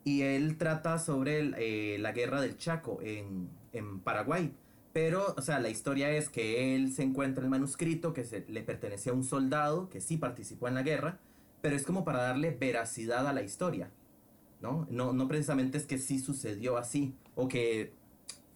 y 0.05 0.23
él 0.23 0.57
trata 0.59 1.01
sobre 1.01 1.41
el, 1.41 1.57
eh, 1.59 1.97
la 1.99 2.13
guerra 2.13 2.41
del 2.41 2.57
Chaco 2.57 3.01
en, 3.03 3.49
en 3.73 3.99
Paraguay. 3.99 4.55
Pero, 4.93 5.35
o 5.37 5.43
sea, 5.43 5.59
la 5.59 5.71
historia 5.71 6.13
es 6.13 6.29
que 6.29 6.77
él 6.77 6.93
se 6.93 7.03
encuentra 7.03 7.43
el 7.43 7.51
manuscrito 7.51 8.13
que 8.13 8.23
se, 8.23 8.45
le 8.47 8.63
pertenecía 8.63 9.11
a 9.11 9.17
un 9.17 9.25
soldado 9.25 9.89
que 9.89 10.01
sí 10.01 10.17
participó 10.17 10.69
en 10.69 10.75
la 10.75 10.85
guerra, 10.85 11.19
pero 11.61 11.75
es 11.75 11.83
como 11.83 12.05
para 12.05 12.23
darle 12.23 12.53
veracidad 12.53 13.27
a 13.27 13.33
la 13.33 13.43
historia, 13.43 13.91
¿no? 14.63 14.87
No, 14.89 15.13
no 15.13 15.27
precisamente 15.27 15.79
es 15.79 15.85
que 15.85 15.99
sí 15.99 16.21
sucedió 16.21 16.77
así, 16.77 17.13
o 17.35 17.49
que 17.49 17.93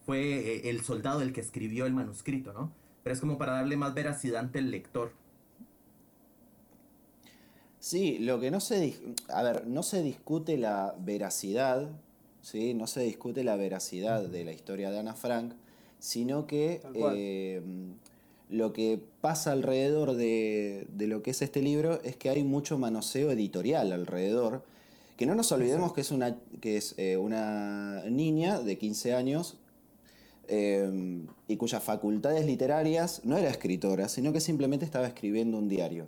fue 0.05 0.21
eh, 0.21 0.69
el 0.69 0.79
soldado 0.79 1.21
el 1.21 1.33
que 1.33 1.41
escribió 1.41 1.85
el 1.85 1.93
manuscrito, 1.93 2.53
¿no? 2.53 2.71
Pero 3.03 3.13
es 3.13 3.19
como 3.19 3.37
para 3.37 3.53
darle 3.53 3.75
más 3.77 3.93
veracidad 3.93 4.39
ante 4.39 4.59
el 4.59 4.71
lector. 4.71 5.11
Sí, 7.79 8.17
lo 8.19 8.39
que 8.39 8.49
no 8.49 8.59
se 8.61 8.81
dis- 8.85 9.15
a 9.29 9.43
ver, 9.43 9.67
no 9.67 9.83
se 9.83 10.01
discute 10.01 10.57
la 10.57 10.95
veracidad, 10.99 11.89
¿sí? 12.41 12.73
No 12.73 12.87
se 12.87 13.01
discute 13.01 13.43
la 13.43 13.57
veracidad 13.57 14.23
de 14.23 14.45
la 14.45 14.53
historia 14.53 14.89
de 14.89 14.99
Ana 14.99 15.15
Frank, 15.15 15.53
sino 15.99 16.47
que 16.47 16.81
eh, 16.95 17.61
lo 18.49 18.71
que 18.71 19.01
pasa 19.19 19.51
alrededor 19.51 20.13
de, 20.13 20.87
de 20.93 21.07
lo 21.07 21.23
que 21.23 21.31
es 21.31 21.41
este 21.41 21.61
libro 21.61 22.01
es 22.03 22.15
que 22.15 22.29
hay 22.29 22.43
mucho 22.43 22.77
manoseo 22.77 23.31
editorial 23.31 23.91
alrededor. 23.91 24.63
Que 25.17 25.25
no 25.25 25.35
nos 25.35 25.51
olvidemos 25.51 25.93
que 25.93 26.01
es 26.01 26.11
una, 26.11 26.37
que 26.61 26.77
es, 26.77 26.95
eh, 26.97 27.17
una 27.17 28.03
niña 28.09 28.59
de 28.59 28.77
15 28.77 29.13
años 29.13 29.57
eh, 30.55 31.25
y 31.47 31.57
cuyas 31.57 31.81
facultades 31.81 32.45
literarias 32.45 33.21
no 33.23 33.37
era 33.37 33.49
escritora, 33.49 34.07
sino 34.07 34.31
que 34.31 34.39
simplemente 34.39 34.85
estaba 34.85 35.07
escribiendo 35.07 35.57
un 35.57 35.67
diario. 35.67 36.05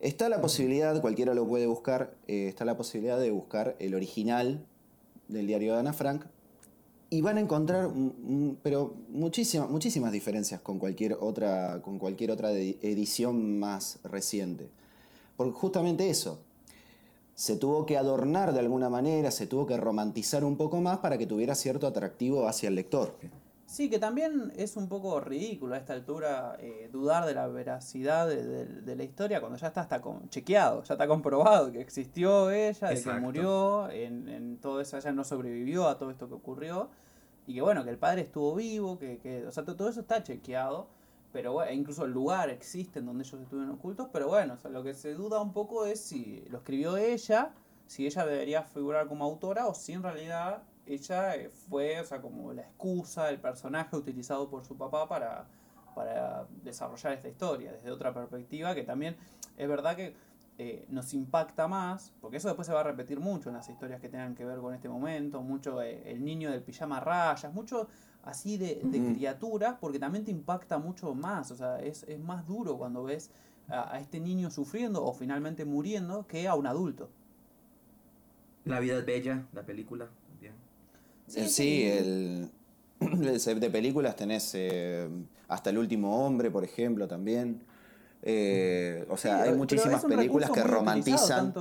Está 0.00 0.28
la 0.28 0.40
posibilidad, 0.40 1.00
cualquiera 1.00 1.32
lo 1.32 1.46
puede 1.46 1.68
buscar, 1.68 2.12
eh, 2.26 2.48
está 2.48 2.64
la 2.64 2.76
posibilidad 2.76 3.20
de 3.20 3.30
buscar 3.30 3.76
el 3.78 3.94
original 3.94 4.66
del 5.28 5.46
diario 5.46 5.74
de 5.74 5.78
Ana 5.78 5.92
Frank 5.92 6.24
y 7.08 7.20
van 7.20 7.36
a 7.36 7.40
encontrar, 7.40 7.88
pero 8.64 8.94
muchísimas, 9.10 9.70
muchísimas 9.70 10.10
diferencias 10.10 10.60
con 10.60 10.80
cualquier 10.80 11.16
otra, 11.20 11.80
con 11.82 12.00
cualquier 12.00 12.32
otra 12.32 12.50
edición 12.50 13.60
más 13.60 14.00
reciente. 14.02 14.70
Porque 15.36 15.52
justamente 15.52 16.10
eso, 16.10 16.40
se 17.36 17.56
tuvo 17.56 17.86
que 17.86 17.96
adornar 17.96 18.52
de 18.52 18.58
alguna 18.58 18.90
manera, 18.90 19.30
se 19.30 19.46
tuvo 19.46 19.66
que 19.66 19.76
romantizar 19.76 20.42
un 20.44 20.56
poco 20.56 20.80
más 20.80 20.98
para 20.98 21.16
que 21.16 21.26
tuviera 21.26 21.54
cierto 21.54 21.86
atractivo 21.86 22.48
hacia 22.48 22.68
el 22.68 22.74
lector. 22.74 23.14
Sí, 23.72 23.88
que 23.88 23.98
también 23.98 24.52
es 24.54 24.76
un 24.76 24.86
poco 24.88 25.18
ridículo 25.20 25.74
a 25.74 25.78
esta 25.78 25.94
altura 25.94 26.56
eh, 26.60 26.90
dudar 26.92 27.24
de 27.24 27.32
la 27.34 27.46
veracidad 27.48 28.28
de, 28.28 28.42
de- 28.44 28.66
de 28.66 28.96
la 28.96 29.02
historia 29.02 29.40
cuando 29.40 29.56
ya 29.58 29.68
está 29.68 29.80
hasta 29.80 30.00
con- 30.02 30.28
chequeado, 30.28 30.82
ya 30.82 30.94
está 30.94 31.06
comprobado 31.08 31.72
que 31.72 31.80
existió 31.80 32.50
ella, 32.50 32.88
de 32.88 32.94
que 32.96 33.20
murió, 33.20 33.88
en, 33.90 34.28
en 34.28 34.58
todo 34.58 34.80
eso, 34.80 34.98
ella 34.98 35.12
no 35.12 35.24
sobrevivió 35.24 35.88
a 35.88 35.96
todo 35.98 36.10
esto 36.10 36.28
que 36.28 36.34
ocurrió, 36.34 36.90
y 37.46 37.54
que 37.54 37.62
bueno, 37.62 37.82
que 37.82 37.90
el 37.90 37.98
padre 37.98 38.20
estuvo 38.22 38.54
vivo, 38.54 38.98
que, 38.98 39.18
que 39.18 39.46
o 39.46 39.50
sea, 39.50 39.64
to- 39.64 39.74
todo 39.74 39.88
eso 39.88 40.00
está 40.00 40.22
chequeado, 40.22 40.88
pero 41.32 41.54
bueno, 41.54 41.72
incluso 41.72 42.04
el 42.04 42.10
lugar 42.12 42.50
existe 42.50 42.98
en 42.98 43.06
donde 43.06 43.24
ellos 43.24 43.40
estuvieron 43.40 43.74
ocultos, 43.74 44.08
pero 44.12 44.28
bueno, 44.28 44.52
o 44.52 44.58
sea, 44.58 44.70
lo 44.70 44.82
que 44.82 44.92
se 44.92 45.14
duda 45.14 45.40
un 45.40 45.54
poco 45.54 45.86
es 45.86 45.98
si 45.98 46.44
lo 46.50 46.58
escribió 46.58 46.98
ella, 46.98 47.52
si 47.86 48.04
ella 48.06 48.26
debería 48.26 48.62
figurar 48.64 49.06
como 49.08 49.24
autora 49.24 49.66
o 49.66 49.72
si 49.74 49.92
en 49.94 50.02
realidad 50.02 50.62
ella 50.86 51.36
eh, 51.36 51.50
fue, 51.50 52.00
o 52.00 52.04
sea, 52.04 52.20
como 52.20 52.52
la 52.52 52.62
excusa, 52.62 53.30
el 53.30 53.40
personaje 53.40 53.96
utilizado 53.96 54.48
por 54.48 54.64
su 54.64 54.76
papá 54.76 55.08
para, 55.08 55.46
para 55.94 56.46
desarrollar 56.62 57.12
esta 57.14 57.28
historia 57.28 57.72
desde 57.72 57.90
otra 57.90 58.12
perspectiva, 58.12 58.74
que 58.74 58.82
también 58.82 59.16
es 59.56 59.68
verdad 59.68 59.96
que 59.96 60.14
eh, 60.58 60.86
nos 60.88 61.14
impacta 61.14 61.66
más, 61.66 62.12
porque 62.20 62.36
eso 62.36 62.48
después 62.48 62.66
se 62.66 62.74
va 62.74 62.80
a 62.80 62.84
repetir 62.84 63.20
mucho 63.20 63.48
en 63.48 63.56
las 63.56 63.68
historias 63.68 64.00
que 64.00 64.08
tengan 64.08 64.34
que 64.34 64.44
ver 64.44 64.58
con 64.58 64.74
este 64.74 64.88
momento, 64.88 65.42
mucho 65.42 65.82
eh, 65.82 66.02
el 66.10 66.24
niño 66.24 66.50
del 66.50 66.62
pijama 66.62 67.00
rayas, 67.00 67.52
mucho 67.52 67.88
así 68.24 68.56
de, 68.56 68.80
de 68.84 69.14
criaturas, 69.14 69.76
porque 69.80 69.98
también 69.98 70.24
te 70.24 70.30
impacta 70.30 70.78
mucho 70.78 71.14
más, 71.14 71.50
o 71.50 71.56
sea, 71.56 71.80
es, 71.80 72.04
es 72.04 72.20
más 72.20 72.46
duro 72.46 72.78
cuando 72.78 73.02
ves 73.02 73.30
a, 73.68 73.98
este 73.98 74.20
niño 74.20 74.50
sufriendo 74.50 75.04
o 75.04 75.12
finalmente 75.12 75.64
muriendo 75.64 76.26
que 76.26 76.46
a 76.48 76.54
un 76.54 76.66
adulto. 76.66 77.10
La 78.64 78.78
vida 78.80 78.98
es 78.98 79.06
bella, 79.06 79.46
la 79.52 79.62
película. 79.64 80.08
Sí, 81.32 81.48
sí, 81.48 81.84
el, 81.84 82.50
de 83.00 83.70
películas 83.70 84.16
tenés 84.16 84.52
eh, 84.54 85.08
hasta 85.48 85.70
El 85.70 85.78
último 85.78 86.26
hombre, 86.26 86.50
por 86.50 86.62
ejemplo, 86.62 87.08
también. 87.08 87.62
Eh, 88.22 89.06
o 89.08 89.16
sea, 89.16 89.42
hay 89.42 89.54
muchísimas 89.54 90.04
películas 90.04 90.50
que 90.50 90.62
romantizan. 90.62 91.54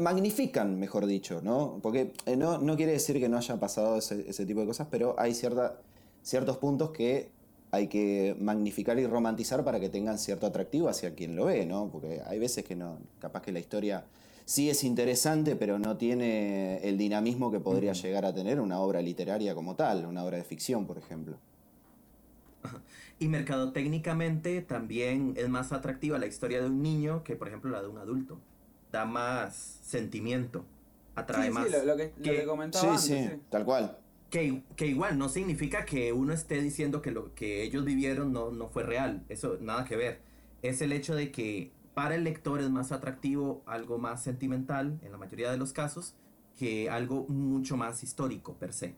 Magnifican, 0.00 0.80
mejor 0.80 1.04
dicho, 1.04 1.42
¿no? 1.42 1.78
Porque 1.82 2.14
eh, 2.24 2.36
no, 2.36 2.56
no, 2.56 2.74
quiere 2.74 2.92
decir 2.92 3.20
que 3.20 3.28
no 3.28 3.36
haya 3.36 3.60
pasado 3.60 3.98
ese, 3.98 4.24
ese 4.28 4.46
tipo 4.46 4.60
de 4.60 4.66
cosas, 4.66 4.88
pero 4.90 5.14
hay 5.18 5.34
cierta, 5.34 5.78
ciertos 6.22 6.56
puntos 6.56 6.90
que 6.90 7.30
hay 7.70 7.88
que 7.88 8.34
magnificar 8.40 8.98
y 8.98 9.06
romantizar 9.06 9.62
para 9.62 9.78
que 9.78 9.90
tengan 9.90 10.18
cierto 10.18 10.46
atractivo 10.46 10.88
hacia 10.88 11.14
quien 11.14 11.36
lo 11.36 11.44
ve, 11.44 11.66
¿no? 11.66 11.90
Porque 11.92 12.22
hay 12.26 12.38
veces 12.38 12.64
que 12.64 12.74
no, 12.74 12.98
capaz 13.18 13.42
que 13.42 13.52
la 13.52 13.58
historia 13.58 14.06
sí 14.44 14.70
es 14.70 14.84
interesante, 14.84 15.56
pero 15.56 15.78
no 15.78 15.96
tiene 15.96 16.78
el 16.88 16.98
dinamismo 16.98 17.50
que 17.50 17.60
podría 17.60 17.92
llegar 17.92 18.24
a 18.24 18.34
tener 18.34 18.60
una 18.60 18.78
obra 18.78 19.00
literaria 19.00 19.54
como 19.54 19.74
tal, 19.74 20.06
una 20.06 20.24
obra 20.24 20.36
de 20.36 20.44
ficción, 20.44 20.86
por 20.86 20.98
ejemplo. 20.98 21.38
Y 23.18 23.28
mercadotécnicamente 23.28 24.60
también 24.60 25.34
es 25.36 25.48
más 25.48 25.72
atractiva 25.72 26.18
la 26.18 26.26
historia 26.26 26.60
de 26.60 26.66
un 26.66 26.82
niño 26.82 27.22
que, 27.22 27.36
por 27.36 27.48
ejemplo, 27.48 27.70
la 27.70 27.80
de 27.80 27.88
un 27.88 27.98
adulto. 27.98 28.40
Da 28.90 29.04
más 29.04 29.80
sentimiento, 29.82 30.64
atrae 31.14 31.50
más. 31.50 31.68
Sí, 31.68 31.72
lo, 31.84 31.96
que, 31.96 32.44
comentaba 32.44 32.98
sí, 32.98 33.14
sí, 33.14 33.30
tal 33.50 33.64
cual. 33.64 33.98
Que, 34.30 34.62
que, 34.76 34.86
igual 34.86 35.16
no 35.16 35.28
significa 35.28 35.84
que 35.84 36.12
uno 36.12 36.32
esté 36.32 36.60
diciendo 36.60 37.02
que 37.02 37.12
lo 37.12 37.34
que 37.34 37.62
ellos 37.62 37.84
vivieron 37.84 38.32
no, 38.32 38.50
no 38.50 38.68
fue 38.68 38.82
real. 38.82 39.22
Eso 39.28 39.58
nada 39.60 39.84
que 39.84 39.96
ver. 39.96 40.20
Es 40.62 40.80
el 40.80 40.92
hecho 40.92 41.14
de 41.14 41.30
que 41.30 41.70
para 41.94 42.16
el 42.16 42.24
lector 42.24 42.60
es 42.60 42.70
más 42.70 42.92
atractivo 42.92 43.62
algo 43.66 43.98
más 43.98 44.22
sentimental, 44.22 44.98
en 45.02 45.12
la 45.12 45.18
mayoría 45.18 45.50
de 45.50 45.56
los 45.56 45.72
casos, 45.72 46.14
que 46.58 46.90
algo 46.90 47.26
mucho 47.28 47.76
más 47.76 48.02
histórico 48.02 48.54
per 48.54 48.72
se. 48.72 48.96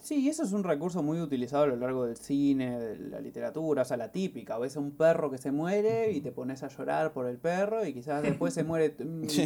Sí, 0.00 0.28
eso 0.28 0.42
es 0.42 0.52
un 0.52 0.64
recurso 0.64 1.02
muy 1.02 1.18
utilizado 1.18 1.62
a 1.62 1.66
lo 1.66 1.76
largo 1.76 2.04
del 2.04 2.16
cine, 2.16 2.78
de 2.78 2.98
la 2.98 3.20
literatura, 3.20 3.82
o 3.82 3.84
sea, 3.86 3.96
la 3.96 4.12
típica. 4.12 4.58
Ves 4.58 4.76
a 4.76 4.80
un 4.80 4.90
perro 4.90 5.30
que 5.30 5.38
se 5.38 5.50
muere 5.50 6.12
y 6.12 6.20
te 6.20 6.30
pones 6.30 6.62
a 6.62 6.68
llorar 6.68 7.14
por 7.14 7.26
el 7.26 7.38
perro 7.38 7.86
y 7.86 7.94
quizás 7.94 8.22
después 8.22 8.52
se 8.52 8.64
muere 8.64 8.94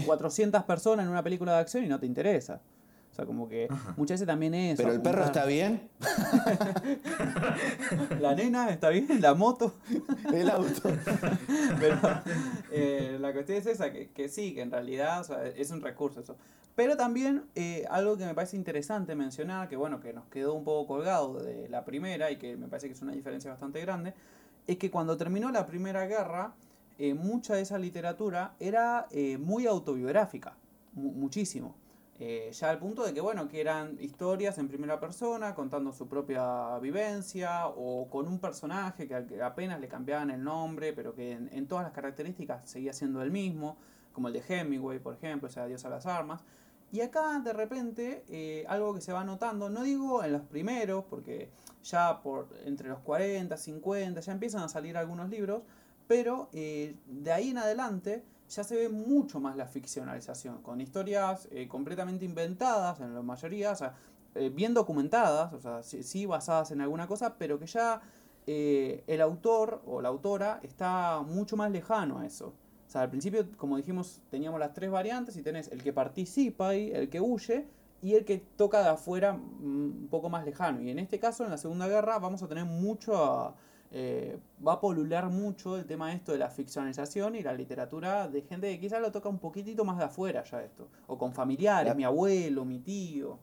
400 0.04 0.64
personas 0.64 1.06
en 1.06 1.12
una 1.12 1.22
película 1.22 1.52
de 1.52 1.58
acción 1.60 1.84
y 1.84 1.88
no 1.88 2.00
te 2.00 2.06
interesa 2.06 2.60
sea, 3.18 3.26
como 3.26 3.48
que 3.48 3.68
muchas 3.96 4.14
veces 4.14 4.26
también 4.26 4.54
es... 4.54 4.76
¿Pero 4.76 4.92
el 4.92 5.02
perro 5.02 5.24
está 5.24 5.44
bien? 5.44 5.88
la 8.20 8.34
nena 8.34 8.70
está 8.70 8.90
bien, 8.90 9.20
la 9.20 9.34
moto. 9.34 9.74
el 10.32 10.48
auto. 10.48 10.82
Pero 11.80 11.98
eh, 12.70 13.18
la 13.20 13.32
cuestión 13.32 13.58
es 13.58 13.66
esa, 13.66 13.92
que, 13.92 14.28
sí, 14.28 14.54
que 14.54 14.62
en 14.62 14.70
realidad 14.70 15.26
es 15.56 15.70
un 15.70 15.80
recurso 15.80 16.20
eso. 16.20 16.36
Pero 16.76 16.96
también 16.96 17.44
eh, 17.56 17.84
algo 17.90 18.16
que 18.16 18.24
me 18.24 18.34
parece 18.34 18.56
interesante 18.56 19.16
mencionar, 19.16 19.68
que 19.68 19.74
bueno, 19.74 20.00
que 20.00 20.12
nos 20.12 20.26
quedó 20.26 20.54
un 20.54 20.62
poco 20.62 20.86
colgado 20.86 21.40
de 21.40 21.68
la 21.68 21.84
primera 21.84 22.30
y 22.30 22.36
que 22.36 22.56
me 22.56 22.68
parece 22.68 22.86
que 22.86 22.92
es 22.92 23.02
una 23.02 23.12
diferencia 23.12 23.50
bastante 23.50 23.80
grande, 23.80 24.14
es 24.68 24.76
que 24.76 24.90
cuando 24.90 25.16
terminó 25.16 25.50
la 25.50 25.66
Primera 25.66 26.06
Guerra, 26.06 26.54
eh, 26.98 27.14
mucha 27.14 27.56
de 27.56 27.62
esa 27.62 27.78
literatura 27.78 28.54
era 28.60 29.08
muy 29.40 29.66
autobiográfica, 29.66 30.54
muchísimo. 30.92 31.74
Eh, 32.20 32.50
ya 32.52 32.70
al 32.70 32.78
punto 32.78 33.04
de 33.04 33.14
que, 33.14 33.20
bueno, 33.20 33.48
que 33.48 33.60
eran 33.60 33.96
historias 34.00 34.58
en 34.58 34.66
primera 34.66 34.98
persona, 34.98 35.54
contando 35.54 35.92
su 35.92 36.08
propia 36.08 36.78
vivencia, 36.80 37.68
o 37.68 38.08
con 38.10 38.26
un 38.26 38.40
personaje 38.40 39.06
que 39.06 39.40
apenas 39.40 39.80
le 39.80 39.86
cambiaban 39.86 40.30
el 40.30 40.42
nombre, 40.42 40.92
pero 40.92 41.14
que 41.14 41.32
en, 41.32 41.68
todas 41.68 41.84
las 41.84 41.92
características 41.92 42.68
seguía 42.68 42.92
siendo 42.92 43.22
el 43.22 43.30
mismo, 43.30 43.76
como 44.12 44.28
el 44.28 44.34
de 44.34 44.42
Hemingway, 44.48 44.98
por 44.98 45.14
ejemplo, 45.14 45.48
o 45.48 45.50
sea, 45.50 45.66
Dios 45.66 45.84
a 45.84 45.90
las 45.90 46.06
armas. 46.06 46.42
Y 46.90 47.02
acá, 47.02 47.38
de 47.38 47.52
repente, 47.52 48.24
eh, 48.28 48.64
algo 48.68 48.94
que 48.94 49.00
se 49.00 49.12
va 49.12 49.22
notando, 49.22 49.68
no 49.68 49.82
digo 49.84 50.24
en 50.24 50.32
los 50.32 50.42
primeros, 50.42 51.04
porque 51.04 51.50
ya 51.84 52.20
por 52.22 52.48
entre 52.64 52.88
los 52.88 52.98
40, 53.00 53.56
50, 53.56 54.20
ya 54.20 54.32
empiezan 54.32 54.62
a 54.62 54.68
salir 54.68 54.96
algunos 54.96 55.28
libros, 55.28 55.62
pero 56.08 56.48
eh, 56.52 56.96
de 57.06 57.32
ahí 57.32 57.50
en 57.50 57.58
adelante 57.58 58.24
ya 58.48 58.64
se 58.64 58.76
ve 58.76 58.88
mucho 58.88 59.40
más 59.40 59.56
la 59.56 59.66
ficcionalización, 59.66 60.62
con 60.62 60.80
historias 60.80 61.48
eh, 61.50 61.68
completamente 61.68 62.24
inventadas 62.24 63.00
en 63.00 63.14
la 63.14 63.22
mayoría, 63.22 63.72
o 63.72 63.76
sea, 63.76 63.94
eh, 64.34 64.50
bien 64.50 64.74
documentadas, 64.74 65.52
o 65.52 65.60
sea, 65.60 65.82
sí, 65.82 66.26
basadas 66.26 66.70
en 66.70 66.80
alguna 66.80 67.06
cosa, 67.06 67.36
pero 67.38 67.58
que 67.58 67.66
ya 67.66 68.00
eh, 68.46 69.04
el 69.06 69.20
autor 69.20 69.82
o 69.86 70.00
la 70.00 70.08
autora 70.08 70.60
está 70.62 71.20
mucho 71.22 71.56
más 71.56 71.70
lejano 71.70 72.18
a 72.18 72.26
eso. 72.26 72.54
O 72.86 72.90
sea, 72.90 73.02
al 73.02 73.10
principio, 73.10 73.46
como 73.56 73.76
dijimos, 73.76 74.22
teníamos 74.30 74.58
las 74.58 74.72
tres 74.72 74.90
variantes 74.90 75.36
y 75.36 75.42
tenés 75.42 75.68
el 75.68 75.82
que 75.82 75.92
participa 75.92 76.74
y 76.74 76.90
el 76.90 77.10
que 77.10 77.20
huye 77.20 77.66
y 78.00 78.14
el 78.14 78.24
que 78.24 78.38
toca 78.38 78.82
de 78.82 78.88
afuera 78.88 79.34
mm, 79.34 80.02
un 80.02 80.08
poco 80.10 80.30
más 80.30 80.44
lejano. 80.44 80.80
Y 80.80 80.90
en 80.90 80.98
este 80.98 81.18
caso, 81.18 81.44
en 81.44 81.50
la 81.50 81.58
Segunda 81.58 81.88
Guerra, 81.88 82.18
vamos 82.18 82.42
a 82.42 82.48
tener 82.48 82.64
mucho 82.64 83.54
eh, 83.90 84.38
va 84.66 84.74
a 84.74 84.80
polular 84.80 85.30
mucho 85.30 85.78
el 85.78 85.86
tema 85.86 86.12
esto 86.12 86.32
de 86.32 86.38
la 86.38 86.50
ficcionalización 86.50 87.36
y 87.36 87.42
la 87.42 87.54
literatura 87.54 88.28
de 88.28 88.42
gente 88.42 88.70
que 88.70 88.80
quizás 88.80 89.00
lo 89.00 89.10
toca 89.10 89.30
un 89.30 89.38
poquitito 89.38 89.82
más 89.84 89.96
de 89.96 90.04
afuera 90.04 90.44
ya 90.44 90.62
esto, 90.62 90.88
o 91.06 91.16
con 91.16 91.32
familiares, 91.32 91.96
mi 91.96 92.04
abuelo, 92.04 92.64
mi 92.66 92.80
tío. 92.80 93.38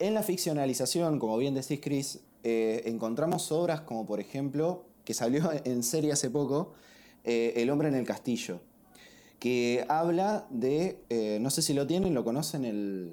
En 0.00 0.14
la 0.14 0.24
ficcionalización, 0.24 1.20
como 1.20 1.36
bien 1.38 1.54
decís 1.54 1.78
Chris, 1.80 2.20
eh, 2.42 2.82
encontramos 2.86 3.52
obras 3.52 3.82
como 3.82 4.04
por 4.06 4.18
ejemplo, 4.18 4.86
que 5.04 5.14
salió 5.14 5.50
en 5.64 5.84
serie 5.84 6.12
hace 6.12 6.28
poco, 6.28 6.72
eh, 7.22 7.52
El 7.56 7.70
hombre 7.70 7.88
en 7.88 7.94
el 7.94 8.04
castillo, 8.04 8.60
que 9.38 9.84
habla 9.88 10.46
de, 10.50 11.38
no 11.40 11.50
sé 11.50 11.62
si 11.62 11.74
lo 11.74 11.86
tienen, 11.86 12.14
lo 12.14 12.24
conocen, 12.24 12.64
el... 12.64 13.12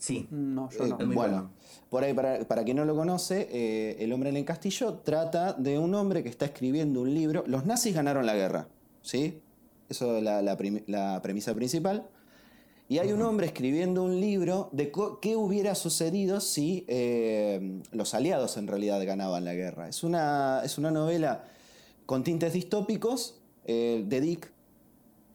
Sí. 0.00 0.26
No, 0.30 0.70
yo 0.70 0.86
no. 0.86 0.96
bueno. 1.14 1.50
Por 1.90 2.04
ahí, 2.04 2.14
para, 2.14 2.40
para 2.44 2.64
quien 2.64 2.78
no 2.78 2.84
lo 2.86 2.96
conoce, 2.96 3.48
eh, 3.52 3.96
El 4.00 4.12
hombre 4.12 4.30
en 4.30 4.36
el 4.36 4.44
castillo 4.46 4.94
trata 4.94 5.52
de 5.52 5.78
un 5.78 5.94
hombre 5.94 6.22
que 6.22 6.30
está 6.30 6.46
escribiendo 6.46 7.02
un 7.02 7.12
libro. 7.14 7.44
Los 7.46 7.66
nazis 7.66 7.94
ganaron 7.94 8.24
la 8.24 8.34
guerra, 8.34 8.68
¿sí? 9.02 9.42
Eso 9.90 10.16
es 10.16 10.22
la, 10.22 11.20
premisa 11.22 11.54
principal. 11.54 12.08
Y 12.88 12.98
hay 12.98 13.12
un 13.12 13.22
hombre 13.22 13.46
escribiendo 13.46 14.02
un 14.02 14.20
libro 14.20 14.70
de 14.72 14.90
qué 15.20 15.36
hubiera 15.36 15.74
sucedido 15.74 16.40
si 16.40 16.84
eh, 16.88 17.80
los 17.92 18.14
aliados 18.14 18.56
en 18.56 18.68
realidad 18.68 19.04
ganaban 19.04 19.44
la 19.44 19.54
guerra. 19.54 19.88
Es 19.88 20.02
una, 20.02 20.62
es 20.64 20.78
una 20.78 20.90
novela 20.90 21.44
con 22.06 22.24
tintes 22.24 22.54
distópicos 22.54 23.40
eh, 23.64 24.02
de 24.06 24.20
Dick, 24.20 24.52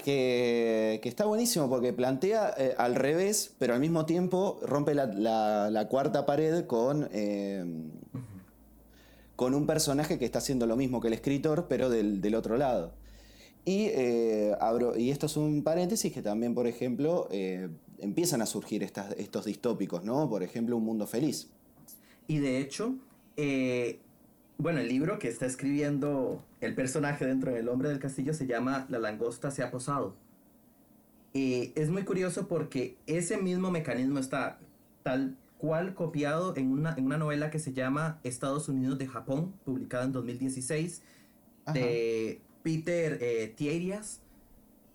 que, 0.06 1.02
está 1.04 1.26
buenísimo 1.26 1.68
porque 1.68 1.92
plantea 1.92 2.54
eh, 2.58 2.76
al 2.78 2.94
revés, 2.94 3.56
pero 3.58 3.74
al 3.74 3.80
mismo 3.80 4.06
tiempo 4.06 4.60
rompe 4.62 4.94
la, 4.94 5.88
cuarta 5.90 6.28
pared 6.28 6.66
con, 6.66 7.10
eh, 7.12 7.66
con 9.36 9.56
un 9.56 9.66
personaje 9.66 10.20
que 10.20 10.26
está 10.26 10.38
haciendo 10.38 10.68
lo 10.68 10.76
mismo 10.76 11.02
que 11.02 11.08
el 11.08 11.16
escritor, 11.16 11.66
pero 11.68 11.90
del, 11.90 12.36
otro 12.36 12.56
lado. 12.58 12.94
Eh, 13.66 14.54
y 14.98 15.10
esto 15.10 15.26
es 15.26 15.38
un 15.38 15.64
paréntesis 15.64 16.14
que 16.14 16.22
también, 16.22 16.54
por 16.54 16.68
ejemplo, 16.68 17.28
empiezan 17.98 18.44
a 18.44 18.46
surgir 18.46 18.84
estos 18.84 19.46
distópicos, 19.46 20.04
¿no? 20.04 20.30
Por 20.30 20.44
ejemplo, 20.44 20.78
Un 20.78 20.86
Mundo 20.86 21.08
Feliz. 21.08 21.50
Y 22.28 22.38
de 22.38 22.60
hecho, 22.60 22.94
bueno, 24.60 24.82
el 24.82 24.88
libro 24.88 25.18
que 25.18 25.30
está 25.30 25.48
escribiendo 25.48 26.44
el 26.66 26.76
personaje 26.76 27.26
dentro 27.26 27.54
del 27.54 27.70
Hombre 27.70 27.90
del 27.90 28.00
Castillo 28.00 28.34
se 28.34 28.48
llama 28.48 28.86
La 28.90 29.00
langosta 29.00 29.52
se 29.52 29.64
ha 29.64 29.72
posado. 29.72 30.16
Y 31.34 31.74
es 31.76 31.90
muy 31.90 32.04
curioso 32.04 32.48
porque 32.48 32.98
ese 33.08 33.38
mismo 33.38 33.72
mecanismo 33.72 34.20
está 34.20 34.60
tal 35.04 35.36
cual 35.58 35.94
copiado 35.94 36.56
en 36.56 36.72
una, 36.72 36.94
en 36.96 37.06
una 37.06 37.18
novela 37.18 37.52
que 37.52 37.60
se 37.60 37.74
llama 37.74 38.20
Estados 38.24 38.70
Unidos 38.70 38.98
de 38.98 39.08
Japón, 39.08 39.54
publicada 39.66 40.06
en 40.06 40.12
2016, 40.12 41.02
de 41.74 42.42
Peter 42.64 43.18
eh, 43.22 43.54
Thierias. 43.56 44.22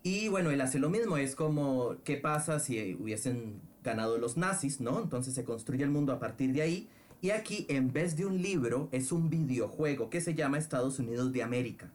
Y 0.03 0.29
bueno, 0.29 0.49
él 0.49 0.61
hace 0.61 0.79
lo 0.79 0.89
mismo, 0.89 1.17
es 1.17 1.35
como, 1.35 1.97
¿qué 2.03 2.17
pasa 2.17 2.59
si 2.59 2.95
hubiesen 2.95 3.61
ganado 3.83 4.17
los 4.17 4.35
nazis, 4.35 4.81
no? 4.81 5.01
Entonces 5.01 5.33
se 5.33 5.43
construye 5.43 5.83
el 5.83 5.91
mundo 5.91 6.11
a 6.11 6.19
partir 6.19 6.53
de 6.53 6.61
ahí 6.61 6.89
Y 7.21 7.29
aquí, 7.29 7.67
en 7.69 7.93
vez 7.93 8.17
de 8.17 8.25
un 8.25 8.41
libro, 8.41 8.89
es 8.91 9.11
un 9.11 9.29
videojuego 9.29 10.09
que 10.09 10.21
se 10.21 10.33
llama 10.33 10.57
Estados 10.57 10.97
Unidos 10.97 11.31
de 11.31 11.43
América, 11.43 11.91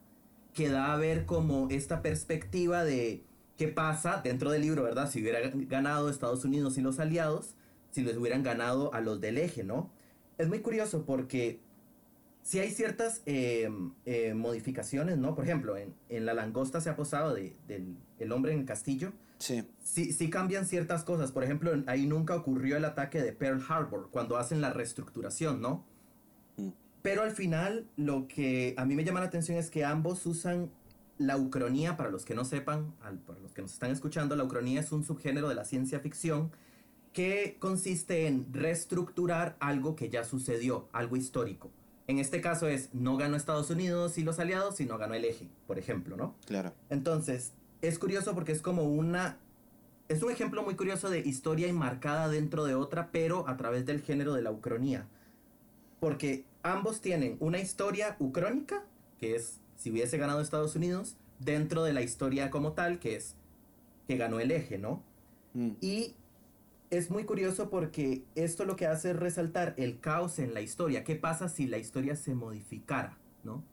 que 0.54 0.68
da 0.68 0.92
a 0.92 0.96
ver 0.96 1.26
como 1.26 1.68
esta 1.68 2.00
perspectiva 2.00 2.84
de 2.84 3.24
qué 3.56 3.66
pasa 3.66 4.20
dentro 4.22 4.50
del 4.50 4.62
libro, 4.62 4.84
¿verdad? 4.84 5.10
Si 5.10 5.20
hubiera 5.20 5.40
ganado 5.52 6.10
Estados 6.10 6.44
Unidos 6.44 6.78
y 6.78 6.80
los 6.80 7.00
aliados, 7.00 7.54
si 7.90 8.02
les 8.02 8.16
hubieran 8.16 8.44
ganado 8.44 8.94
a 8.94 9.00
los 9.00 9.20
del 9.20 9.38
eje, 9.38 9.64
¿no? 9.64 9.90
Es 10.38 10.48
muy 10.48 10.60
curioso 10.60 11.04
porque 11.04 11.58
si 12.42 12.60
hay 12.60 12.70
ciertas 12.70 13.22
eh, 13.26 13.68
eh, 14.04 14.34
modificaciones, 14.34 15.18
¿no? 15.18 15.34
Por 15.34 15.44
ejemplo, 15.44 15.76
en, 15.76 16.26
La 16.26 16.34
Langosta 16.34 16.80
se 16.80 16.88
ha 16.88 16.94
posado 16.94 17.34
de, 17.34 17.56
del 17.66 17.96
el 18.20 18.30
hombre 18.30 18.52
en 18.52 18.60
el 18.60 18.64
castillo. 18.64 19.12
Sí. 19.38 19.64
Sí, 19.82 20.12
sí 20.12 20.30
cambian 20.30 20.66
ciertas 20.66 21.04
cosas. 21.04 21.32
Por 21.32 21.44
ejemplo, 21.44 21.72
ahí 21.86 22.06
nunca 22.06 22.34
ocurrió 22.36 22.76
el 22.76 22.84
ataque 22.84 23.20
de 23.22 23.32
Pearl 23.32 23.62
Harbor, 23.68 24.08
cuando 24.10 24.36
hacen 24.36 24.60
la 24.60 24.72
reestructuración, 24.72 25.60
¿no? 25.60 25.84
Mm. 26.56 26.70
Pero 27.02 27.22
al 27.22 27.30
final, 27.30 27.86
lo 27.96 28.26
que 28.28 28.74
a 28.76 28.84
mí 28.84 28.94
me 28.94 29.04
llama 29.04 29.20
la 29.20 29.26
atención 29.26 29.56
es 29.58 29.70
que 29.70 29.84
ambos 29.84 30.26
usan 30.26 30.70
la 31.18 31.36
ucronía, 31.38 31.96
para 31.96 32.10
los 32.10 32.24
que 32.24 32.34
no 32.34 32.44
sepan, 32.44 32.94
al- 33.02 33.18
para 33.18 33.38
los 33.40 33.52
que 33.54 33.62
nos 33.62 33.72
están 33.72 33.90
escuchando, 33.90 34.36
la 34.36 34.44
ucronía 34.44 34.80
es 34.80 34.92
un 34.92 35.02
subgénero 35.04 35.48
de 35.48 35.54
la 35.54 35.64
ciencia 35.64 36.00
ficción 36.00 36.50
que 37.12 37.56
consiste 37.58 38.26
en 38.26 38.52
reestructurar 38.52 39.56
algo 39.60 39.96
que 39.96 40.10
ya 40.10 40.24
sucedió, 40.24 40.88
algo 40.92 41.16
histórico. 41.16 41.70
En 42.08 42.18
este 42.18 42.40
caso 42.42 42.68
es, 42.68 42.90
no 42.94 43.16
ganó 43.16 43.36
Estados 43.36 43.70
Unidos 43.70 44.18
y 44.18 44.22
los 44.24 44.38
aliados, 44.38 44.76
sino 44.76 44.98
ganó 44.98 45.14
el 45.14 45.24
eje, 45.24 45.48
por 45.66 45.78
ejemplo, 45.78 46.16
¿no? 46.16 46.36
Claro. 46.44 46.74
Entonces, 46.90 47.52
es 47.82 47.98
curioso 47.98 48.34
porque 48.34 48.52
es 48.52 48.62
como 48.62 48.84
una... 48.84 49.38
Es 50.08 50.22
un 50.22 50.30
ejemplo 50.30 50.62
muy 50.62 50.76
curioso 50.76 51.10
de 51.10 51.18
historia 51.20 51.66
enmarcada 51.66 52.28
dentro 52.28 52.64
de 52.64 52.76
otra, 52.76 53.10
pero 53.10 53.48
a 53.48 53.56
través 53.56 53.86
del 53.86 54.02
género 54.02 54.34
de 54.34 54.42
la 54.42 54.52
ucronía. 54.52 55.08
Porque 55.98 56.44
ambos 56.62 57.00
tienen 57.00 57.36
una 57.40 57.58
historia 57.58 58.16
ucrónica, 58.20 58.84
que 59.18 59.34
es 59.34 59.58
si 59.76 59.90
hubiese 59.90 60.16
ganado 60.16 60.40
Estados 60.40 60.76
Unidos, 60.76 61.16
dentro 61.40 61.82
de 61.82 61.92
la 61.92 62.02
historia 62.02 62.50
como 62.50 62.72
tal, 62.72 62.98
que 62.98 63.16
es 63.16 63.34
que 64.06 64.16
ganó 64.16 64.38
el 64.38 64.52
eje, 64.52 64.78
¿no? 64.78 65.02
Mm. 65.54 65.70
Y 65.80 66.14
es 66.90 67.10
muy 67.10 67.24
curioso 67.24 67.68
porque 67.68 68.22
esto 68.34 68.64
lo 68.64 68.76
que 68.76 68.86
hace 68.86 69.10
es 69.10 69.16
resaltar 69.16 69.74
el 69.76 70.00
caos 70.00 70.38
en 70.38 70.54
la 70.54 70.60
historia. 70.60 71.04
¿Qué 71.04 71.16
pasa 71.16 71.48
si 71.48 71.66
la 71.66 71.78
historia 71.78 72.14
se 72.16 72.34
modificara, 72.34 73.18
no? 73.42 73.64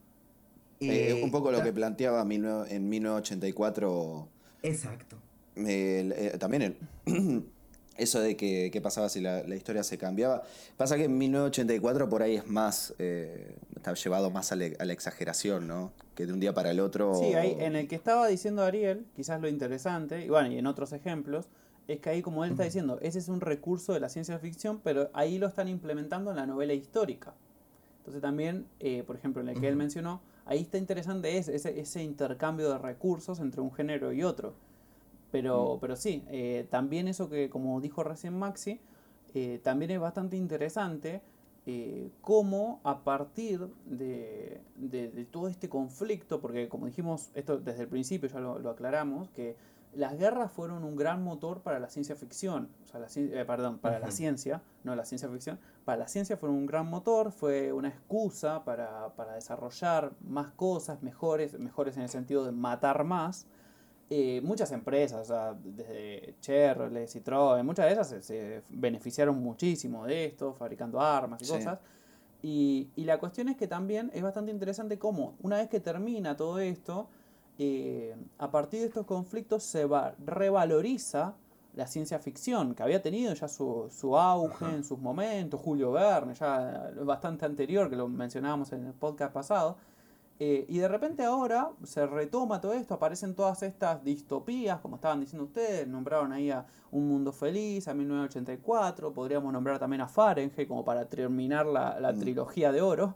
Eh, 0.89 1.09
Eh, 1.19 1.23
un 1.23 1.31
poco 1.31 1.51
lo 1.51 1.63
que 1.63 1.71
planteaba 1.73 2.23
19 2.25 2.73
en 2.73 2.89
1984 2.89 4.27
Exacto. 4.63 5.17
el- 5.55 6.11
eh, 6.13 6.37
también 6.39 6.61
el, 7.05 7.43
eso 7.97 8.19
de 8.21 8.35
que 8.35 8.69
qué 8.71 8.81
pasaba 8.81 9.07
si 9.09 9.21
la, 9.21 9.43
la 9.43 9.55
historia 9.55 9.83
se 9.83 9.97
cambiaba. 9.97 10.43
Pasa 10.77 10.97
que 10.97 11.03
en 11.05 11.17
1984 11.17 12.09
por 12.09 12.23
ahí 12.23 12.35
es 12.37 12.47
más, 12.47 12.93
eh, 12.99 13.55
está 13.75 13.93
llevado 13.93 14.29
más 14.31 14.51
a, 14.51 14.55
la- 14.55 14.69
a 14.79 14.85
la 14.85 14.93
exageración, 14.93 15.67
¿no? 15.67 15.91
Que 16.15 16.25
de 16.25 16.33
un 16.33 16.39
día 16.39 16.53
para 16.53 16.71
el 16.71 16.79
otro... 16.79 17.13
Sí, 17.15 17.33
ahí 17.35 17.55
en 17.59 17.75
el 17.75 17.87
que 17.87 17.95
estaba 17.95 18.27
diciendo 18.27 18.63
Ariel, 18.63 19.05
quizás 19.15 19.39
lo 19.41 19.47
interesante, 19.47 20.25
y 20.25 20.29
bueno, 20.29 20.51
y 20.51 20.57
en 20.57 20.65
otros 20.67 20.91
ejemplos, 20.93 21.47
es 21.87 21.99
que 21.99 22.09
ahí 22.09 22.21
como 22.21 22.45
él 22.45 22.51
está 22.51 22.63
diciendo, 22.63 22.97
ese 23.01 23.19
es 23.19 23.27
un 23.27 23.41
recurso 23.41 23.93
de 23.93 23.99
la 23.99 24.09
ciencia 24.09 24.39
ficción, 24.39 24.79
pero 24.83 25.09
ahí 25.13 25.37
lo 25.37 25.47
están 25.47 25.67
implementando 25.67 26.31
en 26.31 26.37
la 26.37 26.45
novela 26.45 26.73
histórica. 26.73 27.33
Entonces 27.99 28.21
también, 28.21 28.65
eh, 28.79 29.03
por 29.05 29.15
ejemplo, 29.17 29.41
en 29.41 29.49
el 29.49 29.59
que 29.59 29.67
él 29.67 29.75
mencionó, 29.75 30.21
ahí 30.45 30.61
está 30.61 30.77
interesante 30.77 31.37
ese, 31.37 31.55
ese, 31.55 31.79
ese 31.79 32.03
intercambio 32.03 32.69
de 32.69 32.77
recursos 32.77 33.39
entre 33.39 33.61
un 33.61 33.71
género 33.73 34.11
y 34.13 34.23
otro. 34.23 34.53
Pero, 35.31 35.77
pero 35.81 35.95
sí, 35.95 36.23
eh, 36.29 36.67
también 36.69 37.07
eso 37.07 37.29
que, 37.29 37.49
como 37.49 37.81
dijo 37.81 38.03
recién 38.03 38.37
Maxi, 38.37 38.79
eh, 39.33 39.59
también 39.63 39.91
es 39.91 39.99
bastante 39.99 40.37
interesante 40.37 41.21
eh, 41.65 42.09
cómo 42.21 42.81
a 42.83 43.03
partir 43.03 43.67
de, 43.85 44.61
de- 44.75 45.09
de 45.09 45.25
todo 45.25 45.47
este 45.47 45.69
conflicto, 45.69 46.39
porque 46.41 46.69
como 46.69 46.85
dijimos, 46.85 47.29
esto 47.33 47.57
desde 47.57 47.83
el 47.83 47.87
principio 47.87 48.29
ya 48.29 48.39
lo, 48.39 48.59
lo 48.59 48.69
aclaramos, 48.69 49.29
que 49.31 49.55
las 49.95 50.17
guerras 50.17 50.51
fueron 50.51 50.83
un 50.83 50.95
gran 50.95 51.23
motor 51.23 51.61
para 51.61 51.79
la 51.79 51.89
ciencia 51.89 52.15
ficción, 52.15 52.69
o 52.83 52.87
sea, 52.87 52.99
la, 52.99 53.07
eh, 53.15 53.45
perdón, 53.45 53.77
para 53.79 53.99
la 53.99 54.11
ciencia, 54.11 54.61
no 54.83 54.95
la 54.95 55.05
ciencia 55.05 55.29
ficción, 55.29 55.59
para 55.85 55.97
la 55.97 56.07
ciencia 56.07 56.37
fueron 56.37 56.57
un 56.57 56.65
gran 56.65 56.87
motor, 56.87 57.31
fue 57.31 57.71
una 57.73 57.89
excusa 57.89 58.63
para, 58.63 59.09
para 59.15 59.33
desarrollar 59.33 60.11
más 60.21 60.47
cosas, 60.53 61.01
mejores, 61.03 61.57
mejores 61.59 61.95
en 61.97 62.03
el 62.03 62.09
sentido 62.09 62.45
de 62.45 62.51
matar 62.51 63.03
más. 63.03 63.45
Eh, 64.09 64.41
muchas 64.43 64.71
empresas, 64.71 65.21
o 65.21 65.25
sea, 65.25 65.53
desde 65.63 66.35
Chevrolet, 66.41 67.07
Citroën, 67.07 67.63
muchas 67.63 67.85
de 67.87 67.91
ellas 67.93 68.07
se, 68.07 68.21
se 68.21 68.61
beneficiaron 68.69 69.41
muchísimo 69.41 70.05
de 70.05 70.25
esto, 70.25 70.53
fabricando 70.53 71.01
armas 71.01 71.41
y 71.41 71.45
Sí. 71.45 71.51
cosas. 71.51 71.79
Y, 72.41 72.89
y 72.95 73.05
la 73.05 73.19
cuestión 73.19 73.47
es 73.49 73.55
que 73.55 73.67
también 73.67 74.11
es 74.13 74.21
bastante 74.21 74.51
interesante 74.51 74.99
cómo, 74.99 75.35
una 75.41 75.57
vez 75.57 75.69
que 75.69 75.79
termina 75.79 76.35
todo 76.35 76.59
esto, 76.59 77.07
eh, 77.59 78.15
a 78.39 78.49
partir 78.51 78.81
de 78.81 78.87
estos 78.87 79.05
conflictos 79.05 79.63
se 79.63 79.85
va, 79.85 80.15
revaloriza 80.25 81.35
la 81.75 81.87
ciencia 81.87 82.19
ficción, 82.19 82.75
que 82.75 82.83
había 82.83 83.01
tenido 83.01 83.33
ya 83.33 83.47
su, 83.47 83.87
su 83.91 84.15
auge 84.17 84.65
Ajá. 84.65 84.75
en 84.75 84.83
sus 84.83 84.99
momentos, 84.99 85.59
Julio 85.59 85.91
Verne, 85.91 86.35
ya 86.35 86.91
bastante 87.03 87.45
anterior, 87.45 87.89
que 87.89 87.95
lo 87.95 88.07
mencionábamos 88.07 88.71
en 88.73 88.85
el 88.85 88.93
podcast 88.93 89.33
pasado. 89.33 89.77
Eh, 90.39 90.65
y 90.67 90.79
de 90.79 90.87
repente 90.87 91.23
ahora 91.23 91.69
se 91.83 92.05
retoma 92.05 92.59
todo 92.59 92.73
esto, 92.73 92.95
aparecen 92.95 93.33
todas 93.35 93.63
estas 93.63 94.03
distopías, 94.03 94.79
como 94.81 94.95
estaban 94.97 95.19
diciendo 95.19 95.45
ustedes, 95.45 95.87
nombraron 95.87 96.31
ahí 96.31 96.49
a 96.51 96.65
Un 96.91 97.07
Mundo 97.07 97.31
Feliz, 97.31 97.87
a 97.87 97.93
1984, 97.93 99.13
podríamos 99.13 99.53
nombrar 99.53 99.79
también 99.79 100.01
a 100.01 100.07
Fahrenheit 100.07 100.67
como 100.67 100.83
para 100.83 101.05
terminar 101.05 101.65
la, 101.65 101.99
la 101.99 102.11
Mm. 102.13 102.19
trilogía 102.19 102.71
de 102.71 102.81
oro. 102.81 103.15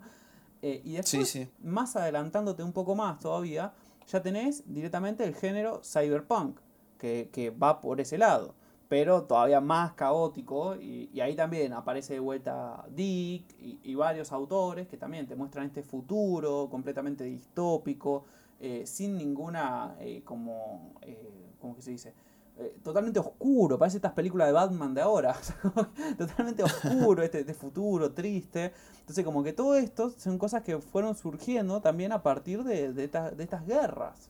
Eh, 0.61 0.81
y 0.83 0.89
Sí, 0.91 0.95
después, 1.19 1.29
sí. 1.29 1.47
más 1.63 1.95
adelantándote 1.95 2.63
un 2.63 2.71
poco 2.73 2.95
más 2.95 3.19
todavía, 3.19 3.73
ya 4.07 4.21
tenés 4.21 4.63
directamente 4.73 5.23
el 5.23 5.35
género 5.35 5.81
cyberpunk, 5.83 6.59
que, 6.97 7.29
que 7.31 7.51
va 7.51 7.79
por 7.81 8.01
ese 8.01 8.17
lado, 8.17 8.55
pero 8.89 9.23
todavía 9.23 9.61
más 9.61 9.93
caótico, 9.93 10.75
y, 10.75 11.09
y 11.13 11.19
ahí 11.21 11.35
también 11.35 11.73
aparece 11.73 12.13
de 12.13 12.19
vuelta 12.19 12.85
Dick 12.89 13.53
y, 13.59 13.79
y 13.83 13.95
varios 13.95 14.31
autores 14.31 14.87
que 14.87 14.97
también 14.97 15.27
te 15.27 15.35
muestran 15.35 15.65
este 15.67 15.83
futuro 15.83 16.69
completamente 16.69 17.23
distópico, 17.25 18.25
eh, 18.59 18.83
sin 18.85 19.17
ninguna, 19.17 19.95
eh, 19.99 20.21
como, 20.23 20.93
eh, 21.01 21.53
¿cómo 21.59 21.75
que 21.75 21.81
se 21.81 21.91
dice? 21.91 22.13
Eh, 22.59 22.75
totalmente 22.83 23.19
oscuro, 23.19 23.77
parece 23.77 23.97
estas 23.97 24.13
películas 24.13 24.47
de 24.47 24.53
Batman 24.53 24.93
de 24.95 25.01
ahora, 25.01 25.35
totalmente 26.17 26.63
oscuro, 26.63 27.21
este, 27.21 27.41
este 27.41 27.53
futuro 27.53 28.11
triste. 28.13 28.73
Entonces, 28.99 29.23
como 29.23 29.43
que 29.43 29.53
todo 29.53 29.75
esto 29.75 30.09
son 30.17 30.37
cosas 30.39 30.63
que 30.63 30.79
fueron 30.79 31.15
surgiendo 31.15 31.81
también 31.81 32.11
a 32.11 32.23
partir 32.23 32.63
de, 32.63 32.93
de, 32.93 33.03
esta- 33.05 33.29
de 33.31 33.43
estas 33.43 33.65
guerras. 33.67 34.29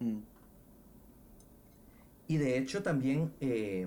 Mm. 0.00 0.22
Y 2.28 2.36
de 2.38 2.58
hecho 2.58 2.82
también 2.82 3.32
eh, 3.40 3.86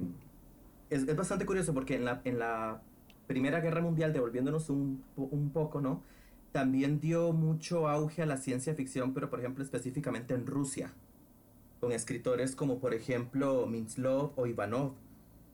es, 0.90 1.08
es 1.08 1.16
bastante 1.16 1.46
curioso 1.46 1.74
porque 1.74 1.96
en 1.96 2.06
la, 2.06 2.22
en 2.26 2.40
la 2.40 2.82
Primera 3.28 3.60
Guerra 3.60 3.82
Mundial, 3.82 4.14
devolviéndonos 4.14 4.70
un, 4.70 5.04
un 5.16 5.50
poco, 5.52 5.82
¿no? 5.82 6.04
También 6.52 7.00
dio 7.00 7.34
mucho 7.34 7.88
auge 7.90 8.22
a 8.22 8.26
la 8.26 8.38
ciencia 8.38 8.76
ficción, 8.76 9.14
pero 9.14 9.30
por 9.30 9.40
ejemplo 9.40 9.64
específicamente 9.64 10.34
en 10.34 10.46
Rusia, 10.46 10.94
con 11.80 11.92
escritores 11.92 12.56
como 12.56 12.80
por 12.80 12.94
ejemplo 12.94 13.66
Minslov 13.68 14.32
o 14.36 14.48
Ivanov. 14.48 14.94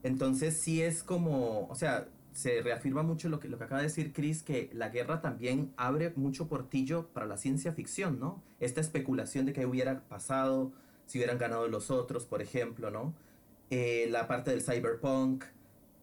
Entonces 0.04 0.58
sí 0.58 0.82
es 0.82 1.04
como, 1.04 1.68
o 1.68 1.76
sea, 1.76 2.08
se 2.34 2.62
reafirma 2.62 3.04
mucho 3.04 3.30
lo 3.30 3.40
que, 3.40 3.48
lo 3.48 3.58
que 3.58 3.66
acaba 3.66 3.82
de 3.82 3.88
decir 3.88 4.14
Chris, 4.14 4.42
que 4.44 4.70
la 4.74 4.90
guerra 4.90 5.22
también 5.22 5.74
abre 5.78 6.14
mucho 6.16 6.48
portillo 6.48 7.08
para 7.14 7.26
la 7.26 7.38
ciencia 7.38 7.74
ficción, 7.74 8.20
¿no? 8.20 8.42
Esta 8.60 8.82
especulación 8.82 9.46
de 9.46 9.54
que 9.54 9.66
hubiera 9.66 10.02
pasado 10.08 10.72
si 11.06 11.18
hubieran 11.18 11.38
ganado 11.38 11.68
los 11.68 11.92
otros, 11.92 12.26
por 12.26 12.42
ejemplo, 12.42 12.90
¿no? 12.90 13.14
Eh, 13.70 14.08
la 14.10 14.28
parte 14.28 14.52
del 14.52 14.62
cyberpunk 14.62 15.44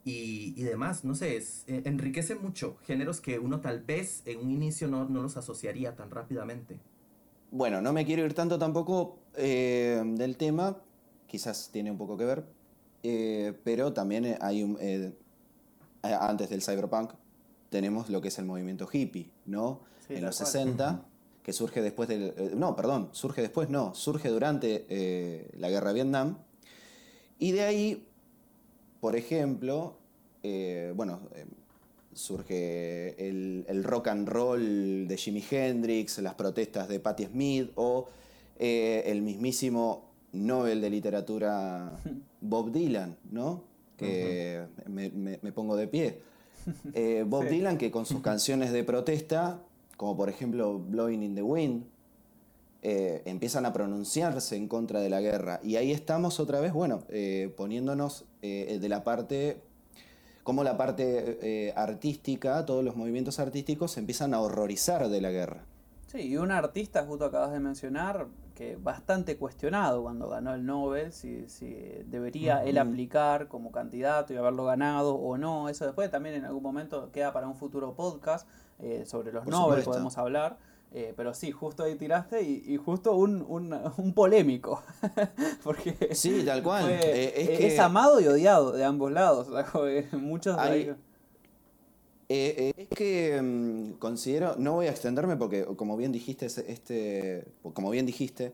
y, 0.04 0.54
y 0.56 0.62
demás, 0.64 1.04
no 1.04 1.14
sé, 1.14 1.36
eh, 1.36 1.82
enriquece 1.84 2.34
mucho 2.34 2.76
géneros 2.86 3.20
que 3.20 3.38
uno 3.38 3.60
tal 3.60 3.80
vez 3.82 4.22
en 4.26 4.40
un 4.40 4.50
inicio 4.50 4.88
no, 4.88 5.08
no 5.08 5.22
los 5.22 5.36
asociaría 5.36 5.96
tan 5.96 6.10
rápidamente. 6.10 6.78
Bueno, 7.50 7.80
no 7.80 7.92
me 7.92 8.04
quiero 8.04 8.24
ir 8.24 8.34
tanto 8.34 8.58
tampoco 8.58 9.18
eh, 9.34 10.02
del 10.04 10.36
tema, 10.36 10.76
quizás 11.26 11.70
tiene 11.72 11.90
un 11.90 11.96
poco 11.96 12.16
que 12.16 12.24
ver, 12.24 12.44
eh, 13.02 13.58
pero 13.64 13.92
también 13.92 14.36
hay 14.40 14.62
un... 14.62 14.76
eh, 14.80 15.12
antes 16.02 16.50
del 16.50 16.62
cyberpunk 16.62 17.12
tenemos 17.70 18.08
lo 18.08 18.20
que 18.20 18.28
es 18.28 18.38
el 18.38 18.44
movimiento 18.44 18.88
hippie, 18.90 19.30
¿no? 19.46 19.80
Sí, 20.06 20.14
en 20.14 20.24
los 20.24 20.36
cual. 20.36 20.46
60, 20.46 21.04
que 21.42 21.52
surge 21.52 21.82
después 21.82 22.08
del... 22.08 22.34
eh, 22.36 22.52
no, 22.54 22.76
perdón, 22.76 23.08
surge 23.12 23.40
después, 23.40 23.68
no, 23.70 23.94
surge 23.94 24.28
durante 24.28 24.86
eh, 24.88 25.50
la 25.56 25.70
guerra 25.70 25.88
de 25.88 25.94
Vietnam. 25.94 26.38
Y 27.38 27.52
de 27.52 27.62
ahí, 27.62 28.08
por 29.00 29.16
ejemplo, 29.16 29.96
eh, 30.42 30.92
bueno, 30.96 31.20
eh, 31.34 31.46
surge 32.14 33.14
el, 33.28 33.64
el 33.68 33.84
rock 33.84 34.08
and 34.08 34.28
roll 34.28 35.06
de 35.06 35.16
Jimi 35.16 35.42
Hendrix, 35.50 36.18
las 36.18 36.34
protestas 36.34 36.88
de 36.88 37.00
Patti 37.00 37.26
Smith 37.26 37.70
o 37.76 38.08
eh, 38.58 39.04
el 39.06 39.22
mismísimo 39.22 40.04
Nobel 40.32 40.80
de 40.80 40.90
Literatura 40.90 41.92
Bob 42.40 42.72
Dylan, 42.72 43.16
¿no? 43.30 43.64
Que 43.96 44.64
me, 44.86 45.10
me- 45.10 45.38
me 45.42 45.52
pongo 45.52 45.74
de 45.76 45.88
pie. 45.88 46.18
Eh, 46.94 47.24
Bob 47.26 47.44
Sí. 47.48 47.56
Dylan, 47.56 47.78
que 47.78 47.90
con 47.90 48.04
sus 48.06 48.20
canciones 48.22 48.72
de 48.72 48.84
protesta, 48.84 49.60
como 49.96 50.16
por 50.16 50.28
ejemplo 50.28 50.78
Blowing 50.78 51.22
in 51.22 51.34
the 51.34 51.42
Wind, 51.42 51.84
eh, 52.82 53.22
empiezan 53.24 53.66
a 53.66 53.72
pronunciarse 53.72 54.54
en 54.56 54.68
contra 54.68 55.00
de 55.00 55.10
la 55.10 55.20
guerra. 55.20 55.58
Y 55.64 55.76
ahí 55.76 55.90
estamos 55.90 56.38
otra 56.38 56.60
vez, 56.60 56.72
bueno, 56.72 57.02
poniéndonos 57.56 58.24
de 58.40 58.88
la 58.88 59.02
parte, 59.02 59.56
como 60.48 60.64
la 60.64 60.78
parte 60.78 61.38
eh, 61.42 61.74
artística, 61.76 62.64
todos 62.64 62.82
los 62.82 62.96
movimientos 62.96 63.38
artísticos 63.38 63.90
se 63.92 64.00
empiezan 64.00 64.32
a 64.32 64.40
horrorizar 64.40 65.10
de 65.10 65.20
la 65.20 65.30
guerra. 65.30 65.66
Sí, 66.06 66.22
y 66.22 66.38
un 66.38 66.50
artista, 66.52 67.04
justo 67.04 67.26
acabas 67.26 67.52
de 67.52 67.60
mencionar, 67.60 68.28
que 68.54 68.76
bastante 68.76 69.36
cuestionado 69.36 70.02
cuando 70.02 70.26
ganó 70.26 70.54
el 70.54 70.64
Nobel, 70.64 71.12
si, 71.12 71.46
si 71.50 71.66
debería 72.06 72.64
él 72.64 72.78
aplicar 72.78 73.48
como 73.48 73.70
candidato 73.72 74.32
y 74.32 74.38
haberlo 74.38 74.64
ganado 74.64 75.16
o 75.16 75.36
no. 75.36 75.68
Eso 75.68 75.84
después 75.84 76.10
también 76.10 76.36
en 76.36 76.46
algún 76.46 76.62
momento 76.62 77.12
queda 77.12 77.34
para 77.34 77.46
un 77.46 77.54
futuro 77.54 77.92
podcast 77.92 78.48
eh, 78.78 79.04
sobre 79.04 79.32
los 79.32 79.44
Por 79.44 79.52
Nobel, 79.52 79.68
supuesto. 79.80 79.90
podemos 79.90 80.16
hablar. 80.16 80.56
Eh, 80.92 81.12
pero 81.16 81.34
sí, 81.34 81.50
justo 81.52 81.82
ahí 81.82 81.96
tiraste 81.96 82.42
y, 82.42 82.62
y 82.66 82.76
justo 82.78 83.14
un, 83.14 83.44
un, 83.46 83.78
un 83.98 84.14
polémico. 84.14 84.82
Porque 85.62 86.14
Sí, 86.14 86.42
tal 86.46 86.62
cual. 86.62 86.84
fue- 86.84 86.94
Eh, 86.94 87.32
es 87.42 87.48
eh, 87.50 87.56
que- 87.58 87.66
es 87.66 87.78
amado 87.78 88.20
y 88.20 88.26
odiado 88.26 88.72
de 88.72 88.84
ambos 88.84 89.12
lados. 89.12 89.48
muchos 90.12 90.56
de 90.56 90.62
Hay- 90.62 90.94
Eh, 92.30 92.72
es 92.76 92.88
que 92.88 93.40
mm, 93.40 93.92
considero, 93.98 94.54
no 94.58 94.74
voy 94.74 94.86
a 94.86 94.90
extenderme 94.90 95.36
porque 95.36 95.64
como 95.76 95.96
bien 95.96 96.12
dijiste, 96.12 96.46
es- 96.46 96.58
este, 96.58 97.44
como 97.74 97.90
bien 97.90 98.04
dijiste, 98.06 98.52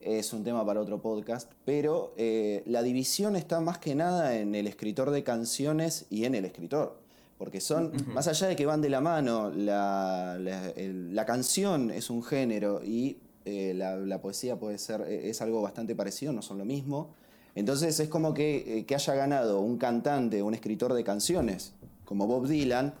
es 0.00 0.32
un 0.32 0.44
tema 0.44 0.64
para 0.66 0.80
otro 0.80 1.00
podcast, 1.00 1.52
pero 1.64 2.12
la 2.16 2.82
división 2.82 3.36
está 3.36 3.60
más 3.60 3.78
que 3.78 3.94
nada 3.94 4.36
en 4.36 4.54
el 4.56 4.66
escritor 4.66 5.10
de 5.10 5.22
canciones 5.22 6.06
y 6.10 6.24
en 6.24 6.34
el 6.34 6.44
escritor. 6.44 7.01
Porque 7.38 7.60
son, 7.60 7.92
más 8.14 8.28
allá 8.28 8.46
de 8.48 8.56
que 8.56 8.66
van 8.66 8.80
de 8.80 8.88
la 8.88 9.00
mano, 9.00 9.50
la, 9.50 10.36
la- 10.40 10.68
el- 10.70 11.14
la 11.14 11.26
canción 11.26 11.90
es 11.90 12.08
un 12.10 12.22
género 12.22 12.82
y 12.84 13.18
eh, 13.44 13.74
la, 13.74 13.96
la 13.96 14.20
poesía 14.20 14.56
puede 14.56 14.78
ser, 14.78 15.00
eh, 15.08 15.28
es 15.28 15.42
algo 15.42 15.60
bastante 15.62 15.96
parecido, 15.96 16.32
no 16.32 16.42
son 16.42 16.58
lo 16.58 16.64
mismo. 16.64 17.10
Entonces 17.56 17.98
es 17.98 18.08
como 18.08 18.32
que, 18.32 18.78
eh, 18.78 18.84
que 18.86 18.94
haya 18.94 19.14
ganado 19.14 19.60
un 19.60 19.76
cantante, 19.76 20.42
un 20.42 20.54
escritor 20.54 20.94
de 20.94 21.02
canciones, 21.04 21.72
como 22.04 22.26
Bob 22.28 22.46
Dylan, 22.46 22.94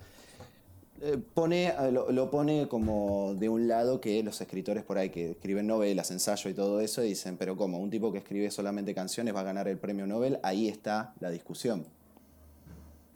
eh, 1.00 1.18
pone, 1.34 1.72
lo, 1.92 2.10
lo 2.12 2.30
pone 2.30 2.68
como 2.68 3.34
de 3.38 3.48
un 3.48 3.66
lado 3.68 4.00
que 4.00 4.22
los 4.22 4.40
escritores 4.40 4.82
por 4.84 4.98
ahí 4.98 5.10
que 5.10 5.30
escriben 5.32 5.66
novelas, 5.66 6.10
ensayo 6.10 6.50
y 6.50 6.54
todo 6.54 6.80
eso, 6.80 7.00
dicen, 7.02 7.36
pero 7.36 7.56
como 7.56 7.78
un 7.78 7.90
tipo 7.90 8.12
que 8.12 8.18
escribe 8.18 8.50
solamente 8.50 8.94
canciones 8.94 9.34
va 9.34 9.40
a 9.40 9.44
ganar 9.44 9.68
el 9.68 9.78
premio 9.78 10.06
Nobel, 10.06 10.38
ahí 10.42 10.68
está 10.68 11.14
la 11.20 11.30
discusión. 11.30 11.86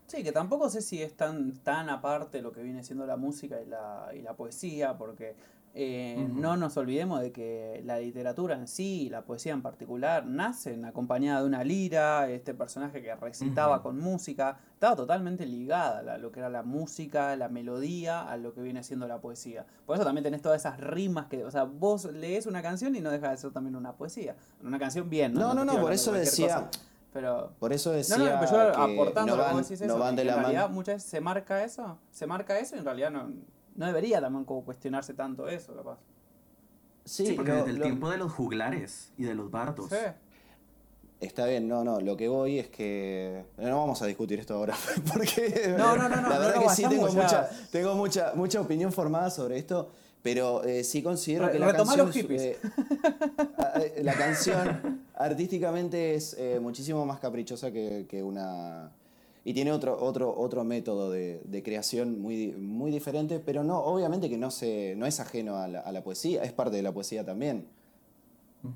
Sí, 0.06 0.22
que 0.22 0.32
tampoco 0.32 0.70
sé 0.70 0.82
si 0.82 1.02
es 1.02 1.14
tan, 1.16 1.52
tan 1.58 1.90
aparte 1.90 2.40
lo 2.40 2.52
que 2.52 2.62
viene 2.62 2.84
siendo 2.84 3.06
la 3.06 3.16
música 3.16 3.60
y 3.60 3.66
la, 3.66 4.10
y 4.14 4.22
la 4.22 4.34
poesía, 4.34 4.96
porque 4.96 5.34
eh, 5.78 6.26
no 6.32 6.56
nos 6.56 6.74
olvidemos 6.78 7.20
de 7.20 7.32
que 7.32 7.82
la 7.84 7.98
literatura 7.98 8.54
en 8.54 8.66
sí 8.66 9.02
y 9.02 9.08
la 9.10 9.26
poesía 9.26 9.52
en 9.52 9.60
particular 9.60 10.24
nacen 10.24 10.86
acompañada 10.86 11.42
de 11.42 11.46
una 11.46 11.64
lira, 11.64 12.30
este 12.30 12.54
personaje 12.54 13.02
que 13.02 13.14
recitaba 13.14 13.82
con 13.82 14.00
música, 14.00 14.58
estaba 14.72 14.96
totalmente 14.96 15.44
ligada 15.44 16.14
a 16.14 16.16
lo 16.16 16.32
que 16.32 16.40
era 16.40 16.48
la 16.48 16.62
música, 16.62 17.36
la 17.36 17.50
melodía, 17.50 18.22
a 18.22 18.38
lo 18.38 18.54
que 18.54 18.62
viene 18.62 18.82
siendo 18.82 19.06
la 19.06 19.20
poesía. 19.20 19.66
Por 19.84 19.96
eso 19.96 20.04
también 20.06 20.24
tenés 20.24 20.40
todas 20.40 20.62
esas 20.62 20.80
rimas 20.80 21.26
que, 21.26 21.44
o 21.44 21.50
sea, 21.50 21.64
vos 21.64 22.06
lees 22.06 22.46
una 22.46 22.62
canción 22.62 22.96
y 22.96 23.00
no 23.00 23.10
deja 23.10 23.30
de 23.30 23.36
ser 23.36 23.50
también 23.50 23.76
una 23.76 23.92
poesía. 23.92 24.34
Una 24.64 24.78
canción 24.78 25.10
bien, 25.10 25.34
¿no? 25.34 25.52
No, 25.52 25.54
no, 25.62 25.64
no, 25.66 25.78
por 25.78 25.92
eso 25.92 26.10
decía, 26.12 26.46
cosa. 26.46 26.70
Pero 27.16 27.52
por 27.58 27.72
eso 27.72 27.92
decía 27.92 28.18
no, 28.18 28.24
no, 28.26 28.40
pero 28.40 28.50
yo 28.52 28.72
que 28.72 28.92
aportando 28.92 29.36
no 29.36 29.42
van, 29.42 29.54
no 29.54 29.60
eso, 29.60 29.98
van 29.98 30.18
en 30.18 30.26
realidad 30.26 30.68
muchas 30.68 30.96
veces 30.96 31.08
se 31.10 31.20
marca 31.22 31.64
eso, 31.64 31.98
se 32.10 32.26
marca 32.26 32.58
eso 32.58 32.76
y 32.76 32.80
en 32.80 32.84
realidad 32.84 33.10
no, 33.10 33.32
no 33.74 33.86
debería 33.86 34.20
también 34.20 34.44
como 34.44 34.62
cuestionarse 34.66 35.14
tanto 35.14 35.48
eso, 35.48 35.74
capaz. 35.74 35.96
Sí, 37.06 37.24
Sí, 37.28 37.32
porque 37.32 37.52
lo- 37.52 37.56
desde 37.58 37.70
el 37.70 37.76
lo- 37.78 37.84
tiempo 37.84 38.10
de 38.10 38.18
los 38.18 38.32
juglares 38.32 39.12
y 39.16 39.22
de 39.24 39.34
los 39.34 39.50
bardos. 39.50 39.88
Sí. 39.88 39.96
Está 41.20 41.46
bien, 41.46 41.66
no, 41.66 41.82
no, 41.84 41.98
lo 42.02 42.18
que 42.18 42.28
voy 42.28 42.58
es 42.58 42.68
que 42.68 43.46
no 43.56 43.78
vamos 43.78 44.02
a 44.02 44.06
discutir 44.06 44.38
esto 44.38 44.52
ahora, 44.54 44.74
porque 45.14 45.74
No, 45.78 45.96
no, 45.96 46.08
no, 46.10 46.16
no, 46.20 46.28
la 46.28 46.34
no 46.34 46.40
verdad 46.40 46.60
que 46.60 46.68
sí 46.68 46.84
tengo 46.86 47.08
ya. 47.08 47.14
mucha, 47.22 47.48
tengo 47.72 47.94
mucha, 47.94 48.32
mucha 48.34 48.60
opinión 48.60 48.92
formada 48.92 49.30
sobre 49.30 49.56
esto, 49.56 49.90
pero 50.22 50.62
eh, 50.64 50.84
sí 50.84 51.02
considero 51.02 51.46
Re- 51.46 51.52
que 51.52 51.58
la 51.60 51.72
canción, 51.72 52.06
los 52.06 52.14
hippies. 52.14 52.42
eh, 52.42 52.58
eh, 53.96 54.00
la 54.04 54.12
canción 54.12 55.05
artísticamente 55.16 56.14
es 56.14 56.34
eh, 56.38 56.60
muchísimo 56.60 57.04
más 57.06 57.18
caprichosa 57.20 57.72
que, 57.72 58.06
que 58.08 58.22
una 58.22 58.92
y 59.44 59.54
tiene 59.54 59.72
otro 59.72 59.96
otro 60.00 60.34
otro 60.36 60.64
método 60.64 61.10
de, 61.10 61.40
de 61.44 61.62
creación 61.62 62.20
muy 62.20 62.52
muy 62.52 62.90
diferente, 62.90 63.40
pero 63.40 63.64
no 63.64 63.78
obviamente 63.78 64.28
que 64.28 64.38
no 64.38 64.50
se 64.50 64.94
no 64.96 65.06
es 65.06 65.18
ajeno 65.20 65.56
a 65.56 65.68
la, 65.68 65.80
a 65.80 65.92
la 65.92 66.02
poesía, 66.02 66.42
es 66.44 66.52
parte 66.52 66.76
de 66.76 66.82
la 66.82 66.92
poesía 66.92 67.24
también. 67.24 67.66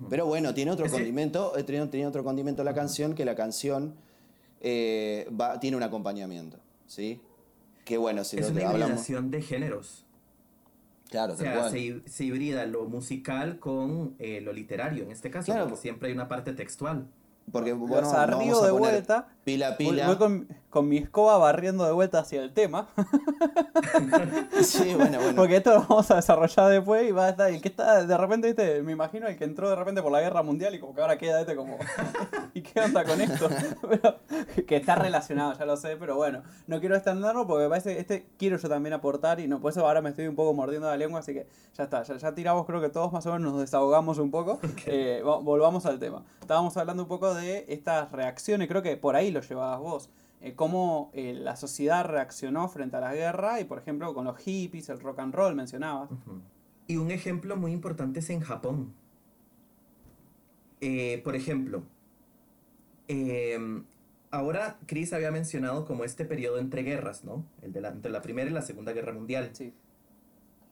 Pero 0.08 0.24
bueno, 0.26 0.54
tiene 0.54 0.70
otro 0.70 0.88
condimento, 0.88 1.56
eh, 1.58 1.64
tiene, 1.64 1.84
tiene 1.88 2.06
otro 2.06 2.22
condimento 2.22 2.62
la 2.62 2.74
canción, 2.74 3.14
que 3.14 3.24
la 3.24 3.34
canción 3.34 3.94
eh, 4.60 5.28
va, 5.38 5.58
tiene 5.58 5.76
un 5.76 5.82
acompañamiento, 5.82 6.58
¿sí? 6.86 7.20
Que 7.84 7.98
bueno, 7.98 8.22
si 8.22 8.36
es 8.38 8.52
lo 8.52 8.60
una 8.60 8.70
hablamos. 8.70 9.04
de 9.08 9.42
géneros. 9.42 10.04
Claro, 11.10 11.34
O 11.34 11.36
sea, 11.36 11.68
se, 11.70 12.00
se 12.06 12.24
hibrida 12.24 12.64
lo 12.66 12.84
musical 12.84 13.58
con 13.58 14.14
eh, 14.18 14.40
lo 14.40 14.52
literario, 14.52 15.02
en 15.04 15.10
este 15.10 15.30
caso, 15.30 15.46
Claro. 15.52 15.64
porque 15.68 15.82
siempre 15.82 16.08
hay 16.08 16.14
una 16.14 16.28
parte 16.28 16.52
textual. 16.52 17.06
Porque 17.50 17.72
bueno, 17.72 17.96
no 18.02 18.12
vamos 18.12 18.62
a 18.62 18.66
de 18.66 18.72
poner 18.72 18.92
vuelta. 18.92 19.28
Pila, 19.42 19.70
Voy, 19.70 19.76
pila. 19.88 20.06
voy 20.06 20.16
con, 20.16 20.48
con 20.70 20.88
mi 20.88 20.98
escoba 20.98 21.36
barriendo 21.38 21.84
de 21.84 21.92
vuelta 21.92 22.20
hacia 22.20 22.40
el 22.42 22.52
tema. 22.52 22.88
Sí, 24.62 24.94
bueno, 24.94 25.18
bueno. 25.18 25.36
Porque 25.36 25.56
esto 25.56 25.72
lo 25.74 25.80
vamos 25.88 26.10
a 26.10 26.16
desarrollar 26.16 26.70
después 26.70 27.08
y 27.08 27.12
va 27.12 27.26
a 27.26 27.30
estar. 27.30 27.50
El 27.50 27.60
que 27.60 27.68
está, 27.68 28.04
de 28.04 28.16
repente, 28.16 28.48
viste, 28.48 28.82
me 28.82 28.92
imagino 28.92 29.26
el 29.26 29.36
que 29.36 29.44
entró 29.44 29.68
de 29.70 29.76
repente 29.76 30.02
por 30.02 30.12
la 30.12 30.20
guerra 30.20 30.42
mundial 30.42 30.74
y 30.74 30.78
como 30.80 30.94
que 30.94 31.00
ahora 31.00 31.16
queda 31.18 31.40
este 31.40 31.56
como. 31.56 31.78
¿Y 32.54 32.62
qué 32.62 32.80
onda 32.80 33.04
con 33.04 33.20
esto? 33.20 33.48
Pero, 33.88 34.16
que 34.66 34.76
está 34.76 34.94
relacionado, 34.96 35.54
ya 35.54 35.64
lo 35.64 35.76
sé, 35.76 35.96
pero 35.96 36.16
bueno, 36.16 36.42
no 36.66 36.80
quiero 36.80 36.94
extenderlo 36.96 37.46
porque 37.46 37.64
me 37.64 37.68
parece 37.70 37.98
este 37.98 38.26
quiero 38.38 38.56
yo 38.58 38.68
también 38.68 38.92
aportar 38.92 39.40
y 39.40 39.48
no, 39.48 39.60
por 39.60 39.72
eso 39.72 39.86
ahora 39.86 40.00
me 40.02 40.10
estoy 40.10 40.26
un 40.26 40.36
poco 40.36 40.52
mordiendo 40.54 40.88
la 40.88 40.96
lengua, 40.96 41.20
así 41.20 41.32
que 41.32 41.46
ya 41.76 41.84
está, 41.84 42.02
ya, 42.02 42.16
ya 42.16 42.34
tiramos, 42.34 42.66
creo 42.66 42.80
que 42.80 42.88
todos 42.90 43.12
más 43.12 43.24
o 43.26 43.32
menos 43.32 43.52
nos 43.52 43.60
desahogamos 43.60 44.18
un 44.18 44.30
poco. 44.30 44.60
Eh, 44.86 45.22
va- 45.26 45.38
volvamos 45.38 45.86
al 45.86 45.98
tema. 45.98 46.24
Estábamos 46.40 46.76
hablando 46.76 47.02
un 47.04 47.08
poco 47.08 47.34
de 47.34 47.64
estas 47.68 48.12
reacciones, 48.12 48.68
creo 48.68 48.82
que 48.82 48.96
por 48.96 49.16
ahí 49.16 49.30
lo 49.30 49.40
llevabas 49.40 49.80
vos. 49.80 50.10
Eh, 50.42 50.54
cómo 50.54 51.10
eh, 51.12 51.34
la 51.34 51.56
sociedad 51.56 52.04
reaccionó 52.06 52.66
frente 52.68 52.96
a 52.96 53.00
la 53.00 53.14
guerra 53.14 53.60
y 53.60 53.64
por 53.64 53.78
ejemplo 53.78 54.14
con 54.14 54.24
los 54.24 54.38
hippies, 54.38 54.88
el 54.88 55.00
rock 55.00 55.18
and 55.18 55.34
roll 55.34 55.54
mencionabas. 55.54 56.10
Ujú. 56.10 56.40
Y 56.86 56.96
un 56.96 57.10
ejemplo 57.10 57.56
muy 57.56 57.72
importante 57.72 58.20
es 58.20 58.30
en 58.30 58.40
Japón. 58.40 58.94
Eh, 60.80 61.20
por 61.24 61.36
ejemplo, 61.36 61.82
em, 63.06 63.84
ahora 64.30 64.78
Chris 64.86 65.12
había 65.12 65.30
mencionado 65.30 65.84
como 65.84 66.04
este 66.04 66.24
periodo 66.24 66.58
entre 66.58 66.82
guerras, 66.82 67.22
¿no? 67.22 67.44
El 67.60 67.72
de 67.72 67.82
la, 67.82 67.88
entre 67.90 68.10
la 68.10 68.22
Primera 68.22 68.50
y 68.50 68.54
la 68.54 68.62
Segunda 68.62 68.92
Guerra 68.92 69.12
Mundial. 69.12 69.50
Sí. 69.52 69.74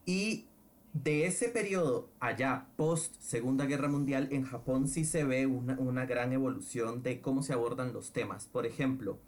Y 0.07 0.47
de 0.95 1.27
ese 1.27 1.51
periodo 1.51 2.09
allá, 2.21 2.67
post 2.77 3.15
Segunda 3.21 3.67
Guerra 3.67 3.89
Mundial, 3.89 4.29
en 4.31 4.45
Japón 4.45 4.89
sí 4.89 5.05
se 5.05 5.25
ve 5.25 5.47
una, 5.47 5.79
una 5.79 6.07
gran 6.07 6.33
evolución 6.33 7.03
de 7.03 7.21
cómo 7.21 7.43
se 7.43 7.53
abordan 7.53 7.93
los 7.93 8.13
temas. 8.13 8.47
Por 8.47 8.65
ejemplo, 8.65 9.19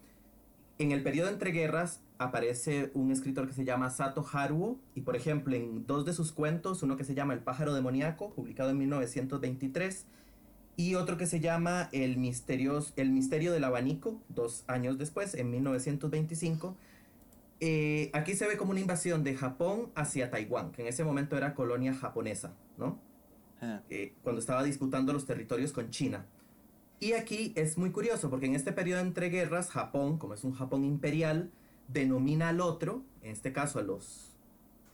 en 0.80 0.92
el 0.92 1.02
periodo 1.02 1.28
entre 1.28 1.52
guerras 1.52 2.00
aparece 2.16 2.90
un 2.94 3.10
escritor 3.12 3.46
que 3.46 3.52
se 3.52 3.66
llama 3.66 3.90
Sato 3.90 4.26
Haruo 4.32 4.78
y 4.94 5.02
por 5.02 5.14
ejemplo 5.14 5.54
en 5.54 5.86
dos 5.86 6.06
de 6.06 6.14
sus 6.14 6.32
cuentos, 6.32 6.82
uno 6.82 6.96
que 6.96 7.04
se 7.04 7.14
llama 7.14 7.34
El 7.34 7.40
pájaro 7.40 7.74
demoníaco, 7.74 8.32
publicado 8.32 8.70
en 8.70 8.78
1923, 8.78 10.06
y 10.76 10.94
otro 10.94 11.18
que 11.18 11.26
se 11.26 11.38
llama 11.38 11.90
El, 11.92 12.16
misterios, 12.16 12.94
El 12.96 13.10
misterio 13.10 13.52
del 13.52 13.64
abanico, 13.64 14.22
dos 14.30 14.64
años 14.68 14.96
después, 14.96 15.34
en 15.34 15.50
1925, 15.50 16.74
eh, 17.60 18.08
aquí 18.14 18.34
se 18.34 18.48
ve 18.48 18.56
como 18.56 18.70
una 18.70 18.80
invasión 18.80 19.22
de 19.22 19.34
Japón 19.34 19.90
hacia 19.94 20.30
Taiwán, 20.30 20.72
que 20.72 20.80
en 20.80 20.88
ese 20.88 21.04
momento 21.04 21.36
era 21.36 21.54
colonia 21.54 21.92
japonesa, 21.92 22.54
¿no? 22.78 22.98
Ah, 23.60 23.82
eh, 23.90 24.14
cuando 24.22 24.40
estaba 24.40 24.62
disputando 24.62 25.12
los 25.12 25.26
territorios 25.26 25.72
con 25.72 25.90
China. 25.90 26.24
Y 27.02 27.14
aquí 27.14 27.54
es 27.56 27.78
muy 27.78 27.92
curioso 27.92 28.28
porque 28.28 28.44
en 28.44 28.54
este 28.54 28.72
periodo 28.72 29.00
entre 29.00 29.30
guerras, 29.30 29.70
Japón, 29.70 30.18
como 30.18 30.34
es 30.34 30.44
un 30.44 30.52
Japón 30.52 30.84
imperial, 30.84 31.50
denomina 31.88 32.50
al 32.50 32.60
otro, 32.60 33.02
en 33.22 33.30
este 33.30 33.54
caso 33.54 33.78
a 33.78 33.82
los 33.82 34.36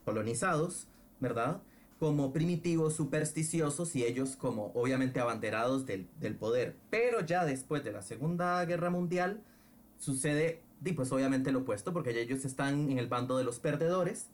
colonizados, 0.05 0.87
¿verdad? 1.19 1.63
Como 1.99 2.33
primitivos, 2.33 2.95
supersticiosos 2.95 3.97
y 3.97 4.05
ellos 4.05 4.37
como 4.37 4.71
obviamente 4.75 5.19
abanderados 5.19 5.85
del, 5.85 6.07
del 6.21 6.37
poder. 6.37 6.77
Pero 6.91 7.23
ya 7.23 7.45
después 7.45 7.83
de 7.83 7.91
la 7.91 8.03
Segunda 8.03 8.65
Guerra 8.67 8.91
Mundial 8.91 9.43
sucede, 9.99 10.63
di, 10.81 10.93
pues 10.93 11.11
obviamente 11.11 11.51
lo 11.51 11.61
opuesto, 11.61 11.93
porque 11.93 12.15
ya 12.15 12.21
ellos 12.21 12.45
están 12.45 12.89
en 12.89 12.99
el 12.99 13.09
bando 13.09 13.37
de 13.37 13.43
los 13.43 13.59
perdedores. 13.59 14.29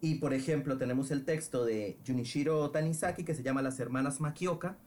Y 0.00 0.14
por 0.14 0.32
ejemplo 0.32 0.78
tenemos 0.78 1.10
el 1.10 1.26
texto 1.26 1.66
de 1.66 1.98
Junichiro 2.06 2.70
Tanizaki 2.70 3.24
que 3.24 3.34
se 3.34 3.42
llama 3.42 3.60
Las 3.60 3.80
Hermanas 3.80 4.18
Makioka, 4.18 4.78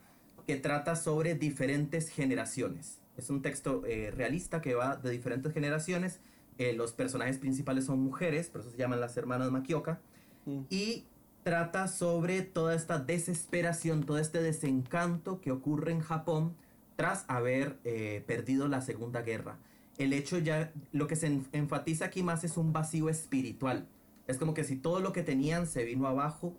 que 0.52 0.58
trata 0.58 0.98
sobre 0.98 1.34
diferentes 1.36 2.10
generaciones. 2.10 3.00
Es 3.16 3.30
un 3.30 3.42
texto 3.42 3.86
eh, 3.86 4.12
realista 4.12 4.60
que 4.60 4.76
va 4.76 4.98
de 4.98 5.10
diferentes 5.10 5.54
generaciones 5.54 6.20
Eh, 6.58 6.74
los 6.74 6.92
personajes 6.92 7.38
principales 7.38 7.86
son 7.86 8.00
mujeres, 8.02 8.50
por 8.50 8.60
eso 8.62 8.70
se 8.70 8.78
llaman 8.78 9.00
las 9.00 9.16
hermanas 9.16 9.50
Makioka. 9.50 10.02
Mm. 10.46 10.64
Y 10.70 11.06
trata 11.44 11.88
sobre 11.88 12.42
toda 12.42 12.76
esta 12.76 13.00
desesperación, 13.00 14.04
todo 14.04 14.18
este 14.20 14.42
desencanto 14.44 15.40
que 15.40 15.52
ocurre 15.52 15.94
en 15.94 16.02
Japón 16.02 16.54
tras 16.98 17.24
haber 17.30 17.80
eh, 17.86 18.22
perdido 18.28 18.68
la 18.68 18.82
Segunda 18.82 19.22
Guerra. 19.22 19.58
El 19.98 20.12
hecho 20.12 20.38
ya, 20.38 20.74
lo 20.92 21.08
que 21.08 21.16
se 21.16 21.28
en- 21.28 21.48
enfatiza 21.54 22.06
aquí 22.06 22.22
más 22.24 22.44
es 22.44 22.58
un 22.58 22.74
vacío 22.74 23.08
espiritual. 23.10 23.88
Es 24.28 24.38
como 24.38 24.54
que 24.54 24.66
si 24.66 24.76
todo 24.76 25.00
lo 25.00 25.14
que 25.14 25.24
tenían 25.24 25.66
se 25.66 25.86
vino 25.86 26.06
abajo 26.08 26.54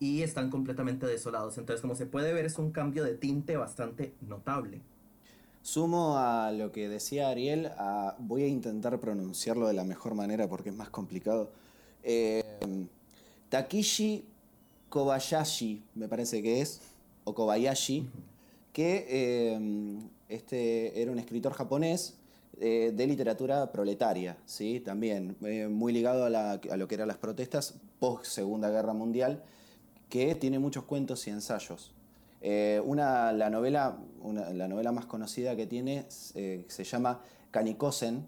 y 0.00 0.22
están 0.22 0.50
completamente 0.50 1.06
desolados. 1.06 1.58
Entonces, 1.58 1.82
como 1.82 1.94
se 1.94 2.06
puede 2.06 2.32
ver, 2.32 2.46
es 2.46 2.58
un 2.58 2.72
cambio 2.72 3.04
de 3.04 3.14
tinte 3.14 3.56
bastante 3.56 4.14
notable. 4.26 4.80
Sumo 5.62 6.16
a 6.16 6.50
lo 6.52 6.72
que 6.72 6.88
decía 6.88 7.28
Ariel, 7.28 7.66
a- 7.76 8.16
voy 8.18 8.44
a 8.44 8.48
intentar 8.48 8.98
pronunciarlo 8.98 9.68
de 9.68 9.74
la 9.74 9.84
mejor 9.84 10.14
manera 10.14 10.48
porque 10.48 10.70
es 10.70 10.74
más 10.74 10.88
complicado. 10.88 11.50
Eh, 12.02 12.42
Takishi 13.50 14.24
Kobayashi, 14.88 15.82
me 15.94 16.08
parece 16.08 16.42
que 16.42 16.62
es, 16.62 16.80
o 17.24 17.34
Kobayashi, 17.34 18.08
que 18.72 19.06
eh, 19.06 19.98
este 20.30 21.02
era 21.02 21.12
un 21.12 21.18
escritor 21.18 21.52
japonés 21.52 22.14
eh, 22.58 22.92
de 22.94 23.06
literatura 23.06 23.70
proletaria, 23.70 24.38
¿sí? 24.46 24.80
también 24.80 25.36
eh, 25.42 25.68
muy 25.68 25.92
ligado 25.92 26.24
a, 26.24 26.30
la- 26.30 26.52
a 26.70 26.76
lo 26.78 26.88
que 26.88 26.94
eran 26.94 27.08
las 27.08 27.18
protestas 27.18 27.74
post 27.98 28.24
Segunda 28.24 28.70
Guerra 28.70 28.94
Mundial, 28.94 29.42
que 30.10 30.34
tiene 30.34 30.58
muchos 30.58 30.84
cuentos 30.84 31.26
y 31.26 31.30
ensayos. 31.30 31.94
Eh, 32.42 32.82
una, 32.84 33.32
la, 33.32 33.48
novela, 33.48 33.98
una- 34.20 34.50
la 34.50 34.68
novela 34.68 34.92
más 34.92 35.06
conocida 35.06 35.56
que 35.56 35.66
tiene 35.66 36.06
eh, 36.34 36.64
se 36.68 36.84
llama 36.84 37.20
Kanikosen, 37.50 38.26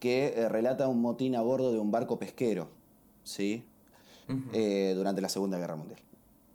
que 0.00 0.28
eh, 0.36 0.48
relata 0.48 0.88
un 0.88 1.00
motín 1.00 1.34
a 1.36 1.40
bordo 1.42 1.72
de 1.72 1.78
un 1.78 1.90
barco 1.90 2.18
pesquero, 2.18 2.68
¿sí? 3.24 3.64
Eh, 4.52 4.92
durante 4.96 5.20
la 5.20 5.28
Segunda 5.28 5.56
Guerra 5.58 5.76
Mundial. 5.76 6.00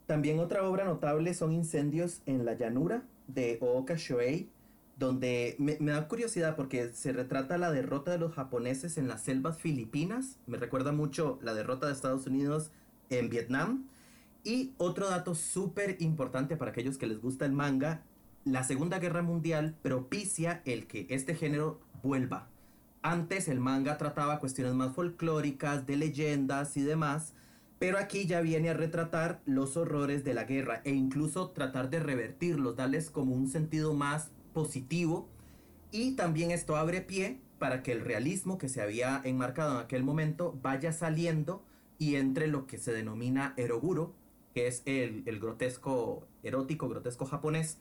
También 0.05 0.39
otra 0.39 0.67
obra 0.67 0.83
notable 0.83 1.33
son 1.33 1.53
Incendios 1.53 2.21
en 2.25 2.43
la 2.43 2.53
llanura 2.53 3.03
de 3.27 3.57
Ooka 3.61 3.95
Shoei, 3.95 4.49
donde 4.97 5.55
me, 5.57 5.77
me 5.79 5.93
da 5.93 6.05
curiosidad 6.09 6.57
porque 6.57 6.91
se 6.93 7.13
retrata 7.13 7.57
la 7.57 7.71
derrota 7.71 8.11
de 8.11 8.17
los 8.17 8.33
japoneses 8.33 8.97
en 8.97 9.07
las 9.07 9.21
selvas 9.21 9.57
filipinas. 9.57 10.35
Me 10.47 10.57
recuerda 10.57 10.91
mucho 10.91 11.39
la 11.41 11.53
derrota 11.53 11.87
de 11.87 11.93
Estados 11.93 12.27
Unidos 12.27 12.71
en 13.09 13.29
Vietnam. 13.29 13.87
Y 14.43 14.73
otro 14.77 15.09
dato 15.09 15.35
súper 15.35 15.97
importante 15.99 16.57
para 16.57 16.71
aquellos 16.71 16.97
que 16.97 17.07
les 17.07 17.21
gusta 17.21 17.45
el 17.45 17.51
manga, 17.51 18.03
la 18.43 18.63
Segunda 18.63 18.97
Guerra 18.97 19.21
Mundial 19.21 19.75
propicia 19.83 20.61
el 20.65 20.87
que 20.87 21.05
este 21.09 21.35
género 21.35 21.79
vuelva. 22.01 22.47
Antes 23.03 23.47
el 23.47 23.59
manga 23.59 23.97
trataba 23.97 24.39
cuestiones 24.39 24.73
más 24.73 24.95
folclóricas, 24.95 25.85
de 25.85 25.95
leyendas 25.95 26.75
y 26.77 26.81
demás, 26.81 27.33
pero 27.77 27.97
aquí 27.97 28.25
ya 28.25 28.41
viene 28.41 28.69
a 28.69 28.75
retratar 28.75 29.41
los 29.45 29.77
horrores 29.77 30.23
de 30.23 30.35
la 30.35 30.43
guerra 30.43 30.81
e 30.85 30.91
incluso 30.91 31.49
tratar 31.49 31.89
de 31.89 31.99
revertirlos, 31.99 32.75
darles 32.75 33.09
como 33.09 33.33
un 33.33 33.47
sentido 33.47 33.93
más 33.93 34.29
positivo. 34.53 35.27
Y 35.91 36.11
también 36.11 36.51
esto 36.51 36.75
abre 36.75 37.01
pie 37.01 37.41
para 37.57 37.83
que 37.83 37.91
el 37.91 38.01
realismo 38.01 38.57
que 38.57 38.69
se 38.69 38.81
había 38.81 39.21
enmarcado 39.23 39.73
en 39.75 39.85
aquel 39.85 40.03
momento 40.03 40.57
vaya 40.61 40.93
saliendo 40.93 41.63
y 41.97 42.15
entre 42.15 42.47
lo 42.47 42.65
que 42.65 42.77
se 42.77 42.91
denomina 42.91 43.53
eroguro, 43.57 44.15
que 44.53 44.67
es 44.67 44.83
el, 44.85 45.23
el 45.25 45.39
grotesco 45.39 46.27
erótico, 46.43 46.89
grotesco 46.89 47.25
japonés, 47.25 47.79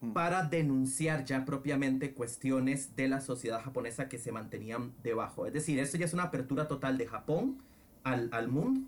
Mm. 0.00 0.12
para 0.12 0.44
denunciar 0.44 1.24
ya 1.24 1.44
propiamente 1.44 2.14
cuestiones 2.14 2.96
de 2.96 3.08
la 3.08 3.20
sociedad 3.20 3.60
japonesa 3.62 4.08
que 4.08 4.18
se 4.18 4.32
mantenían 4.32 4.94
debajo. 5.02 5.46
Es 5.46 5.52
decir, 5.52 5.78
esto 5.78 5.98
ya 5.98 6.06
es 6.06 6.14
una 6.14 6.24
apertura 6.24 6.68
total 6.68 6.96
de 6.98 7.06
Japón 7.06 7.58
al, 8.02 8.28
al 8.32 8.48
mundo 8.48 8.80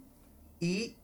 y 0.59 0.97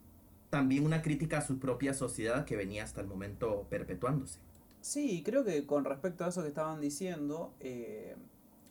también 0.51 0.87
una 0.87 1.03
crítica 1.03 1.39
a 1.39 1.43
su 1.43 1.59
propia 1.59 1.93
sociedad 1.93 2.47
que 2.47 2.57
venía 2.57 2.85
hasta 2.85 3.01
el 3.03 3.07
momento 3.07 3.67
perpetuándose. 3.69 4.41
Sí, 4.81 5.23
creo 5.25 5.45
que 5.45 5.67
con 5.67 5.85
respecto 5.85 6.25
a 6.25 6.29
eso 6.29 6.43
que 6.43 6.49
estaban 6.49 6.81
diciendo, 6.81 7.53
eh, 7.61 8.17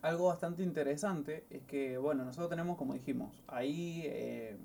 algo 0.01 0.27
bastante 0.27 0.63
interesante 0.63 1.45
es 1.49 1.63
que, 1.63 1.97
bueno, 1.97 2.25
nosotros 2.25 2.49
tenemos, 2.49 2.77
como 2.77 2.93
dijimos, 2.93 3.43
ahí 3.47 4.01
eh, 4.05 4.57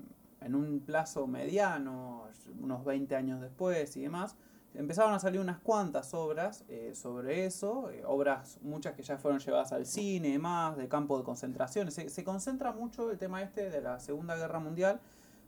en 0.45 0.55
un 0.55 0.79
plazo 0.79 1.27
mediano, 1.27 2.27
unos 2.59 2.83
20 2.85 3.15
años 3.15 3.41
después 3.41 3.95
y 3.97 4.01
demás, 4.01 4.35
empezaron 4.75 5.13
a 5.13 5.19
salir 5.19 5.39
unas 5.39 5.59
cuantas 5.59 6.13
obras 6.13 6.63
eh, 6.67 6.93
sobre 6.95 7.45
eso, 7.45 7.89
eh, 7.91 8.03
obras 8.05 8.59
muchas 8.61 8.93
que 8.93 9.03
ya 9.03 9.17
fueron 9.17 9.39
llevadas 9.39 9.71
al 9.71 9.85
cine 9.85 10.29
y 10.29 10.31
demás, 10.33 10.77
de 10.77 10.87
campo 10.87 11.17
de 11.17 11.23
concentración. 11.23 11.91
Se, 11.91 12.23
concentra 12.23 12.71
mucho 12.71 13.11
el 13.11 13.17
tema 13.17 13.41
este 13.41 13.69
de 13.69 13.81
la 13.81 13.99
Segunda 13.99 14.35
Guerra 14.35 14.59
Mundial, 14.59 14.99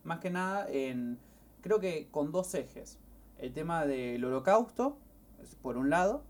más 0.03 0.19
que 0.19 0.29
nada 0.29 0.67
en, 0.69 1.17
creo 1.61 1.79
que 1.79 2.07
con 2.11 2.31
dos 2.31 2.53
ejes. 2.53 2.99
El 3.37 3.53
tema 3.53 3.85
del 3.85 4.23
holocausto, 4.23 4.97
por 5.61 5.77
un 5.77 5.89
lado, 5.89 6.23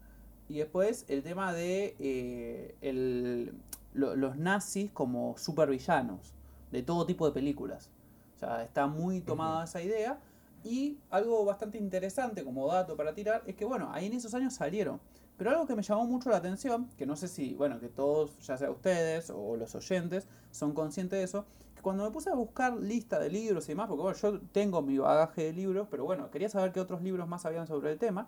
y 0.47 0.59
después 0.59 1.05
el 1.07 1.23
tema 1.23 1.53
de 1.53 1.95
eh, 1.99 3.51
los 3.93 4.37
nazis 4.37 4.91
como 4.91 5.37
supervillanos 5.37 6.33
de 6.71 6.83
todo 6.83 7.05
tipo 7.05 7.25
de 7.25 7.33
películas. 7.33 7.89
O 8.35 8.37
sea, 8.39 8.63
está 8.63 8.87
muy 8.87 9.21
tomada 9.21 9.63
esa 9.63 9.81
idea. 9.81 10.19
Y 10.63 10.97
algo 11.11 11.45
bastante 11.45 11.77
interesante 11.77 12.43
como 12.43 12.67
dato 12.67 12.97
para 12.97 13.13
tirar 13.13 13.43
es 13.45 13.55
que, 13.55 13.65
bueno, 13.65 13.89
ahí 13.93 14.07
en 14.07 14.13
esos 14.13 14.33
años 14.33 14.53
salieron. 14.55 14.99
Pero 15.37 15.51
algo 15.51 15.65
que 15.67 15.75
me 15.75 15.83
llamó 15.83 16.05
mucho 16.05 16.29
la 16.29 16.37
atención, 16.37 16.87
que 16.97 17.05
no 17.05 17.15
sé 17.15 17.27
si, 17.27 17.53
bueno, 17.55 17.79
que 17.79 17.89
todos, 17.89 18.39
ya 18.39 18.57
sea 18.57 18.71
ustedes 18.71 19.29
o 19.29 19.57
los 19.57 19.75
oyentes, 19.75 20.27
son 20.51 20.73
conscientes 20.73 21.19
de 21.19 21.23
eso, 21.23 21.45
que 21.75 21.81
cuando 21.81 22.03
me 22.05 22.09
puse 22.11 22.29
a 22.29 22.33
buscar 22.35 22.73
lista 22.77 23.19
de 23.19 23.29
libros 23.29 23.65
y 23.65 23.73
demás, 23.73 23.87
porque 23.89 24.01
bueno, 24.03 24.17
yo 24.17 24.39
tengo 24.53 24.81
mi 24.81 24.97
bagaje 24.97 25.43
de 25.43 25.53
libros, 25.53 25.87
pero 25.91 26.05
bueno, 26.05 26.31
quería 26.31 26.47
saber 26.49 26.71
qué 26.71 26.79
otros 26.79 27.01
libros 27.01 27.27
más 27.27 27.45
habían 27.45 27.67
sobre 27.67 27.91
el 27.91 27.99
tema, 27.99 28.27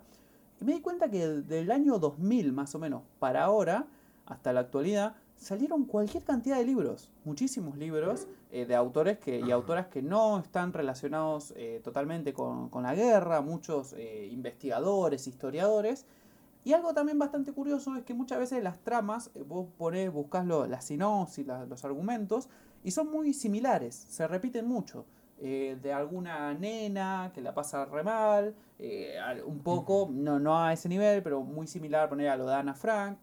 y 0.60 0.64
me 0.64 0.74
di 0.74 0.80
cuenta 0.82 1.10
que 1.10 1.18
del- 1.26 1.46
del 1.48 1.70
año 1.70 1.98
2000 1.98 2.52
más 2.52 2.74
o 2.74 2.78
menos 2.78 3.02
para 3.18 3.42
ahora, 3.44 3.86
hasta 4.26 4.52
la 4.52 4.60
actualidad, 4.60 5.14
salieron 5.38 5.84
cualquier 5.84 6.24
cantidad 6.24 6.56
de 6.58 6.64
libros, 6.64 7.10
muchísimos 7.24 7.76
libros 7.78 8.26
eh, 8.50 8.66
de 8.66 8.74
autores 8.74 9.18
que, 9.18 9.40
y 9.40 9.50
autoras 9.50 9.86
que 9.86 10.02
no 10.02 10.38
están 10.40 10.72
relacionados 10.72 11.54
eh, 11.56 11.80
totalmente 11.82 12.32
con, 12.32 12.68
con 12.68 12.82
la 12.82 12.94
guerra, 12.94 13.40
muchos 13.40 13.94
eh, 13.96 14.28
investigadores, 14.30 15.26
historiadores. 15.26 16.04
Y 16.64 16.72
algo 16.72 16.92
también 16.92 17.18
bastante 17.18 17.52
curioso 17.52 17.96
es 17.96 18.04
que 18.04 18.14
muchas 18.14 18.38
veces 18.40 18.62
las 18.62 18.78
tramas, 18.80 19.30
eh, 19.34 19.42
vos 19.46 19.68
ponés, 19.78 20.12
buscás 20.12 20.44
lo- 20.44 20.66
la 20.66 20.80
sinopsis, 20.80 21.46
la- 21.46 21.64
los 21.66 21.84
argumentos, 21.84 22.48
y 22.84 22.90
son 22.90 23.10
muy 23.10 23.32
similares, 23.32 23.94
se 23.94 24.26
repiten 24.26 24.66
mucho. 24.66 25.04
Eh, 25.40 25.78
de 25.80 25.92
alguna 25.92 26.52
nena 26.54 27.30
que 27.32 27.40
la 27.40 27.54
pasa 27.54 27.84
re 27.84 28.02
mal, 28.02 28.54
eh, 28.80 29.16
al- 29.24 29.44
un 29.44 29.60
poco, 29.60 30.08
no, 30.10 30.40
no 30.40 30.58
a 30.58 30.72
ese 30.72 30.88
nivel, 30.88 31.22
pero 31.22 31.42
muy 31.42 31.68
similar 31.68 32.08
poner 32.08 32.28
a 32.28 32.36
lo 32.36 32.44
de 32.46 32.54
Ana 32.56 32.74
Frank, 32.74 33.18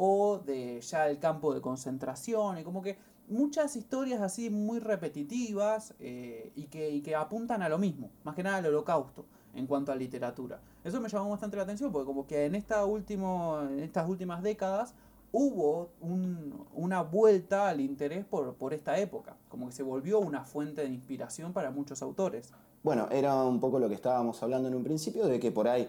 o 0.00 0.38
de 0.38 0.80
ya 0.80 1.08
el 1.08 1.18
campo 1.18 1.52
de 1.52 1.60
concentración, 1.60 2.56
y 2.58 2.62
como 2.62 2.82
que 2.82 2.96
muchas 3.26 3.74
historias 3.74 4.22
así 4.22 4.48
muy 4.48 4.78
repetitivas 4.78 5.92
eh, 5.98 6.52
y, 6.54 6.66
que, 6.66 7.16
apuntan 7.16 7.62
a 7.62 7.68
lo 7.68 7.78
mismo, 7.78 8.08
más 8.22 8.36
que 8.36 8.44
nada 8.44 8.58
al 8.58 8.66
holocausto 8.66 9.24
en 9.56 9.66
cuanto 9.66 9.90
a 9.90 9.96
literatura. 9.96 10.60
Eso 10.84 11.00
me 11.00 11.08
llamó 11.08 11.30
bastante 11.30 11.56
la 11.56 11.64
atención 11.64 11.90
porque 11.90 12.06
como 12.06 12.28
que 12.28 12.46
en, 12.46 12.54
esta 12.54 12.84
último, 12.84 13.60
en 13.68 13.80
estas 13.80 14.08
últimas 14.08 14.40
décadas 14.40 14.94
hubo 15.32 15.88
un- 16.00 16.64
una 16.74 17.02
vuelta 17.02 17.68
al 17.68 17.80
interés 17.80 18.24
por, 18.24 18.54
por 18.54 18.72
esta 18.72 18.98
época, 18.98 19.36
como 19.48 19.66
que 19.66 19.72
se 19.72 19.82
volvió 19.82 20.20
una 20.20 20.44
fuente 20.44 20.82
de 20.82 20.88
inspiración 20.88 21.52
para 21.52 21.72
muchos 21.72 22.02
autores. 22.02 22.52
Bueno, 22.84 23.08
era 23.10 23.34
un 23.42 23.58
poco 23.58 23.80
lo 23.80 23.88
que 23.88 23.96
estábamos 23.96 24.40
hablando 24.44 24.68
en 24.68 24.76
un 24.76 24.84
principio, 24.84 25.26
de 25.26 25.40
que 25.40 25.50
por 25.50 25.66
ahí 25.66 25.88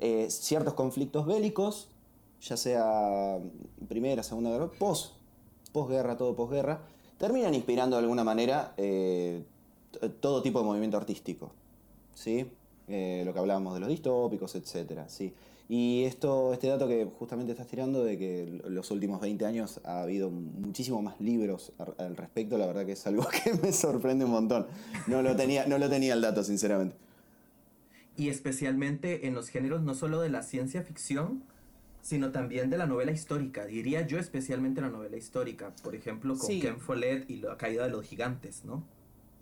eh, 0.00 0.26
ciertos 0.28 0.74
conflictos 0.74 1.24
bélicos, 1.24 1.88
ya 2.40 2.56
sea 2.56 3.38
Primera, 3.88 4.22
Segunda 4.22 4.50
Guerra, 4.50 4.70
post, 4.78 5.14
posguerra, 5.72 6.16
todo 6.16 6.34
posguerra, 6.34 6.80
terminan 7.18 7.54
inspirando 7.54 7.96
de 7.96 8.02
alguna 8.02 8.24
manera 8.24 8.74
eh, 8.76 9.42
todo 10.20 10.42
tipo 10.42 10.58
de 10.60 10.64
movimiento 10.64 10.96
artístico. 10.96 11.52
¿sí? 12.14 12.46
Eh, 12.88 13.22
lo 13.24 13.32
que 13.32 13.38
hablábamos 13.38 13.74
de 13.74 13.80
los 13.80 13.88
distópicos, 13.88 14.54
etcétera, 14.54 15.08
¿sí? 15.08 15.34
Y 15.68 16.04
esto, 16.04 16.54
este 16.54 16.66
dato 16.66 16.88
que 16.88 17.06
justamente 17.18 17.52
estás 17.52 17.66
tirando 17.66 18.02
de 18.02 18.16
que 18.16 18.62
los 18.68 18.90
últimos 18.90 19.20
20 19.20 19.44
años 19.44 19.80
ha 19.84 20.00
habido 20.00 20.30
muchísimo 20.30 21.02
más 21.02 21.20
libros 21.20 21.72
al 21.98 22.16
respecto, 22.16 22.56
la 22.56 22.66
verdad 22.66 22.86
que 22.86 22.92
es 22.92 23.06
algo 23.06 23.26
que 23.44 23.52
me 23.52 23.72
sorprende 23.72 24.24
un 24.24 24.30
montón. 24.30 24.66
No 25.06 25.20
lo 25.20 25.36
tenía, 25.36 25.66
no 25.66 25.76
lo 25.76 25.90
tenía 25.90 26.14
el 26.14 26.22
dato, 26.22 26.42
sinceramente. 26.42 26.96
Y 28.16 28.30
especialmente 28.30 29.26
en 29.26 29.34
los 29.34 29.50
géneros 29.50 29.82
no 29.82 29.94
solo 29.94 30.22
de 30.22 30.30
la 30.30 30.42
ciencia 30.42 30.82
ficción, 30.82 31.42
sino 32.08 32.32
también 32.32 32.70
de 32.70 32.78
la 32.78 32.86
novela 32.86 33.12
histórica. 33.12 33.66
Diría 33.66 34.00
yo 34.06 34.18
especialmente 34.18 34.80
la 34.80 34.88
novela 34.88 35.18
histórica, 35.18 35.74
por 35.82 35.94
ejemplo 35.94 36.38
con 36.38 36.46
Sí. 36.46 36.58
Ken 36.58 36.80
Follett 36.80 37.28
y 37.28 37.36
la 37.36 37.58
caída 37.58 37.84
de 37.84 37.90
los 37.90 38.06
gigantes, 38.06 38.64
¿no? 38.64 38.82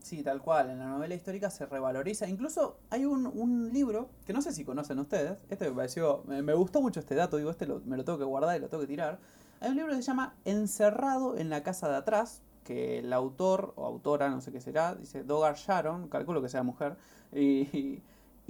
Sí, 0.00 0.24
tal 0.24 0.42
cual, 0.42 0.70
en 0.70 0.80
la 0.80 0.86
novela 0.88 1.14
histórica 1.14 1.48
se 1.48 1.64
revaloriza. 1.64 2.28
Incluso 2.28 2.78
hay 2.90 3.04
un, 3.04 3.24
un 3.26 3.72
libro, 3.72 4.08
que 4.26 4.32
no 4.32 4.42
sé 4.42 4.50
si 4.52 4.64
conocen 4.64 4.98
ustedes, 4.98 5.44
este 5.48 5.68
me 5.70 5.76
pareció, 5.76 6.24
me, 6.26 6.42
me 6.42 6.54
gustó 6.54 6.80
mucho 6.82 6.98
este 6.98 7.14
dato, 7.14 7.36
digo, 7.36 7.50
este 7.52 7.66
lo- 7.66 7.80
me 7.84 7.96
lo 7.96 8.04
tengo 8.04 8.18
que 8.18 8.24
guardar 8.24 8.56
y 8.56 8.60
lo 8.60 8.68
tengo 8.68 8.80
que 8.80 8.88
tirar. 8.88 9.20
Hay 9.60 9.70
un 9.70 9.76
libro 9.76 9.92
que 9.92 9.98
se 10.02 10.08
llama 10.08 10.34
Encerrado 10.44 11.38
en 11.38 11.50
la 11.50 11.62
casa 11.62 11.88
de 11.88 11.94
atrás, 11.96 12.42
que 12.64 12.98
el 12.98 13.12
autor 13.12 13.74
o 13.76 13.86
autora, 13.86 14.28
no 14.28 14.40
sé 14.40 14.50
qué 14.50 14.60
será, 14.60 14.96
dice 14.96 15.22
Dogar 15.22 15.54
Sharon, 15.54 16.08
calculo 16.08 16.42
que 16.42 16.48
sea 16.48 16.64
mujer. 16.64 16.96
Y, 17.32 17.40
y 17.76 18.02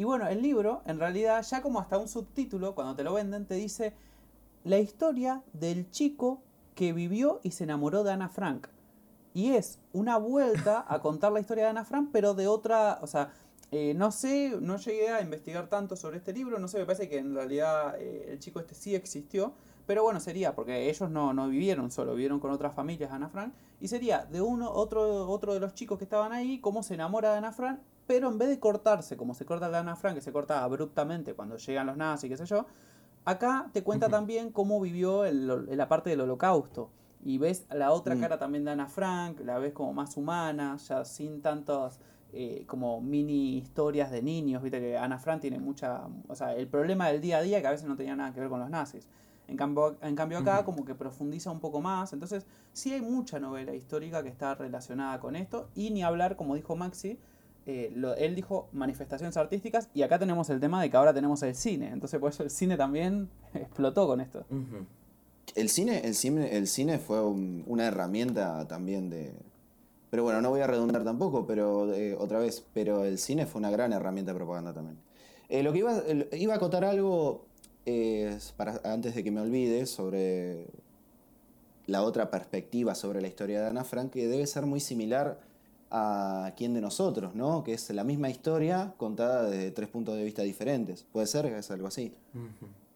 bueno, 0.05 0.29
el 0.29 0.43
libro, 0.43 0.83
en 0.87 0.99
realidad, 0.99 1.43
ya 1.43 1.63
como 1.63 1.81
hasta 1.81 1.99
un 1.99 2.09
subtítulo, 2.09 2.75
cuando 2.75 2.95
te 2.95 3.05
lo 3.05 3.15
venden, 3.15 3.47
te 3.47 3.55
dice 3.55 3.95
la 4.65 4.79
historia 4.79 5.43
del 5.53 5.91
chico 5.91 6.43
que 6.75 6.93
vivió 6.93 7.41
y 7.43 7.53
se 7.53 7.65
enamoró 7.65 8.05
de 8.05 8.13
Ana 8.13 8.29
Frank. 8.29 8.69
Y 9.33 9.53
es 9.53 9.79
una 9.93 10.19
vuelta 10.19 10.85
a 10.89 11.01
contar 11.01 11.33
la 11.33 11.41
historia 11.41 11.65
de 11.65 11.71
Ana 11.71 11.85
Frank, 11.85 12.11
pero 12.13 12.35
de 12.35 12.47
otra, 12.47 12.99
o 13.03 13.07
sea, 13.07 13.33
eh, 13.73 13.95
no 13.95 14.13
sé, 14.13 14.57
no 14.61 14.77
llegué 14.77 15.09
a 15.09 15.21
investigar 15.23 15.69
tanto 15.69 15.97
sobre 15.97 16.19
este 16.19 16.33
libro, 16.33 16.59
no 16.59 16.69
sé, 16.69 16.79
me 16.79 16.85
parece 16.85 17.09
que 17.09 17.19
en 17.19 17.35
realidad 17.35 17.97
eh, 17.99 18.27
el 18.29 18.39
chico 18.39 18.61
este 18.61 18.75
sí 18.75 18.95
existió, 18.95 19.55
pero 19.87 20.03
bueno, 20.03 20.21
sería, 20.21 20.55
porque 20.55 20.89
ellos 20.89 21.11
no, 21.11 21.33
no 21.33 21.49
vivieron 21.49 21.91
solo, 21.91 22.13
vivieron 22.13 22.39
con 22.39 22.51
otras 22.51 22.75
familias 22.75 23.13
Ana 23.13 23.29
Frank, 23.29 23.55
y 23.81 23.89
sería 23.89 24.25
de 24.25 24.41
uno, 24.41 24.71
otro, 24.71 25.29
otro 25.29 25.55
de 25.55 25.61
los 25.61 25.75
chicos 25.75 25.99
que 25.99 26.05
estaban 26.05 26.33
ahí, 26.33 26.61
cómo 26.61 26.83
se 26.83 26.95
enamora 26.95 27.33
de 27.33 27.39
Ana 27.39 27.53
Frank, 27.53 27.81
pero 28.07 28.29
en 28.29 28.39
vez 28.39 28.49
de 28.49 28.61
cortarse, 28.61 29.17
como 29.17 29.35
se 29.35 29.45
corta 29.45 29.69
la 29.69 29.81
Ana 29.81 29.97
Frank, 29.97 30.15
que 30.15 30.21
se 30.21 30.33
corta 30.33 30.63
abruptamente 30.63 31.35
cuando 31.35 31.57
llegan 31.57 31.87
los 31.87 31.97
nazis, 31.97 32.31
qué 32.31 32.37
sé 32.37 32.47
yo, 32.47 32.67
acá 33.25 33.69
te 33.73 33.83
cuenta 33.83 34.09
también 34.09 34.51
cómo 34.53 34.81
vivió 34.81 35.25
el, 35.25 35.77
la 35.77 35.89
parte 35.89 36.11
del 36.11 36.21
holocausto. 36.21 36.91
Y 37.25 37.39
ves 37.39 37.67
la 37.71 37.91
otra 37.91 38.15
Mm. 38.15 38.21
cara 38.21 38.39
también 38.39 38.65
de 38.65 38.71
Ana 38.71 38.87
Frank, 38.87 39.41
la 39.41 39.59
ves 39.59 39.73
como 39.73 39.93
más 39.93 40.17
humana, 40.17 40.77
ya 40.77 41.05
sin 41.05 41.43
tantos 41.43 41.99
eh, 42.33 42.65
como 42.67 43.01
mini 43.01 43.57
historias 43.57 44.11
de 44.11 44.23
niños, 44.23 44.63
viste 44.63 44.79
que 44.79 44.97
Ana 44.99 45.19
Frank 45.19 45.41
tiene 45.41 45.59
mucha, 45.59 46.03
o 46.29 46.35
sea, 46.35 46.55
el 46.55 46.69
problema 46.69 47.09
del 47.09 47.21
día 47.21 47.39
a 47.39 47.43
día 47.43 47.61
que 47.61 47.67
a 47.67 47.71
veces 47.71 47.89
no 47.89 47.97
tenía 47.97 48.15
nada 48.15 48.33
que 48.33 48.41
ver 48.41 48.49
con 48.49 48.61
los 48.61 48.69
nazis. 48.71 49.09
En 49.49 49.57
cambio, 49.57 49.97
en 50.03 50.15
cambio 50.17 50.39
acá 50.39 50.65
como 50.65 50.85
que 50.85 50.95
profundiza 50.95 51.51
un 51.51 51.61
poco 51.61 51.81
más, 51.81 52.13
entonces 52.13 52.47
sí 52.73 52.93
hay 52.93 53.01
mucha 53.01 53.41
novela 53.41 53.75
histórica 53.75 54.23
que 54.23 54.29
está 54.29 54.55
relacionada 54.55 55.19
con 55.19 55.35
esto, 55.35 55.69
y 55.75 55.91
ni 55.91 56.03
hablar, 56.03 56.37
como 56.37 56.55
dijo 56.57 56.77
Maxi, 56.77 57.19
eh, 57.67 57.93
él 58.19 58.35
dijo 58.35 58.69
manifestaciones 58.73 59.37
artísticas, 59.37 59.89
y 59.95 60.03
acá 60.03 60.19
tenemos 60.19 60.49
el 60.51 60.61
tema 60.61 60.81
de 60.81 60.89
que 60.91 60.97
ahora 60.97 61.13
tenemos 61.13 61.43
el 61.43 61.55
cine, 61.55 61.89
entonces 61.93 62.19
por 62.21 62.31
eso 62.31 62.43
el 62.45 62.51
cine 62.51 62.77
también 62.77 63.29
explotó 63.55 64.07
con 64.07 64.21
esto. 64.21 64.45
El 65.55 65.69
cine, 65.69 66.01
el 66.05 66.15
cine, 66.15 66.57
el 66.57 66.67
cine 66.67 66.99
fue 66.99 67.25
un- 67.25 67.65
una 67.67 67.87
herramienta 67.87 68.67
también 68.69 69.11
de. 69.11 69.33
Pero 70.11 70.23
bueno, 70.23 70.41
no 70.41 70.51
voy 70.51 70.61
a 70.61 70.67
redundar 70.67 71.03
tampoco, 71.05 71.47
pero 71.47 71.93
eh, 71.95 72.15
otra 72.19 72.39
vez, 72.39 72.65
pero 72.73 73.05
el 73.05 73.19
cine 73.19 73.47
fue 73.47 73.59
una 73.59 73.71
gran 73.71 73.93
herramienta 73.93 74.33
de 74.33 74.37
propaganda 74.39 74.73
también. 74.73 74.99
Eh, 75.49 75.63
lo 75.63 75.73
que 75.73 75.79
iba, 75.81 76.03
iba 76.33 76.55
a 76.55 76.57
acotar 76.57 76.85
algo 76.85 77.45
para, 78.57 78.81
antes 78.85 79.15
de 79.15 79.23
que 79.23 79.31
me 79.31 79.41
olvide 79.41 79.87
sobre 79.87 80.67
la 81.87 82.03
otra 82.03 82.31
perspectiva 82.31 82.95
sobre 82.97 83.21
la 83.21 83.29
historia 83.29 83.61
de 83.61 83.69
Ana 83.69 83.85
Frank, 83.85 84.11
que 84.13 84.27
debe 84.27 84.47
ser 84.47 84.67
muy 84.67 84.81
similar 84.81 85.39
a 85.91 86.53
Quién 86.57 86.75
de 86.75 86.81
nosotros, 86.81 87.35
¿no? 87.35 87.63
Que 87.65 87.75
es 87.75 87.89
la 87.91 88.05
misma 88.05 88.29
historia 88.29 88.93
contada 88.97 89.45
desde 89.49 89.71
tres 89.71 89.89
puntos 89.89 90.17
de 90.17 90.25
vista 90.25 90.43
diferentes. 90.43 91.05
¿Puede 91.13 91.27
ser? 91.27 91.47
¿Es 91.47 91.71
algo 91.71 91.87
así? 91.89 92.13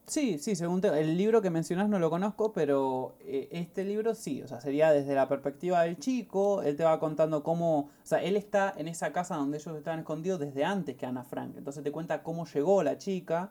Sí, 0.07 0.38
sí, 0.38 0.57
según 0.57 0.80
te- 0.80 0.88
el 1.01 1.16
libro 1.16 1.41
que 1.41 1.51
mencionás 1.51 1.88
no 1.88 2.01
lo 2.01 2.11
conozco, 2.11 2.53
pero 2.53 3.14
eh, 3.20 3.49
este 3.53 3.84
libro 3.84 4.16
sí, 4.16 4.43
o 4.43 4.49
sea, 4.49 4.61
sería 4.61 4.91
desde 4.91 5.14
la 5.14 5.28
perspectiva 5.28 5.82
del 5.84 5.99
chico, 6.01 6.62
él 6.62 6.74
te 6.76 6.82
va 6.82 6.99
contando 6.99 7.45
cómo, 7.45 7.78
o 7.78 7.88
sea, 8.03 8.20
él 8.20 8.36
está 8.36 8.74
en 8.76 8.88
esa 8.88 9.12
casa 9.12 9.36
donde 9.36 9.59
ellos 9.59 9.76
estaban 9.76 10.01
escondidos 10.01 10.41
desde 10.41 10.64
antes 10.64 10.97
que 10.97 11.07
Ana 11.07 11.22
Frank, 11.22 11.55
entonces 11.57 11.84
te 11.84 11.93
cuenta 11.93 12.24
cómo 12.24 12.45
llegó 12.45 12.82
la 12.82 12.99
chica, 12.99 13.51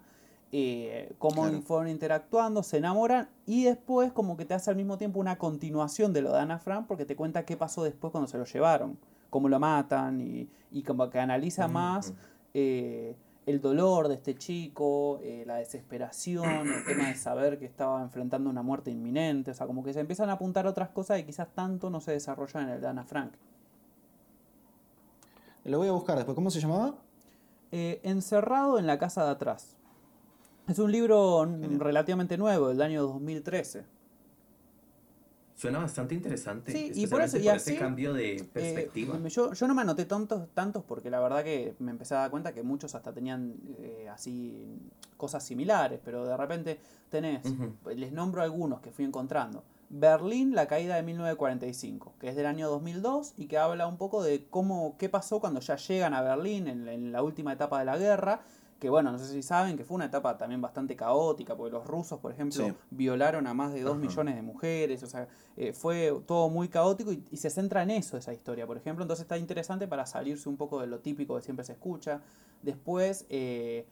eh, 0.52 1.14
cómo 1.18 1.44
Claro. 1.44 1.62
fueron 1.62 1.88
interactuando, 1.88 2.62
se 2.62 2.76
enamoran 2.78 3.30
y 3.46 3.64
después 3.64 4.12
como 4.12 4.36
que 4.36 4.44
te 4.44 4.54
hace 4.54 4.70
al 4.70 4.76
mismo 4.76 4.98
tiempo 4.98 5.22
una 5.22 5.38
continuación 5.38 6.12
de 6.12 6.24
lo 6.24 6.34
de 6.34 6.40
Ana 6.40 6.60
Frank 6.60 6.88
porque 6.88 7.06
te 7.06 7.16
cuenta 7.16 7.46
qué 7.46 7.56
pasó 7.56 7.84
después 7.86 8.12
cuando 8.12 8.28
se 8.28 8.38
lo 8.38 8.44
llevaron, 8.44 8.98
cómo 9.30 9.50
lo 9.50 9.60
matan 9.60 10.22
y, 10.22 10.50
y 10.72 10.84
como 10.84 11.10
que 11.10 11.20
analiza 11.20 11.68
más 11.68 12.14
eh, 12.54 13.16
el 13.46 13.62
dolor 13.62 14.08
de 14.08 14.16
este 14.16 14.36
chico, 14.36 15.20
eh, 15.24 15.44
la 15.48 15.56
desesperación, 15.56 16.68
el 16.68 16.86
tema 16.86 17.08
de 17.08 17.16
saber 17.16 17.58
que 17.58 17.66
estaba 17.66 18.02
enfrentando 18.02 18.50
una 18.50 18.62
muerte 18.62 18.92
inminente, 18.92 19.52
o 19.52 19.54
sea, 19.54 19.66
como 19.66 19.84
que 19.84 19.94
se 19.94 20.00
empiezan 20.00 20.30
a 20.30 20.34
apuntar 20.34 20.68
otras 20.68 20.90
cosas 20.90 21.18
que 21.18 21.26
quizás 21.26 21.48
tanto 21.56 21.90
no 21.90 22.00
se 22.00 22.12
desarrollan 22.12 22.66
en 22.66 22.70
el 22.76 22.82
de 22.82 22.88
Ana 22.88 23.06
Frank. 23.06 23.34
Lo 25.66 25.80
voy 25.80 25.88
a 25.88 25.92
buscar 25.92 26.16
después. 26.16 26.36
¿Cómo 26.36 26.50
se 26.52 26.60
llamaba? 26.60 26.96
Eh, 27.72 28.00
Encerrado 28.04 28.80
en 28.80 28.88
la 28.88 28.98
casa 28.98 29.26
de 29.26 29.32
atrás. 29.32 29.76
Es 30.68 30.80
un 30.80 30.92
libro 30.92 31.48
Genial. 31.50 31.80
relativamente 31.80 32.38
nuevo, 32.38 32.70
del 32.70 32.82
año 32.82 33.02
2013. 33.04 33.84
Suena 35.60 35.80
bastante 35.80 36.16
interesante. 36.16 36.72
Sí, 36.72 36.92
y 36.96 37.08
por 37.08 37.22
especialmente 37.22 37.26
eso- 37.26 37.38
y 37.38 37.44
por 37.48 37.56
así, 37.58 37.70
ese 37.72 37.80
cambio 37.80 38.14
de 38.14 38.36
Eh, 38.38 38.44
perspectiva. 38.46 39.20
yo, 39.28 39.52
yo 39.52 39.68
no 39.68 39.76
me 39.76 39.82
anoté 39.82 40.06
tantos, 40.06 40.48
tantos 40.54 40.86
porque 40.86 41.10
la 41.10 41.20
verdad 41.20 41.44
que 41.44 41.76
me 41.80 41.92
empecé 41.92 42.16
a 42.16 42.20
dar 42.20 42.32
cuenta 42.32 42.54
que 42.54 42.64
muchos 42.64 42.96
hasta 42.96 43.12
tenían 43.12 43.56
eh, 43.78 44.08
así 44.10 44.80
cosas 45.18 45.44
similares, 45.44 46.00
pero 46.06 46.26
de 46.26 46.38
repente 46.38 46.80
tenés, 47.10 47.42
les 47.94 48.14
nombro 48.14 48.42
algunos 48.42 48.80
que 48.80 48.92
fui 48.94 49.04
encontrando. 49.04 49.66
Berlín, 49.90 50.56
la 50.56 50.66
caída 50.66 50.96
de 50.96 51.04
1945, 51.04 52.14
que 52.22 52.30
es 52.30 52.38
del 52.38 52.46
año 52.46 52.70
2002 52.70 53.34
y 53.36 53.48
que 53.48 53.58
habla 53.58 53.86
un 53.88 53.98
poco 53.98 54.24
de 54.24 54.46
cómo, 54.50 54.96
qué 54.98 55.10
pasó 55.10 55.42
cuando 55.42 55.60
ya 55.60 55.76
llegan 55.76 56.14
a 56.14 56.22
Berlín 56.22 56.68
en, 56.68 56.88
en 56.88 57.12
la 57.12 57.22
última 57.22 57.52
etapa 57.52 57.80
de 57.80 57.86
la 57.86 57.98
guerra, 57.98 58.40
que 58.80 58.90
bueno, 58.90 59.12
no 59.12 59.20
sé 59.20 59.28
si 59.28 59.44
saben 59.44 59.76
que 59.78 59.84
fue 59.84 59.96
una 59.96 60.06
etapa 60.06 60.38
también 60.38 60.62
bastante 60.62 60.96
caótica, 60.96 61.56
porque 61.56 61.72
los 61.74 61.86
rusos, 61.86 62.20
por 62.20 62.32
ejemplo, 62.32 62.66
Sí. 62.66 62.74
violaron 62.92 63.46
a 63.48 63.54
más 63.54 63.74
de 63.74 63.82
2 63.82 63.92
Ajá. 63.98 64.02
millones 64.02 64.36
de 64.36 64.42
mujeres, 64.42 65.04
o 65.04 65.08
sea, 65.08 65.28
eh, 65.58 65.74
fue 65.74 66.14
todo 66.26 66.50
muy 66.50 66.70
caótico 66.70 67.12
y, 67.12 67.24
y 67.30 67.38
se 67.38 67.50
centra 67.50 67.84
en 67.84 67.92
eso, 67.92 68.16
esa 68.18 68.34
historia, 68.34 68.66
por 68.66 68.78
ejemplo. 68.78 69.04
Entonces 69.04 69.24
está 69.24 69.38
interesante 69.38 69.88
para 69.88 70.06
salirse 70.06 70.48
un 70.48 70.56
poco 70.58 70.80
de 70.80 70.88
lo 70.88 71.00
típico 71.00 71.36
que 71.36 71.42
siempre 71.42 71.66
se 71.66 71.74
escucha. 71.74 72.22
Después, 72.62 73.26
eh, 73.30 73.86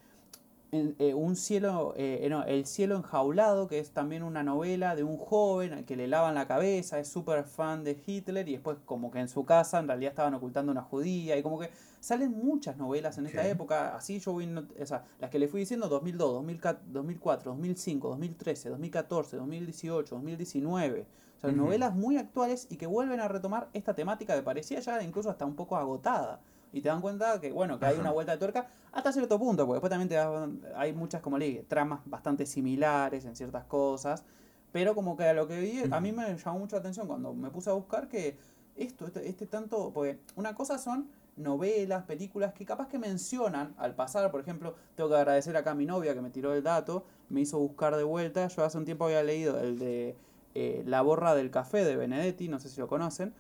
eh, 0.74 1.14
un 1.14 1.38
cielo, 1.38 1.94
eh, 1.96 2.20
eh, 2.24 2.30
no, 2.30 2.44
El 2.44 2.66
cielo 2.66 2.98
enjaulado, 2.98 3.68
que 3.70 3.80
es 3.80 3.92
también 3.92 4.22
una 4.22 4.44
novela 4.44 4.98
de 4.98 5.04
un 5.04 5.18
joven 5.18 5.72
al 5.72 5.86
que 5.86 5.96
le 5.96 6.10
lavan 6.10 6.36
la 6.36 6.46
cabeza, 6.46 7.00
es 7.00 7.08
súper 7.08 7.46
fan 7.46 7.86
de 7.86 7.98
Hitler 8.06 8.50
y 8.50 8.54
después 8.54 8.78
como 8.86 9.10
que 9.10 9.20
en 9.20 9.30
su 9.30 9.46
casa 9.46 9.80
en 9.80 9.88
realidad 9.88 10.12
estaban 10.12 10.34
ocultando 10.34 10.72
una 10.74 10.82
judía 10.82 11.38
y 11.38 11.42
como 11.42 11.58
que 11.58 11.70
salen 12.02 12.32
muchas 12.32 12.76
novelas 12.76 13.18
en 13.18 13.28
esta 13.28 13.48
época, 13.48 13.96
así 13.96 14.20
yo 14.20 14.34
voy, 14.34 14.46
o 14.48 14.86
sea, 14.86 15.06
las 15.20 15.30
que 15.30 15.40
le 15.40 15.48
fui 15.48 15.62
diciendo 15.62 15.88
2002, 15.88 16.34
2004, 16.34 16.84
2004, 16.88 17.52
2005, 17.52 18.10
2013, 18.10 18.70
2014, 18.70 19.38
2018, 19.38 20.16
2019. 20.16 21.06
O 21.38 21.40
sea, 21.40 21.50
Ujú. 21.50 21.58
novelas 21.58 21.96
muy 21.96 22.18
actuales 22.18 22.68
y 22.70 22.76
que 22.78 22.88
vuelven 22.88 23.22
a 23.22 23.28
retomar 23.28 23.70
esta 23.72 23.94
temática 23.94 24.36
que 24.36 24.42
parecía 24.42 24.80
ya 24.82 25.02
incluso 25.02 25.30
hasta 25.30 25.46
un 25.46 25.56
poco 25.56 25.78
agotada. 25.78 26.42
Y 26.74 26.82
te 26.82 26.90
dan 26.90 27.02
cuenta 27.02 27.40
que, 27.40 27.52
bueno, 27.52 27.80
que 27.80 27.86
hay 27.86 27.98
una 27.98 28.12
vuelta 28.12 28.34
de 28.34 28.38
tuerca 28.38 28.68
hasta 28.92 29.12
cierto 29.12 29.40
punto, 29.40 29.66
porque 29.66 29.76
después 29.76 29.90
también 29.90 30.10
te 30.10 30.16
das- 30.16 30.50
hay 30.76 30.94
muchas, 30.94 31.22
como 31.22 31.38
le 31.38 31.46
dije, 31.46 31.66
tramas 31.68 32.02
bastante 32.06 32.46
similares 32.46 33.26
en 33.26 33.36
ciertas 33.36 33.66
cosas. 33.66 34.24
Pero 34.72 34.94
como 34.96 35.16
que 35.16 35.24
a 35.24 35.34
lo 35.34 35.48
que 35.48 35.60
vi, 35.60 35.84
a 35.92 36.00
mí 36.02 36.12
me 36.12 36.36
llamó 36.38 36.60
mucho 36.60 36.76
la 36.76 36.82
atención 36.82 37.08
cuando 37.08 37.34
me 37.34 37.50
puse 37.50 37.70
a 37.70 37.74
buscar 37.74 38.08
que 38.10 38.38
esto, 38.76 39.08
este, 39.08 39.28
este 39.28 39.48
tanto, 39.48 39.92
porque 39.94 40.20
una 40.36 40.54
cosa 40.54 40.78
son 40.78 41.10
novelas, 41.38 42.04
películas 42.04 42.54
que 42.54 42.66
capaz 42.66 42.88
que 42.88 42.98
mencionan 43.00 43.74
al 43.78 43.96
pasar, 43.96 44.30
por 44.32 44.42
ejemplo, 44.42 44.76
tengo 44.96 45.10
que 45.10 45.16
agradecer 45.16 45.56
acá 45.56 45.72
a 45.72 45.76
mi 45.76 45.86
novia 45.86 46.14
que 46.14 46.22
me 46.22 46.30
tiró 46.32 46.54
el 46.54 46.64
dato, 46.64 47.06
me 47.30 47.42
hizo 47.42 47.60
buscar 47.60 47.96
de 47.96 48.04
vuelta, 48.04 48.48
yo 48.48 48.64
hace 48.66 48.78
un 48.78 48.86
tiempo 48.86 49.06
había 49.06 49.24
leído 49.24 49.60
el 49.60 49.78
de 49.80 50.16
eh, 50.56 50.84
La 50.86 51.02
borra 51.02 51.36
del 51.36 51.52
café 51.52 51.84
de 51.86 51.96
Benedetti, 51.96 52.48
no 52.50 52.60
sé 52.60 52.70
si 52.70 52.80
lo 52.80 52.88
conocen, 52.88 53.34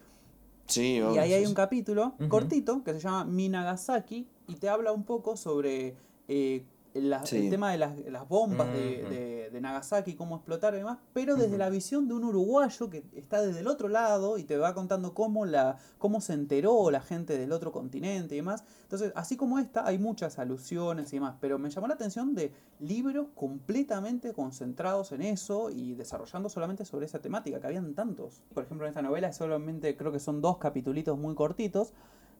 Sí, 0.67 0.97
y 0.97 1.17
ahí 1.17 1.29
sí, 1.29 1.33
hay 1.33 1.45
un 1.45 1.53
capítulo 1.53 2.15
cortito 2.27 2.83
que 2.83 2.93
se 2.93 2.99
llama 2.99 3.25
Minagasaki 3.25 4.27
y 4.47 4.55
te 4.55 4.69
habla 4.69 4.91
un 4.91 5.03
poco 5.03 5.37
sobre 5.37 5.95
eh, 6.27 6.63
la- 6.93 7.25
Sí. 7.25 7.37
el 7.45 7.49
tema 7.49 7.71
de 7.71 7.77
las, 7.77 7.97
las 8.07 8.27
bombas 8.27 8.71
de, 8.73 9.01
Ujú. 9.03 9.09
de- 9.13 9.49
de 9.51 9.61
Nagasaki, 9.61 10.15
cómo 10.15 10.35
explotaron 10.35 10.77
y 10.79 10.83
demás, 10.83 10.97
pero 11.13 11.35
desde 11.35 11.57
la 11.57 11.69
visión 11.69 12.07
de 12.07 12.13
un 12.13 12.23
uruguayo 12.25 12.89
que 12.89 13.03
está 13.15 13.41
desde 13.41 13.61
el 13.61 13.67
otro 13.67 13.87
lado 13.87 14.37
y 14.37 14.43
te 14.43 14.57
va 14.57 14.73
contando 14.73 15.13
cómo, 15.13 15.45
la, 15.45 15.77
cómo 15.97 16.19
se 16.21 16.33
enteró 16.33 16.91
la 16.91 16.99
gente 17.01 17.37
del 17.37 17.51
otro 17.51 17.71
continente 17.71 18.35
y 18.35 18.39
demás. 18.39 18.63
Entonces, 18.83 19.11
así 19.15 19.37
como 19.37 19.57
esta, 19.59 19.85
hay 19.87 19.97
muchas 19.99 20.37
alusiones 20.39 21.11
y 21.13 21.17
demás, 21.17 21.35
pero 21.39 21.57
me 21.59 21.69
llamó 21.69 21.87
la 21.87 21.93
atención 21.93 22.35
de 22.35 22.51
libros 22.79 23.27
completamente 23.35 24.33
concentrados 24.33 25.11
en 25.11 25.21
eso 25.21 25.69
y 25.69 25.93
desarrollando 25.95 26.49
solamente 26.49 26.85
sobre 26.85 27.05
esa 27.05 27.19
temática, 27.19 27.59
que 27.59 27.67
habían 27.67 27.93
tantos. 27.93 28.41
Por 28.53 28.63
ejemplo, 28.63 28.85
en 28.85 28.89
esta 28.89 29.01
novela 29.01 29.31
solamente 29.33 29.95
creo 29.97 30.11
que 30.11 30.19
son 30.19 30.41
dos 30.41 30.57
capitulitos 30.57 31.17
muy 31.17 31.35
cortitos, 31.35 31.93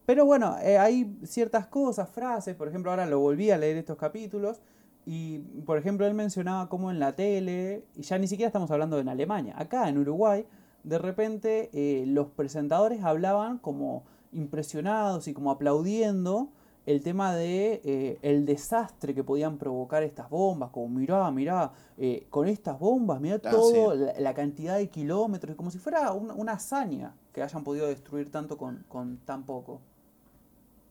pero 0.07 0.25
bueno, 0.25 0.55
eh, 0.63 0.77
hay 0.77 1.19
ciertas 1.25 1.67
cosas, 1.67 2.09
frases, 2.09 2.55
por 2.55 2.69
ejemplo, 2.69 2.91
ahora 2.91 3.05
lo 3.05 3.19
volví 3.19 3.51
a 3.51 3.57
leer 3.57 3.75
estos 3.75 3.97
capítulos 3.97 4.61
y, 5.05 5.39
por 5.65 5.77
ejemplo, 5.77 6.07
él 6.07 6.13
mencionaba 6.13 6.69
cómo 6.69 6.91
en 6.91 6.99
la 6.99 7.11
tele, 7.13 7.83
y 7.93 8.03
ya 8.03 8.17
ni 8.17 8.25
siquiera 8.27 8.47
estamos 8.47 8.71
hablando 8.71 8.99
en 8.99 9.09
Alemania, 9.09 9.53
acá 9.57 9.89
en 9.89 9.97
Uruguay, 9.97 10.45
de 10.83 10.97
repente 10.97 11.69
eh, 11.73 12.05
los 12.07 12.27
presentadores 12.27 13.03
hablaban 13.03 13.57
como 13.57 14.03
impresionados 14.31 15.27
y 15.27 15.33
como 15.33 15.51
aplaudiendo 15.51 16.51
el 16.85 17.01
tema 17.03 17.35
de 17.35 17.81
eh, 17.83 18.17
el 18.21 18.45
desastre 18.45 19.13
que 19.13 19.25
podían 19.25 19.57
provocar 19.57 20.03
estas 20.03 20.29
bombas, 20.29 20.69
como 20.71 20.87
mirá, 20.87 21.29
mirá, 21.31 21.73
eh, 21.97 22.27
con 22.29 22.47
estas 22.47 22.79
bombas, 22.79 23.19
mirá 23.19 23.41
Ah, 23.43 23.51
todo, 23.51 23.91
sí. 23.91 23.99
la, 23.99 24.13
la 24.17 24.33
cantidad 24.33 24.77
de 24.77 24.87
kilómetros, 24.87 25.57
como 25.57 25.69
si 25.69 25.79
fuera 25.79 26.13
una, 26.13 26.33
una 26.33 26.53
hazaña 26.53 27.13
que 27.33 27.43
hayan 27.43 27.65
podido 27.65 27.87
destruir 27.87 28.31
tanto 28.31 28.57
con, 28.57 28.85
con 28.87 29.17
tan 29.25 29.43
poco. 29.43 29.81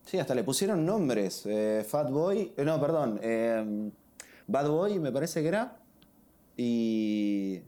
Sí, 0.07 0.19
hasta 0.19 0.35
le 0.35 0.43
pusieron 0.45 0.87
nombres. 0.87 1.43
eh, 1.47 1.85
Fat 1.87 2.11
Boy, 2.11 2.53
eh, 2.57 2.65
no, 2.65 2.81
perdón, 2.81 3.21
eh, 3.23 3.91
Bad 4.47 4.69
Boy 4.71 4.99
me 4.99 5.13
parece 5.13 5.43
que 5.43 5.49
era. 5.49 5.77
Y... 6.57 7.61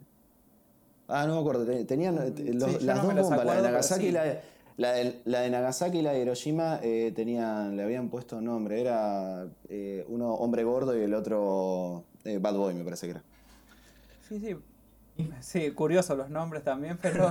Ah, 1.08 1.26
no 1.26 1.34
me 1.34 1.40
acuerdo, 1.40 1.66
te- 1.66 1.84
tenían 1.84 2.16
eh, 2.18 2.52
los- 2.54 2.70
sí, 2.70 2.78
yo 2.80 2.86
las 2.86 3.02
no 3.04 3.12
dos 3.14 3.28
bombas, 3.28 3.44
la 3.44 3.56
de 3.56 3.62
Nagasaki 3.62 4.02
sí. 4.04 4.08
y 4.08 4.12
la 4.12 4.24
de... 4.24 4.40
La 4.78 4.92
de, 4.92 5.20
la 5.24 5.40
de 5.40 5.50
Nagasaki 5.50 5.98
y 5.98 6.02
la 6.02 6.12
de 6.12 6.20
Hiroshima 6.20 6.78
eh, 6.84 7.12
tenían, 7.16 7.76
le 7.76 7.82
habían 7.82 8.08
puesto 8.10 8.40
nombre. 8.40 8.80
Era 8.80 9.48
eh, 9.68 10.04
uno 10.08 10.34
hombre 10.34 10.62
gordo 10.62 10.96
y 10.96 11.02
el 11.02 11.14
otro 11.14 12.04
Bad 12.40 12.54
Boy, 12.54 12.74
me 12.74 12.84
parece 12.84 13.06
que 13.06 13.10
era. 13.10 13.22
Sí, 14.28 14.38
sí. 14.38 14.54
Sí, 15.40 15.70
curioso 15.72 16.14
los 16.16 16.30
nombres 16.30 16.62
también, 16.64 16.98
pero, 17.02 17.30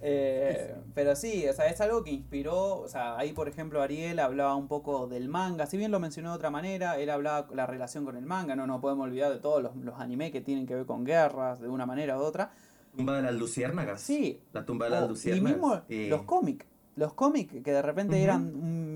eh, 0.00 0.74
pero 0.94 1.14
sí, 1.16 1.46
o 1.48 1.52
sea, 1.52 1.66
es 1.66 1.80
algo 1.80 2.02
que 2.02 2.10
inspiró, 2.10 2.80
o 2.80 2.88
sea, 2.88 3.16
ahí 3.18 3.32
por 3.32 3.48
ejemplo 3.48 3.82
Ariel 3.82 4.18
hablaba 4.18 4.54
un 4.56 4.68
poco 4.68 5.06
del 5.06 5.28
manga, 5.28 5.66
si 5.66 5.76
bien 5.76 5.90
lo 5.90 6.00
mencionó 6.00 6.30
de 6.30 6.36
otra 6.36 6.50
manera, 6.50 6.98
él 6.98 7.10
hablaba 7.10 7.46
la 7.54 7.66
relación 7.66 8.04
con 8.04 8.16
el 8.16 8.26
manga, 8.26 8.56
no 8.56 8.66
nos 8.66 8.80
podemos 8.80 9.04
olvidar 9.04 9.32
de 9.32 9.38
todos 9.38 9.62
los, 9.62 9.76
los 9.76 9.98
anime 10.00 10.30
que 10.30 10.40
tienen 10.40 10.66
que 10.66 10.74
ver 10.74 10.86
con 10.86 11.04
guerras, 11.04 11.60
de 11.60 11.68
una 11.68 11.86
manera 11.86 12.18
u 12.18 12.22
otra. 12.22 12.50
Tumba 12.96 13.16
de 13.16 13.22
las 13.22 13.34
luciérnagas. 13.34 14.00
Sí, 14.02 14.40
La 14.52 14.64
tumba 14.66 14.86
de 14.86 14.90
las 14.90 15.02
o- 15.02 15.06
y 15.06 15.08
luciérnagas. 15.08 15.52
mismo 15.52 15.80
eh, 15.88 16.08
los 16.10 16.22
cómics, 16.22 16.66
los 16.96 17.14
cómics 17.14 17.62
que 17.62 17.72
de 17.72 17.80
repente 17.82 18.22
eran 18.22 18.52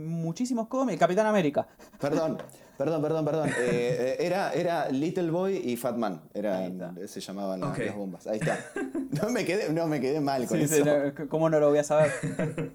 muchísimos 0.07 0.66
cómics, 0.68 0.99
Capitán 0.99 1.26
América. 1.26 1.66
Perdón, 1.99 2.37
perdón, 2.77 3.03
perdón, 3.03 3.24
perdón. 3.24 3.49
Eh, 3.59 4.16
eh, 4.18 4.27
era, 4.27 4.53
era 4.53 4.89
Little 4.91 5.31
Boy 5.31 5.57
y 5.57 5.77
Fat 5.77 5.97
Man. 5.97 6.20
Eran, 6.35 6.81
está. 6.81 6.95
se 7.09 7.20
llamaban 7.20 7.61
las 7.61 7.97
bombas. 7.97 8.27
Ahí 8.27 8.39
está. 8.39 8.59
No 9.22 9.31
me 9.31 9.45
quedé, 9.47 9.72
no 9.72 9.87
me 9.87 9.99
quedé 10.01 10.20
mal 10.20 10.47
con 10.47 10.59
Sí, 10.59 10.68
sí, 10.68 10.74
eso. 10.83 10.85
no, 10.85 11.29
¿Cómo 11.29 11.49
no 11.49 11.59
lo 11.59 11.70
voy 11.70 11.79
a 11.79 11.85
saber? 11.85 12.11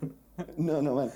No, 0.57 0.81
no, 0.81 0.95
mal. 0.95 1.11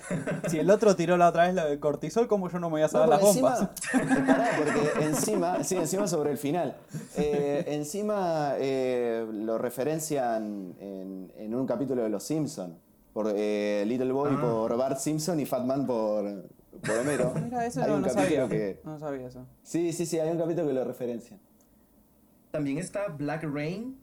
Si 0.48 0.58
el 0.60 0.70
otro 0.70 0.94
tiró 0.94 1.16
la 1.16 1.28
otra 1.30 1.46
vez 1.46 1.54
la 1.54 1.64
de 1.64 1.80
cortisol, 1.80 2.28
¿cómo 2.28 2.48
yo 2.48 2.60
no 2.60 2.68
me 2.68 2.74
voy 2.74 2.82
a 2.82 2.84
No, 2.84 2.90
saber 2.90 3.08
las 3.08 3.20
bombas? 3.20 3.70
encima, 3.92 4.26
pará, 4.26 4.50
porque 4.56 5.04
encima, 5.04 5.64
sí, 5.64 5.74
encima 5.76 6.06
sobre 6.06 6.30
el 6.30 6.38
final. 6.38 6.76
Eh, 7.16 7.64
encima 7.68 8.52
eh, 8.58 9.26
lo 9.32 9.58
referencian 9.58 10.76
en, 10.78 11.32
en 11.38 11.54
un 11.56 11.66
capítulo 11.66 12.04
de 12.04 12.08
Los 12.08 12.22
Simpson 12.22 12.78
por 13.12 13.32
eh, 13.34 13.82
Little 13.86 14.12
Boy 14.12 14.30
Ah. 14.36 14.40
por 14.40 14.76
Bart 14.76 14.98
Simpson 14.98 15.40
y 15.40 15.46
Fat 15.46 15.64
Man 15.64 15.86
por, 15.86 16.44
por 16.86 16.98
Homero. 16.98 17.32
Mira, 17.44 17.66
eso 17.66 17.82
Hay 17.82 17.88
no, 17.90 17.96
un 17.96 18.02
no 18.02 18.08
capítulo 18.08 18.46
sabía. 18.46 18.48
que- 18.48 18.80
No 18.84 18.98
sabía 18.98 19.26
eso. 19.28 19.46
Sí, 19.62 19.92
sí, 19.92 20.06
sí, 20.06 20.18
hay 20.18 20.30
un 20.30 20.38
capítulo 20.38 20.66
que 20.68 20.72
lo 20.74 20.84
referencian. 20.84 21.40
También 22.50 22.78
está 22.78 23.08
Black 23.08 23.44
Rain 23.44 23.98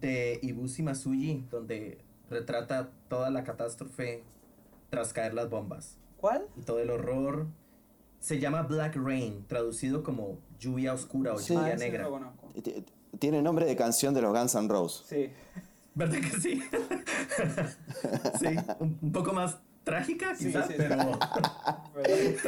de 0.00 0.38
Ibushi 0.42 0.82
Masuji, 0.82 1.46
donde 1.50 1.98
retrata 2.30 2.90
toda 3.08 3.30
la 3.30 3.44
catástrofe 3.44 4.22
tras 4.90 5.12
caer 5.12 5.34
las 5.34 5.50
bombas 5.50 5.98
¿Cuál? 6.16 6.46
y 6.56 6.62
todo 6.62 6.78
el 6.80 6.90
horror. 6.90 7.46
Se 8.20 8.38
llama 8.40 8.62
Black 8.62 8.96
Rain, 8.96 9.44
traducido 9.46 10.02
como 10.02 10.38
lluvia 10.58 10.92
oscura 10.94 11.34
o 11.34 11.38
Sí. 11.38 11.54
lluvia 11.54 11.74
Ah, 11.74 11.76
negra. 11.76 12.04
lo 12.04 12.10
conozco. 12.10 12.48
Tiene 13.18 13.42
nombre 13.42 13.64
de 13.66 13.76
canción 13.76 14.12
de 14.14 14.22
los 14.22 14.32
Guns 14.32 14.54
N' 14.54 14.68
Roses. 14.68 15.06
Sí. 15.06 15.30
¿Verdad 15.94 16.18
que 16.20 16.40
sí? 16.40 16.60
sí, 18.38 18.46
un, 18.80 18.98
un 19.02 19.12
poco 19.12 19.32
más 19.32 19.58
trágica 19.88 20.34
Sí, 20.36 20.46
quizás, 20.46 20.66
sí, 20.66 20.74
sí. 20.74 20.78
pero 20.78 21.18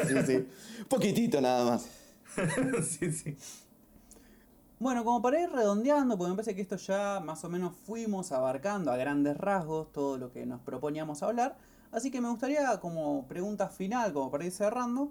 Sí, 0.07 0.23
sí. 0.27 0.49
Poquitito 0.89 1.41
nada 1.41 1.65
más. 1.65 1.87
sí, 2.89 3.11
sí. 3.13 3.37
Bueno, 4.79 5.05
como 5.05 5.21
para 5.21 5.41
ir 5.43 5.51
redondeando, 5.51 6.17
porque 6.17 6.31
me 6.31 6.37
parece 6.37 6.55
que 6.55 6.63
esto 6.63 6.77
ya 6.77 7.21
más 7.21 7.45
o 7.45 7.51
menos 7.51 7.75
fuimos 7.85 8.33
abarcando 8.33 8.91
a 8.91 8.97
grandes 8.97 9.37
rasgos 9.37 9.93
todo 9.93 10.17
lo 10.17 10.33
que 10.33 10.47
nos 10.47 10.61
proponíamos 10.63 11.23
hablar. 11.23 11.57
Así 11.93 12.11
que 12.11 12.21
me 12.21 12.31
gustaría, 12.31 12.79
como 12.81 13.27
pregunta 13.27 13.69
final, 13.69 14.13
como 14.13 14.31
para 14.31 14.45
ir 14.47 14.53
cerrando, 14.53 15.11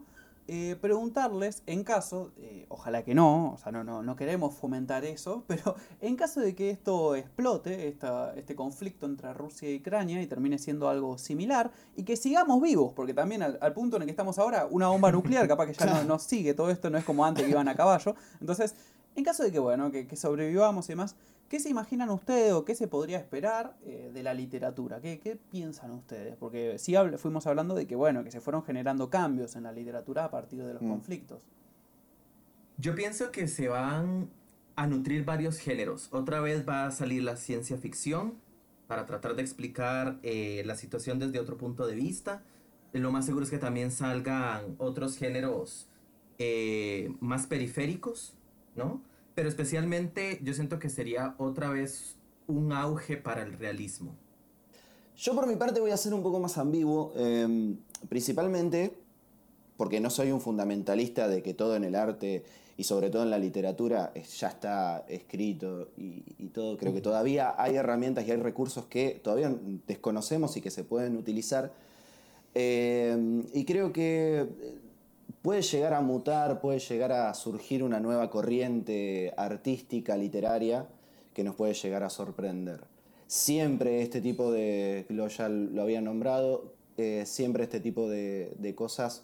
eh, 0.51 0.75
preguntarles, 0.81 1.61
en 1.67 1.83
caso, 1.83 2.31
eh, 2.37 2.65
ojalá 2.69 3.03
que 3.03 3.13
no, 3.13 3.53
o 3.53 3.57
sea, 3.59 3.71
no, 3.71 3.83
no, 3.83 4.01
no 4.01 4.15
queremos 4.15 4.55
fomentar 4.55 5.05
eso, 5.05 5.43
pero 5.47 5.75
en 6.01 6.15
caso 6.15 6.41
de 6.41 6.55
que 6.55 6.71
esto 6.71 7.15
explote, 7.15 7.87
esta, 7.87 8.33
este 8.35 8.55
conflicto 8.55 9.05
entre 9.05 9.31
Rusia 9.31 9.69
y 9.69 9.77
Ucrania, 9.77 10.19
y 10.19 10.25
termine 10.25 10.57
siendo 10.57 10.89
algo 10.89 11.19
similar, 11.19 11.69
y 11.95 12.01
que 12.01 12.17
sigamos 12.17 12.59
vivos, 12.63 12.93
porque 12.95 13.13
también 13.13 13.43
al, 13.43 13.59
al 13.61 13.73
punto 13.73 13.97
en 13.97 14.01
el 14.01 14.05
que 14.07 14.11
estamos 14.11 14.39
ahora, 14.39 14.67
una 14.71 14.87
bomba 14.87 15.11
nuclear 15.11 15.47
capaz 15.47 15.67
que 15.67 15.73
ya 15.73 15.85
no, 15.85 16.03
no 16.07 16.17
sigue 16.17 16.55
todo 16.55 16.71
esto, 16.71 16.89
no 16.89 16.97
es 16.97 17.05
como 17.05 17.23
antes 17.23 17.43
que 17.45 17.51
iban 17.51 17.67
a 17.67 17.75
caballo. 17.75 18.15
Entonces, 18.41 18.73
en 19.15 19.23
caso 19.23 19.43
de 19.43 19.51
que, 19.51 19.59
bueno, 19.59 19.91
que, 19.91 20.07
que 20.07 20.15
sobrevivamos 20.15 20.89
y 20.89 20.93
demás, 20.93 21.15
¿qué 21.49 21.59
se 21.59 21.69
imaginan 21.69 22.09
ustedes 22.11 22.53
o 22.53 22.63
qué 22.63 22.75
se 22.75 22.87
podría 22.87 23.17
esperar 23.17 23.75
eh, 23.83 24.11
de 24.13 24.23
la 24.23 24.33
literatura? 24.33 25.01
¿Qué, 25.01 25.19
qué 25.19 25.35
piensan 25.35 25.91
ustedes? 25.91 26.35
Porque 26.37 26.77
sí 26.77 26.93
habl- 26.93 27.17
fuimos 27.17 27.47
hablando 27.47 27.75
de 27.75 27.87
que, 27.87 27.95
bueno, 27.95 28.23
que 28.23 28.31
se 28.31 28.39
fueron 28.39 28.63
generando 28.63 29.09
cambios 29.09 29.55
en 29.55 29.63
la 29.63 29.71
literatura 29.71 30.25
a 30.25 30.31
partir 30.31 30.63
de 30.63 30.73
los 30.73 30.81
Mm. 30.81 30.89
conflictos. 30.89 31.41
Yo 32.77 32.95
pienso 32.95 33.31
que 33.31 33.47
se 33.47 33.67
van 33.67 34.29
a 34.75 34.87
nutrir 34.87 35.25
varios 35.25 35.57
géneros. 35.57 36.07
Otra 36.13 36.39
vez 36.39 36.67
va 36.67 36.85
a 36.85 36.91
salir 36.91 37.23
la 37.23 37.35
ciencia 37.35 37.77
ficción 37.77 38.35
para 38.87 39.05
tratar 39.05 39.35
de 39.35 39.41
explicar 39.41 40.17
eh, 40.23 40.63
la 40.65 40.75
situación 40.75 41.19
desde 41.19 41.39
otro 41.39 41.57
punto 41.57 41.85
de 41.85 41.95
vista. 41.95 42.41
Lo 42.93 43.11
más 43.11 43.25
seguro 43.25 43.43
es 43.43 43.51
que 43.51 43.57
también 43.57 43.91
salgan 43.91 44.75
otros 44.77 45.17
géneros 45.17 45.87
eh, 46.37 47.13
más 47.19 47.45
periféricos, 47.47 48.33
¿no? 48.75 49.01
Pero 49.39 49.47
especialmente 49.47 50.37
yo 50.43 50.53
siento 50.53 50.79
que 50.79 50.89
sería 50.89 51.33
otra 51.37 51.69
vez 51.69 52.17
un 52.47 52.73
auge 52.73 53.15
para 53.15 53.41
el 53.41 53.53
realismo. 53.53 54.13
Yo 55.15 55.33
por 55.33 55.47
mi 55.47 55.55
parte 55.55 55.79
voy 55.79 55.91
a 55.91 55.95
ser 55.95 56.13
un 56.13 56.21
poco 56.21 56.41
más 56.41 56.57
ambiguo, 56.57 57.13
eh, 57.15 57.73
principalmente 58.09 58.97
porque 59.77 60.01
no 60.01 60.09
soy 60.09 60.31
un 60.31 60.41
fundamentalista 60.41 61.29
de 61.29 61.41
que 61.41 61.53
todo 61.53 61.77
en 61.77 61.85
el 61.85 61.95
arte 61.95 62.43
y 62.75 62.83
sobre 62.83 63.09
todo 63.09 63.23
en 63.23 63.29
la 63.29 63.37
literatura 63.37 64.11
ya 64.13 64.49
está 64.49 65.05
escrito 65.07 65.87
y, 65.95 66.49
todo. 66.49 66.77
Creo 66.77 66.93
que 66.93 66.99
todavía 66.99 67.55
hay 67.57 67.77
herramientas 67.77 68.27
y 68.27 68.31
hay 68.31 68.41
recursos 68.41 68.87
que 68.87 69.21
todavía 69.23 69.55
desconocemos 69.87 70.57
y 70.57 70.61
que 70.61 70.69
se 70.69 70.83
pueden 70.83 71.15
utilizar. 71.15 71.71
Eh, 72.55 73.45
y 73.53 73.63
creo 73.63 73.93
que 73.93 74.49
puede 75.41 75.61
llegar 75.61 75.93
a 75.93 76.01
mutar, 76.01 76.61
puede 76.61 76.79
llegar 76.79 77.11
a 77.11 77.33
surgir 77.33 77.83
una 77.83 77.99
nueva 77.99 78.29
corriente 78.29 79.33
artística, 79.37 80.17
literaria, 80.17 80.87
que 81.33 81.43
nos 81.43 81.55
puede 81.55 81.73
llegar 81.73 82.03
a 82.03 82.09
sorprender. 82.09 82.81
Siempre 83.27 84.01
este 84.01 84.21
tipo 84.21 84.51
de, 84.51 85.05
lo, 85.09 85.27
ya 85.27 85.47
lo 85.49 85.81
había 85.81 86.01
nombrado, 86.01 86.73
eh, 86.97 87.23
siempre 87.25 87.63
este 87.63 87.79
tipo 87.79 88.09
de, 88.09 88.53
de 88.57 88.75
cosas 88.75 89.23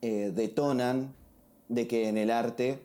eh, 0.00 0.32
detonan 0.34 1.12
de 1.68 1.86
que 1.86 2.08
en 2.08 2.16
el 2.16 2.30
arte 2.30 2.78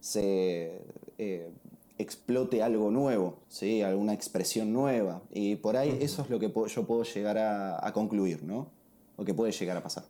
se 0.00 0.82
eh, 1.18 1.50
explote 1.98 2.62
algo 2.62 2.90
nuevo, 2.90 3.38
¿sí? 3.48 3.82
alguna 3.82 4.14
expresión 4.14 4.72
nueva. 4.72 5.22
Y 5.32 5.56
por 5.56 5.76
ahí 5.76 5.98
eso 6.00 6.22
es 6.22 6.30
lo 6.30 6.40
que 6.40 6.50
yo 6.68 6.86
puedo 6.86 7.04
llegar 7.04 7.38
a, 7.38 7.86
a 7.86 7.92
concluir, 7.92 8.42
¿no? 8.42 8.68
O 9.16 9.24
que 9.24 9.34
puede 9.34 9.52
llegar 9.52 9.76
a 9.76 9.82
pasar. 9.82 10.04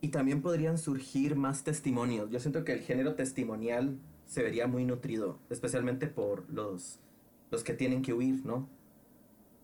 Y 0.00 0.08
también 0.08 0.42
podrían 0.42 0.78
surgir 0.78 1.36
más 1.36 1.64
testimonios. 1.64 2.30
Yo 2.30 2.40
siento 2.40 2.64
que 2.64 2.72
el 2.72 2.80
género 2.80 3.14
testimonial 3.14 3.98
se 4.26 4.42
vería 4.42 4.66
muy 4.66 4.84
nutrido, 4.84 5.38
especialmente 5.50 6.06
por 6.06 6.48
los, 6.50 6.98
los 7.50 7.64
que 7.64 7.74
tienen 7.74 8.02
que 8.02 8.12
huir, 8.12 8.44
¿no? 8.44 8.68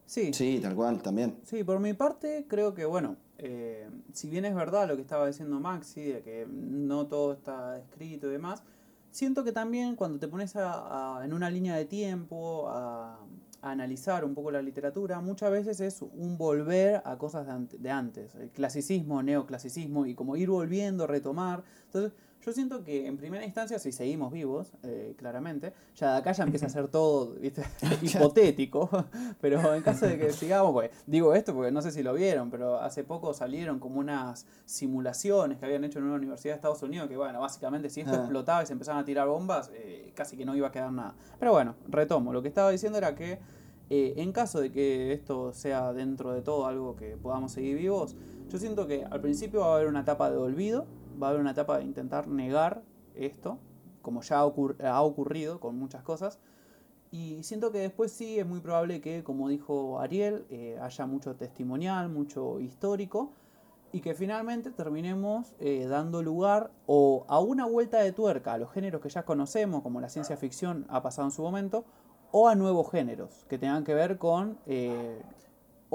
Sí, 0.06 0.32
Sí, 0.32 0.58
tal 0.62 0.74
cual, 0.74 1.02
también. 1.02 1.36
Sí, 1.42 1.64
por 1.64 1.80
mi 1.80 1.92
parte 1.94 2.46
creo 2.48 2.74
que, 2.74 2.84
bueno, 2.84 3.16
eh, 3.38 3.88
si 4.12 4.28
bien 4.28 4.44
es 4.44 4.54
verdad 4.54 4.88
lo 4.88 4.96
que 4.96 5.02
estaba 5.02 5.26
diciendo 5.26 5.58
Maxi, 5.60 6.02
de 6.04 6.22
que 6.22 6.46
no 6.48 7.06
todo 7.08 7.32
está 7.32 7.78
escrito 7.78 8.28
y 8.28 8.32
demás, 8.32 8.62
siento 9.10 9.44
que 9.44 9.52
también 9.52 9.96
cuando 9.96 10.18
te 10.18 10.28
pones 10.28 10.54
a, 10.56 11.18
a- 11.18 11.24
en 11.24 11.32
una 11.32 11.50
línea 11.50 11.76
de 11.76 11.84
tiempo 11.84 12.68
a, 12.68 13.18
analizar 13.62 14.24
un 14.24 14.34
poco 14.34 14.50
la 14.50 14.60
literatura, 14.60 15.20
muchas 15.20 15.50
veces 15.50 15.80
es 15.80 16.02
un 16.02 16.36
volver 16.36 17.00
a 17.04 17.16
cosas 17.16 17.46
de 17.70 17.90
antes, 17.90 18.34
el 18.34 18.50
clasicismo, 18.50 19.22
neoclasicismo, 19.22 20.04
y 20.06 20.14
como 20.14 20.36
ir 20.36 20.50
volviendo, 20.50 21.06
retomar. 21.06 21.62
Entonces, 21.86 22.12
yo 22.44 22.52
siento 22.52 22.82
que 22.84 23.06
en 23.06 23.16
primera 23.16 23.44
instancia, 23.44 23.78
si 23.78 23.92
seguimos 23.92 24.32
vivos, 24.32 24.72
eh, 24.82 25.14
claramente, 25.16 25.72
ya 25.96 26.12
de 26.12 26.18
acá 26.18 26.32
ya 26.32 26.42
empieza 26.44 26.66
a 26.66 26.68
ser 26.68 26.88
todo 26.88 27.34
¿viste? 27.40 27.62
hipotético, 28.02 28.90
pero 29.40 29.74
en 29.74 29.82
caso 29.82 30.06
de 30.06 30.18
que 30.18 30.32
sigamos, 30.32 30.72
pues, 30.72 30.90
digo 31.06 31.34
esto 31.34 31.54
porque 31.54 31.70
no 31.70 31.80
sé 31.82 31.92
si 31.92 32.02
lo 32.02 32.14
vieron, 32.14 32.50
pero 32.50 32.78
hace 32.80 33.04
poco 33.04 33.32
salieron 33.32 33.78
como 33.78 34.00
unas 34.00 34.46
simulaciones 34.64 35.58
que 35.58 35.64
habían 35.66 35.84
hecho 35.84 35.98
en 36.00 36.06
una 36.06 36.16
universidad 36.16 36.54
de 36.54 36.56
Estados 36.56 36.82
Unidos, 36.82 37.08
que 37.08 37.16
bueno, 37.16 37.40
básicamente 37.40 37.88
si 37.88 38.00
esto 38.00 38.12
Ah. 38.14 38.16
explotaba 38.16 38.62
y 38.62 38.66
se 38.66 38.72
empezaban 38.72 39.00
a 39.02 39.04
tirar 39.04 39.28
bombas, 39.28 39.70
eh, 39.74 40.12
casi 40.14 40.36
que 40.36 40.44
no 40.44 40.54
iba 40.56 40.68
a 40.68 40.72
quedar 40.72 40.92
nada. 40.92 41.14
Pero 41.38 41.52
bueno, 41.52 41.76
retomo, 41.88 42.32
lo 42.32 42.42
que 42.42 42.48
estaba 42.48 42.70
diciendo 42.70 42.98
era 42.98 43.14
que 43.14 43.38
Eh, 43.90 44.14
en 44.22 44.32
caso 44.32 44.58
de 44.58 44.72
que 44.72 45.12
esto 45.12 45.52
sea 45.52 45.92
dentro 45.92 46.32
de 46.32 46.40
todo 46.40 46.64
algo 46.66 46.96
que 46.96 47.18
podamos 47.18 47.52
seguir 47.52 47.76
vivos, 47.76 48.16
yo 48.48 48.56
siento 48.58 48.86
que 48.86 49.04
al 49.04 49.20
principio 49.20 49.60
va 49.60 49.72
a 49.72 49.74
haber 49.76 49.86
una 49.88 50.00
etapa 50.00 50.30
de 50.30 50.38
olvido, 50.38 50.86
va 51.20 51.28
a 51.28 51.30
haber 51.30 51.40
una 51.40 51.52
etapa 51.52 51.78
de 51.78 51.84
intentar 51.84 52.28
negar 52.28 52.82
esto, 53.14 53.58
como 54.00 54.22
ya 54.22 54.38
ha 54.38 55.02
ocurrido 55.02 55.60
con 55.60 55.78
muchas 55.78 56.02
cosas. 56.02 56.38
Y 57.10 57.42
siento 57.42 57.72
que 57.72 57.78
después 57.78 58.10
sí 58.10 58.38
es 58.38 58.46
muy 58.46 58.60
probable 58.60 59.00
que, 59.00 59.22
como 59.22 59.48
dijo 59.48 60.00
Ariel, 60.00 60.46
eh, 60.48 60.78
haya 60.80 61.06
mucho 61.06 61.36
testimonial, 61.36 62.08
mucho 62.08 62.58
histórico, 62.58 63.32
y 63.92 64.00
que 64.00 64.14
finalmente 64.14 64.70
terminemos 64.70 65.52
eh, 65.60 65.86
dando 65.86 66.22
lugar 66.22 66.70
o 66.86 67.26
a 67.28 67.38
una 67.40 67.66
vuelta 67.66 67.98
de 67.98 68.12
tuerca 68.12 68.54
a 68.54 68.58
los 68.58 68.72
géneros 68.72 69.02
que 69.02 69.10
ya 69.10 69.24
conocemos, 69.24 69.82
como 69.82 70.00
la 70.00 70.08
ciencia 70.08 70.36
ficción 70.38 70.86
ha 70.88 71.02
pasado 71.02 71.28
en 71.28 71.32
su 71.32 71.42
momento, 71.42 71.84
o 72.30 72.48
a 72.48 72.54
nuevos 72.54 72.90
géneros 72.90 73.44
que 73.48 73.58
tengan 73.58 73.84
que 73.84 73.92
ver 73.92 74.16
con 74.16 74.58
eh, 74.66 75.20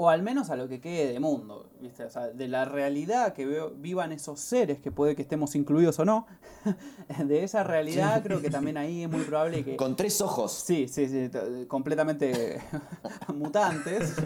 o 0.00 0.08
al 0.08 0.22
menos 0.22 0.48
a 0.50 0.54
lo 0.54 0.68
que 0.68 0.80
quede 0.80 1.12
de 1.12 1.18
mundo, 1.18 1.68
¿viste? 1.80 2.04
O 2.04 2.10
sea, 2.10 2.28
de 2.28 2.46
la 2.46 2.64
realidad 2.64 3.32
que 3.32 3.44
vivan 3.78 4.12
esos 4.12 4.38
seres, 4.38 4.78
que 4.78 4.92
puede 4.92 5.16
que 5.16 5.22
estemos 5.22 5.56
incluidos 5.56 5.98
o 5.98 6.04
no, 6.04 6.24
de 7.24 7.42
esa 7.42 7.64
realidad 7.64 8.22
creo 8.22 8.40
que 8.40 8.48
también 8.48 8.76
ahí 8.76 9.02
es 9.02 9.10
muy 9.10 9.22
probable 9.22 9.64
que... 9.64 9.74
Con 9.74 9.96
tres 9.96 10.20
ojos. 10.20 10.52
Sí, 10.52 10.86
sí, 10.86 11.08
sí, 11.08 11.28
completamente 11.66 12.60
mutantes. 13.34 14.14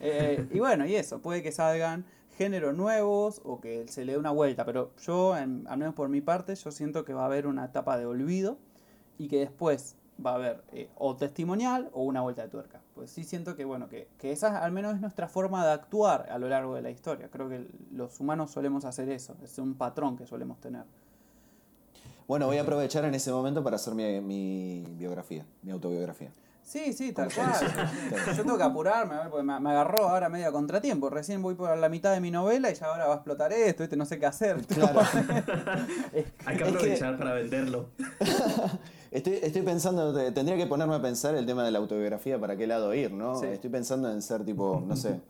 Eh, 0.00 0.46
y 0.52 0.60
bueno, 0.60 0.86
y 0.86 0.94
eso, 0.94 1.20
puede 1.20 1.42
que 1.42 1.50
salgan 1.50 2.04
géneros 2.36 2.74
nuevos 2.76 3.40
o 3.44 3.60
que 3.60 3.86
se 3.88 4.04
le 4.04 4.12
dé 4.12 4.18
una 4.18 4.30
vuelta, 4.30 4.64
pero 4.64 4.92
yo, 5.02 5.34
al 5.34 5.48
menos 5.48 5.94
por 5.94 6.08
mi 6.08 6.20
parte, 6.20 6.54
yo 6.54 6.70
siento 6.70 7.04
que 7.04 7.12
va 7.12 7.22
a 7.22 7.26
haber 7.26 7.46
una 7.46 7.64
etapa 7.64 7.98
de 7.98 8.06
olvido 8.06 8.58
y 9.18 9.28
que 9.28 9.40
después 9.40 9.96
va 10.24 10.32
a 10.32 10.34
haber 10.34 10.62
eh, 10.72 10.88
o 10.96 11.16
testimonial 11.16 11.90
o 11.92 12.02
una 12.02 12.20
vuelta 12.20 12.42
de 12.42 12.48
tuerca. 12.48 12.80
Pues 12.98 13.12
sí 13.12 13.22
siento 13.22 13.54
que, 13.54 13.64
bueno, 13.64 13.88
que, 13.88 14.08
que, 14.18 14.32
esa 14.32 14.58
al 14.58 14.72
menos 14.72 14.96
es 14.96 15.00
nuestra 15.00 15.28
forma 15.28 15.64
de 15.64 15.70
actuar 15.70 16.26
a 16.32 16.36
lo 16.36 16.48
largo 16.48 16.74
de 16.74 16.82
la 16.82 16.90
historia. 16.90 17.28
Creo 17.30 17.48
que 17.48 17.64
los 17.92 18.18
humanos 18.18 18.50
solemos 18.50 18.84
hacer 18.84 19.08
eso, 19.08 19.36
es 19.40 19.56
un 19.60 19.74
patrón 19.74 20.16
que 20.16 20.26
solemos 20.26 20.60
tener. 20.60 20.82
Bueno, 22.26 22.46
voy 22.46 22.58
a 22.58 22.62
aprovechar 22.62 23.04
en 23.04 23.14
ese 23.14 23.30
momento 23.30 23.62
para 23.62 23.76
hacer 23.76 23.94
mi, 23.94 24.20
mi 24.20 24.84
biografía, 24.98 25.46
mi 25.62 25.70
autobiografía. 25.70 26.32
Sí, 26.64 26.92
sí, 26.92 27.12
tal 27.12 27.32
cual. 27.32 27.52
Yo 28.36 28.42
tengo 28.42 28.58
que 28.58 28.64
apurarme, 28.64 29.14
porque 29.30 29.44
me, 29.44 29.70
agarró 29.70 30.08
ahora 30.08 30.28
medio 30.28 30.52
contratiempo. 30.52 31.08
Recién 31.08 31.40
voy 31.40 31.54
por 31.54 31.78
la 31.78 31.88
mitad 31.88 32.12
de 32.12 32.20
mi 32.20 32.32
novela 32.32 32.68
y 32.68 32.74
ya 32.74 32.86
ahora 32.86 33.06
va 33.06 33.12
a 33.12 33.16
explotar 33.18 33.52
esto, 33.52 33.84
¿viste? 33.84 33.96
no 33.96 34.04
sé 34.06 34.18
qué 34.18 34.26
hacer. 34.26 34.56
Claro. 34.66 35.00
Hay 36.46 36.56
que 36.56 36.64
aprovechar 36.64 37.16
para 37.16 37.34
venderlo. 37.34 37.90
Estoy, 39.10 39.38
estoy 39.42 39.62
pensando, 39.62 40.12
tendría 40.32 40.56
que 40.56 40.66
ponerme 40.66 40.94
a 40.94 41.02
pensar 41.02 41.34
el 41.34 41.46
tema 41.46 41.64
de 41.64 41.70
la 41.70 41.78
autobiografía, 41.78 42.38
para 42.38 42.56
qué 42.56 42.66
lado 42.66 42.92
ir, 42.94 43.12
¿no? 43.12 43.42
Estoy 43.42 43.70
pensando 43.70 44.10
en 44.12 44.20
ser 44.20 44.44
tipo, 44.44 44.82
no 44.86 44.96
sé, 44.96 45.20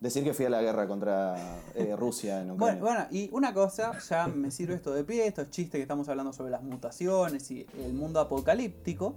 decir 0.00 0.24
que 0.24 0.34
fui 0.34 0.46
a 0.46 0.50
la 0.50 0.60
guerra 0.60 0.88
contra 0.88 1.36
eh, 1.74 1.94
Rusia 1.96 2.40
en 2.40 2.50
Ucrania. 2.50 2.80
Bueno, 2.80 2.96
bueno, 2.96 3.06
y 3.10 3.30
una 3.32 3.54
cosa, 3.54 3.92
ya 4.08 4.26
me 4.26 4.50
sirve 4.50 4.74
esto 4.74 4.92
de 4.92 5.04
pie, 5.04 5.26
estos 5.26 5.50
chistes 5.50 5.78
que 5.78 5.82
estamos 5.82 6.08
hablando 6.08 6.32
sobre 6.32 6.50
las 6.50 6.62
mutaciones 6.62 7.50
y 7.50 7.66
el 7.84 7.92
mundo 7.92 8.18
apocalíptico, 8.18 9.14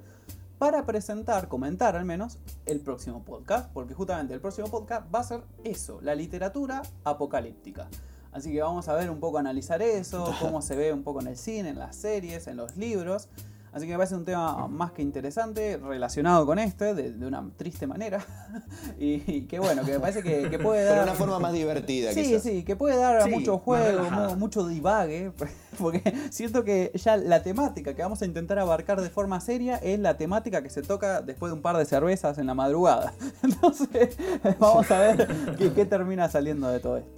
para 0.60 0.86
presentar, 0.86 1.48
comentar 1.48 1.96
al 1.96 2.06
menos, 2.06 2.38
el 2.68 2.80
próximo 2.82 3.24
podcast, 3.24 3.72
porque 3.74 3.96
justamente 3.96 4.36
el 4.36 4.40
próximo 4.40 4.68
podcast 4.68 5.08
va 5.14 5.20
a 5.20 5.24
ser 5.24 5.42
eso, 5.64 6.00
la 6.02 6.14
literatura 6.14 6.84
apocalíptica. 7.04 7.88
Así 8.32 8.52
que 8.54 8.62
vamos 8.62 8.88
a 8.88 8.94
ver 8.94 9.10
un 9.10 9.20
poco, 9.20 9.40
analizar 9.40 9.82
eso, 9.82 10.32
cómo 10.40 10.62
se 10.62 10.76
ve 10.76 10.94
un 10.94 11.02
poco 11.02 11.22
en 11.22 11.28
el 11.28 11.38
cine, 11.38 11.70
en 11.70 11.80
las 11.80 11.96
series, 11.96 12.46
en 12.46 12.58
los 12.58 12.78
libros. 12.78 13.28
Así 13.74 13.86
que 13.86 13.94
me 13.94 14.00
parece 14.00 14.16
un 14.16 14.26
tema 14.26 14.68
más 14.68 14.92
que 14.92 15.02
interesante, 15.02 15.78
relacionado 15.78 16.46
con 16.46 16.60
este, 16.60 16.94
de, 16.94 17.26
una 17.26 17.50
triste 17.56 17.88
manera. 17.88 18.20
y, 19.00 19.44
que 19.44 19.60
bueno, 19.60 19.86
que 19.86 19.94
me 19.94 20.00
parece 20.02 20.22
que, 20.24 20.60
puede 20.60 20.84
dar. 20.86 20.96
Pero 20.96 21.04
una 21.04 21.14
forma 21.14 21.40
más 21.40 21.54
divertida, 21.54 22.12
Sí, 22.12 22.38
sí, 22.42 22.64
que 22.64 22.76
puede 22.76 22.98
dar 22.98 23.30
mucho 23.30 23.60
juego, 23.60 24.36
mucho 24.36 24.68
divague. 24.68 25.32
Porque 25.80 26.04
siento 26.32 26.66
que 26.66 26.92
ya 26.96 27.16
la 27.16 27.44
temática 27.44 27.96
que 27.96 28.02
vamos 28.02 28.22
a 28.22 28.26
intentar 28.26 28.60
abarcar 28.60 29.00
de 29.00 29.10
forma 29.10 29.40
seria 29.40 29.78
es 29.78 29.98
la 30.00 30.18
temática 30.18 30.62
que 30.62 30.70
se 30.70 30.82
toca 30.82 31.22
después 31.22 31.50
de 31.50 31.56
un 31.56 31.62
par 31.62 31.78
de 31.78 31.86
cervezas 31.86 32.38
en 32.40 32.48
la 32.48 32.54
madrugada. 32.54 33.14
Entonces, 33.42 34.18
vamos 34.60 34.92
a 34.92 35.00
ver 35.00 35.28
qué, 35.58 35.86
termina 35.86 36.28
saliendo 36.30 36.68
de 36.68 36.82
todo 36.82 36.98
esto. 36.98 37.10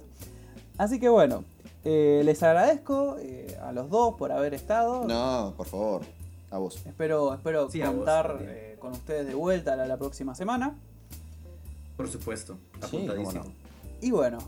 Así 0.78 1.00
que 1.00 1.08
bueno, 1.08 1.44
eh, 1.84 2.22
les 2.24 2.40
agradezco 2.44 3.16
eh, 3.18 3.58
a 3.60 3.72
los 3.72 3.90
dos 3.90 4.14
por 4.14 4.30
haber 4.30 4.54
estado. 4.54 5.04
No, 5.04 5.54
por 5.56 5.66
favor. 5.66 6.02
Espero, 6.86 7.34
espero 7.34 7.68
contar 7.68 8.38
eh, 8.40 8.76
con 8.78 8.92
ustedes 8.92 9.26
de 9.26 9.34
vuelta 9.34 9.76
la, 9.76 9.96
próxima 9.96 10.34
semana. 10.34 10.74
Por 11.96 12.08
supuesto, 12.08 12.56
Y 14.00 14.10
bueno, 14.10 14.38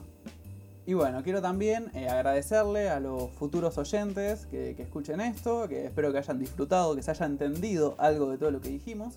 y 0.86 0.94
bueno, 0.94 1.22
quiero 1.22 1.42
también 1.42 1.90
eh, 1.94 2.09
agradecerle 2.09 2.88
a 2.90 3.00
los 3.00 3.30
futuros 3.32 3.76
oyentes 3.78 4.46
que, 4.46 4.74
que, 4.76 4.82
escuchen 4.82 5.20
esto, 5.20 5.68
que 5.68 5.86
espero 5.86 6.12
que 6.12 6.18
hayan 6.18 6.38
disfrutado, 6.38 6.94
que 6.94 7.02
se 7.02 7.11
haya 7.11 7.26
entendido 7.26 7.94
algo 7.98 8.30
de 8.30 8.38
todo 8.38 8.50
lo 8.50 8.61
que 8.61 8.68
dijimos 8.68 9.14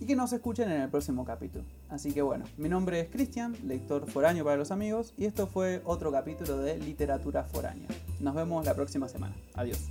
y 0.00 0.06
que 0.06 0.16
nos 0.16 0.32
escuchen 0.32 0.70
en 0.70 0.82
el 0.82 0.88
próximo 0.88 1.24
capítulo. 1.24 1.64
Así 1.88 2.12
que 2.12 2.22
bueno, 2.22 2.44
mi 2.56 2.68
nombre 2.68 3.00
es 3.00 3.08
Cristian, 3.08 3.56
lector 3.64 4.10
foráneo 4.10 4.44
para 4.44 4.56
los 4.56 4.70
amigos, 4.70 5.12
y 5.16 5.26
esto 5.26 5.46
fue 5.46 5.82
otro 5.84 6.10
capítulo 6.10 6.58
de 6.58 6.78
Literatura 6.78 7.44
Foránea. 7.44 7.88
Nos 8.20 8.34
vemos 8.34 8.64
la 8.64 8.74
próxima 8.74 9.08
semana. 9.08 9.34
Adiós. 9.54 9.90